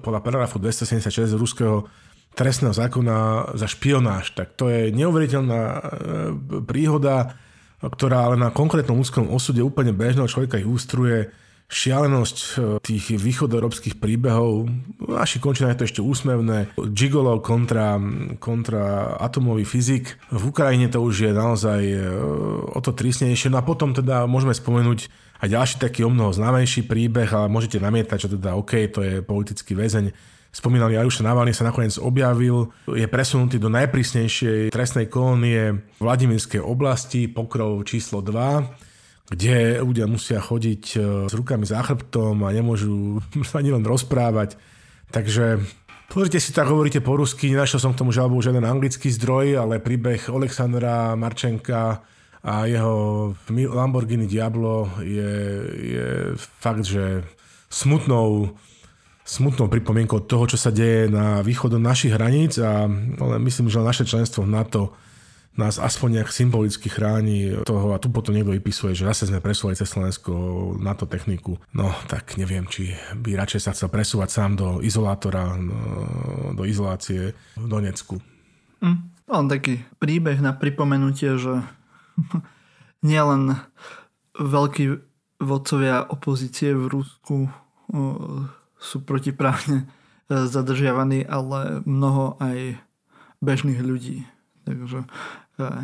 [0.00, 1.84] podľa paragrafu 276 ruského
[2.32, 4.32] trestného zákona za špionáž.
[4.32, 5.80] Tak to je neuveriteľná e,
[6.64, 7.36] príhoda,
[7.78, 11.30] ktorá ale na konkrétnom ľudskom osude úplne bežného človeka ústruje
[11.68, 12.48] šialenosť e,
[12.80, 14.72] tých východoeurópskych príbehov.
[15.04, 16.72] Naši končina je to ešte úsmevné.
[16.96, 18.00] Gigolo kontra,
[18.40, 20.16] kontra atomový fyzik.
[20.32, 22.00] V Ukrajine to už je naozaj e,
[22.72, 23.52] o to tristnejšie.
[23.52, 25.12] No a potom teda môžeme spomenúť
[25.44, 29.14] aj ďalší taký o mnoho známejší príbeh, ale môžete namietať, že teda OK, to je
[29.20, 30.10] politický väzeň.
[30.48, 37.84] Spomínali Aruša Navalny sa nakoniec objavil, je presunutý do najprísnejšej trestnej kolónie Vladimirskej oblasti, pokrov
[37.84, 38.87] číslo 2
[39.28, 40.98] kde ľudia musia chodiť e,
[41.28, 43.20] s rukami za chrbtom a nemôžu
[43.58, 44.56] ani len rozprávať.
[45.12, 45.60] Takže
[46.08, 49.84] pozrite si tak, hovoríte po rusky, nenašiel som k tomu žalbu žiaden anglický zdroj, ale
[49.84, 52.04] príbeh Alexandra Marčenka
[52.44, 55.32] a jeho Lamborghini Diablo je,
[55.76, 57.24] je fakt, že
[57.68, 58.56] smutnou
[59.28, 62.88] smutnou pripomienkou toho, čo sa deje na východ od našich hraníc a
[63.20, 64.96] ale myslím, že naše členstvo v NATO
[65.58, 69.74] nás aspoň nejak symbolicky chráni toho a tu potom niekto vypisuje, že zase sme presúvali
[69.74, 70.32] cez Slovensko
[70.78, 71.58] na to techniku.
[71.74, 75.78] No tak neviem, či by radšej sa chcel presúvať sám do izolátora, no,
[76.54, 78.22] do izolácie v Donecku.
[78.78, 81.66] Mm, mám taký príbeh na pripomenutie, že
[83.10, 83.58] nielen
[84.38, 84.86] veľkí
[85.42, 87.50] vodcovia opozície v Rusku
[88.78, 89.86] sú protiprávne
[90.30, 92.78] e, zadržiavaní, ale mnoho aj
[93.42, 94.26] bežných ľudí.
[94.66, 95.08] Takže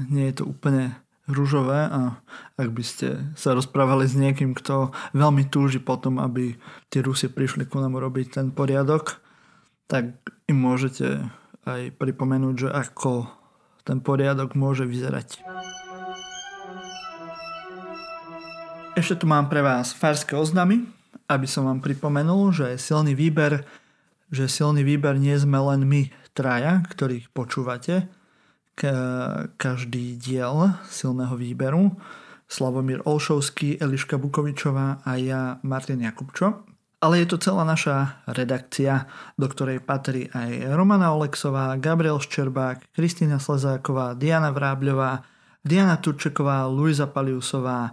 [0.08, 0.94] nie je to úplne
[1.24, 2.20] rúžové a
[2.60, 6.56] ak by ste sa rozprávali s niekým, kto veľmi túži potom, aby
[6.92, 9.18] tie Rusie prišli ku nám robiť ten poriadok,
[9.88, 10.12] tak
[10.48, 11.24] im môžete
[11.64, 13.28] aj pripomenúť, že ako
[13.88, 15.40] ten poriadok môže vyzerať.
[18.94, 20.86] Ešte tu mám pre vás farské oznamy,
[21.26, 23.64] aby som vám pripomenul, že silný výber,
[24.28, 28.06] že silný výber nie sme len my traja, ktorých počúvate,
[29.56, 31.94] každý diel silného výberu.
[32.44, 36.68] Slavomír Olšovský, Eliška Bukovičová a ja Martin Jakubčo.
[37.04, 39.04] Ale je to celá naša redakcia,
[39.36, 45.20] do ktorej patrí aj Romana Oleksová, Gabriel Ščerbák, Kristýna Slezáková, Diana Vrábľová,
[45.60, 47.92] Diana Turčeková, Luisa Paliusová,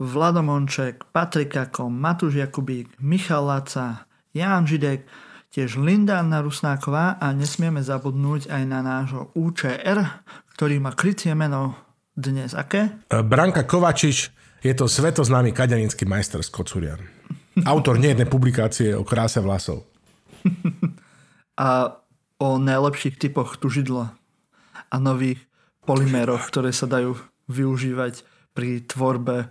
[0.00, 5.08] Vlado Monček, Patrika Kom, Matúš Jakubík, Michal Laca, Ján Židek,
[5.56, 10.04] tiež Linda Anna Rusnáková a nesmieme zabudnúť aj na nášho UČR,
[10.52, 11.72] ktorý má krycie meno
[12.12, 12.92] dnes aké?
[13.08, 14.28] E, Branka Kovačič
[14.60, 17.00] je to svetoznámy kaďanínsky majster z Kocurian.
[17.64, 19.88] Autor nejednej publikácie o kráse vlasov.
[21.56, 21.96] a
[22.36, 24.12] o najlepších typoch tužidla
[24.92, 25.40] a nových
[25.88, 27.16] polyméroch, ktoré sa dajú
[27.48, 29.46] využívať pri tvorbe e,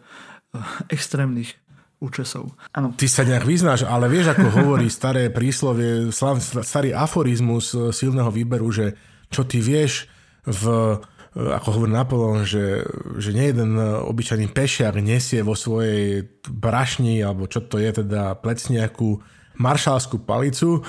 [0.93, 1.57] extrémnych
[2.05, 2.53] účesov.
[2.77, 2.93] Ano.
[2.93, 6.13] Ty sa nejak vyznáš, ale vieš, ako hovorí staré príslovie,
[6.61, 8.93] starý aforizmus e, silného výberu, že
[9.33, 10.05] čo ty vieš
[10.45, 10.63] v
[11.33, 12.85] e, ako hovorí Napoleon, že,
[13.19, 13.75] že nejeden
[14.05, 19.19] obyčajný pešiak nesie vo svojej brašni, alebo čo to je teda plecniaku,
[19.59, 20.85] maršálskú palicu,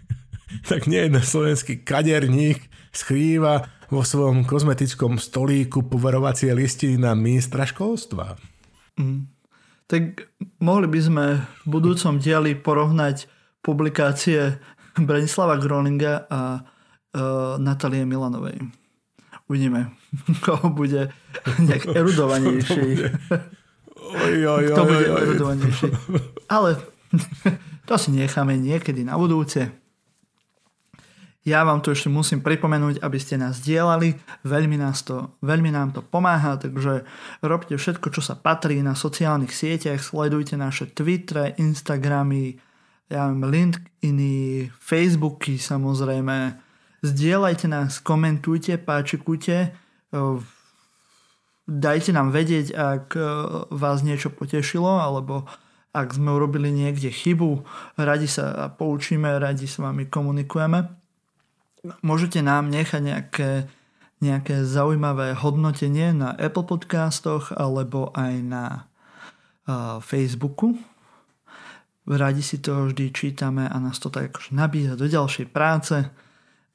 [0.70, 8.34] tak nejeden slovenský kaderník skrýva vo svojom kozmetickom stolíku poverovacie listiny na ministra školstva.
[8.98, 9.35] Mm
[9.86, 10.26] tak
[10.58, 11.24] mohli by sme
[11.62, 13.30] v budúcom dieli porovnať
[13.62, 14.58] publikácie
[14.98, 18.58] Branislava Groninga a uh, Natalie Milanovej.
[19.46, 19.94] Uvidíme,
[20.44, 21.14] koho bude
[21.58, 23.14] nejak erudovanejší.
[24.70, 25.86] Kto bude erudovanejší.
[26.50, 26.82] Ale
[27.88, 29.70] to si necháme niekedy na budúce.
[31.46, 34.18] Ja vám to ešte musím pripomenúť, aby ste nás dielali.
[34.42, 37.06] Veľmi, nás to, veľmi nám to pomáha, takže
[37.38, 40.02] robte všetko, čo sa patrí na sociálnych sieťach.
[40.02, 42.58] Sledujte naše Twitter, Instagramy,
[43.06, 46.58] ja mám LinkedIny, Facebooky samozrejme.
[47.06, 49.70] Zdieľajte nás, komentujte, páčikujte.
[51.70, 53.14] Dajte nám vedieť, ak
[53.70, 55.46] vás niečo potešilo, alebo
[55.94, 57.62] ak sme urobili niekde chybu.
[57.94, 61.05] Radi sa poučíme, radi s vami komunikujeme
[62.02, 63.50] môžete nám nechať nejaké,
[64.22, 68.64] nejaké zaujímavé hodnotenie na Apple podcastoch alebo aj na
[69.66, 70.78] uh, Facebooku.
[72.06, 76.06] Radi si to vždy čítame a nás to tak akože nabíja do ďalšej práce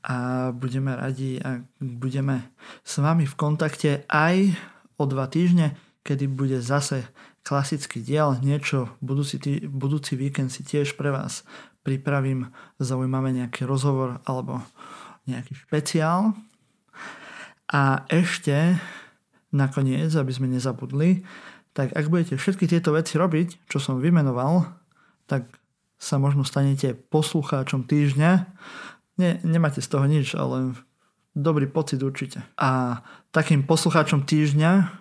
[0.01, 2.51] a budeme radi, ak budeme
[2.83, 4.51] s vami v kontakte aj
[4.97, 7.05] o dva týždne, kedy bude zase
[7.45, 11.45] klasický diel, niečo budúci, tý, budúci víkend si tiež pre vás
[11.81, 14.61] pripravím zaujímavé nejaký rozhovor alebo
[15.27, 16.33] nejaký špeciál.
[17.71, 18.77] A ešte
[19.51, 21.23] nakoniec, aby sme nezabudli,
[21.71, 24.67] tak ak budete všetky tieto veci robiť, čo som vymenoval,
[25.27, 25.47] tak
[25.95, 28.31] sa možno stanete poslucháčom týždňa.
[29.21, 30.75] Nie, nemáte z toho nič, ale
[31.31, 32.43] dobrý pocit určite.
[32.59, 32.99] A
[33.31, 34.99] takým poslucháčom týždňa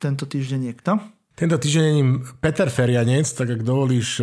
[0.00, 0.92] tento týždeň je kto?
[1.38, 2.04] Tento týždeň je
[2.40, 4.22] Peter Ferianec, tak ak dovolíš,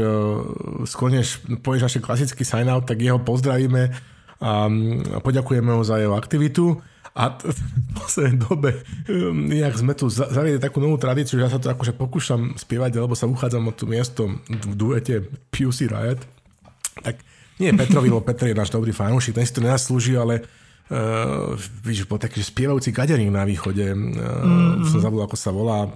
[0.87, 4.67] sklonieš, povieš naše klasický sign-out, tak jeho pozdravíme a
[5.23, 6.79] poďakujeme ho za jeho aktivitu.
[7.15, 7.59] A v
[7.95, 8.83] poslednej dobe,
[9.31, 13.15] nejak sme tu zaviedli takú novú tradíciu, že ja sa to akože pokúšam spievať, alebo
[13.15, 16.19] sa uchádzam o tú miesto v duete Pussy Riot.
[16.99, 17.15] Tak
[17.63, 20.43] nie Petrovi, lebo Petr je náš dobrý fanúšik, ten si to nenaslúži, ale
[20.91, 21.55] uh,
[21.87, 24.83] víš, bol taký spievajúci kadering na východe, uh, mm-hmm.
[24.91, 25.87] som zabudol, ako sa volá,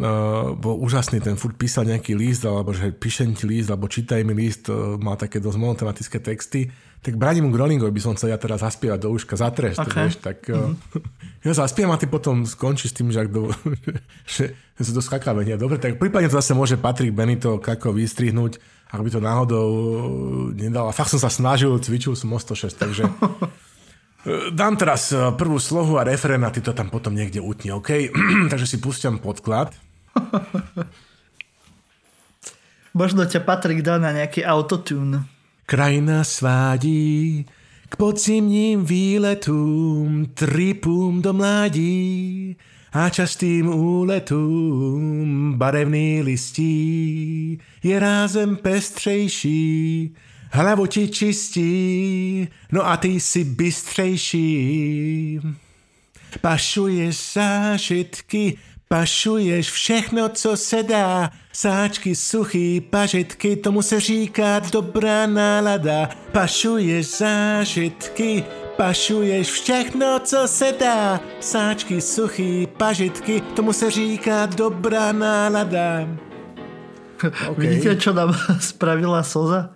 [0.00, 4.24] Uh, bol úžasný, ten furt písal nejaký list, alebo že píšem ti list, alebo čítaj
[4.24, 6.72] mi list, uh, má také dosť monotematické texty.
[7.04, 10.08] Tak Branimu Groningovi by som chcel ja teraz zaspievať do uška za trest, okay.
[10.08, 11.44] vieš, tak uh, mm-hmm.
[11.44, 13.52] ja zaspievam a ty potom skončíš s tým, že, do,
[14.40, 15.60] že, že sa to skakavenia.
[15.60, 18.56] Dobre, tak prípadne to zase môže Patrik Benito kako vystrihnúť,
[18.96, 19.68] ak by to náhodou
[20.56, 20.88] nedal.
[20.88, 23.04] A fakt som sa snažil, cvičil som o 106, takže
[24.52, 28.12] Dám teraz prvú slohu a refrén a ty to tam potom niekde utni, OK?
[28.52, 29.72] Takže si púšťam podklad.
[32.94, 35.22] Možno ťa Patrik dá na nejaký autotune.
[35.66, 37.46] Krajina svádí
[37.88, 42.56] k podzimním výletům, tripům do mládí
[42.92, 50.14] a častým úletům barevný listí je rázem pestřejší,
[50.52, 55.40] hlavu ti čistí, no a ty jsi bystřejší.
[56.40, 58.58] Pašuješ zážitky,
[58.92, 66.10] Pašuješ všechno, co se dá, sáčky, suchý, pažitky, tomu se říká dobrá nálada.
[66.32, 68.44] Pašuješ zážitky,
[68.76, 76.08] pašuješ všechno, co se dá, sáčky, suchý, pažitky, tomu se říká dobrá nálada.
[77.14, 77.30] Okay.
[77.56, 79.70] Vidíte, čo nám spravila Soza?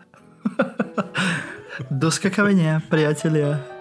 [1.90, 3.73] Do skakavenia, priatelia.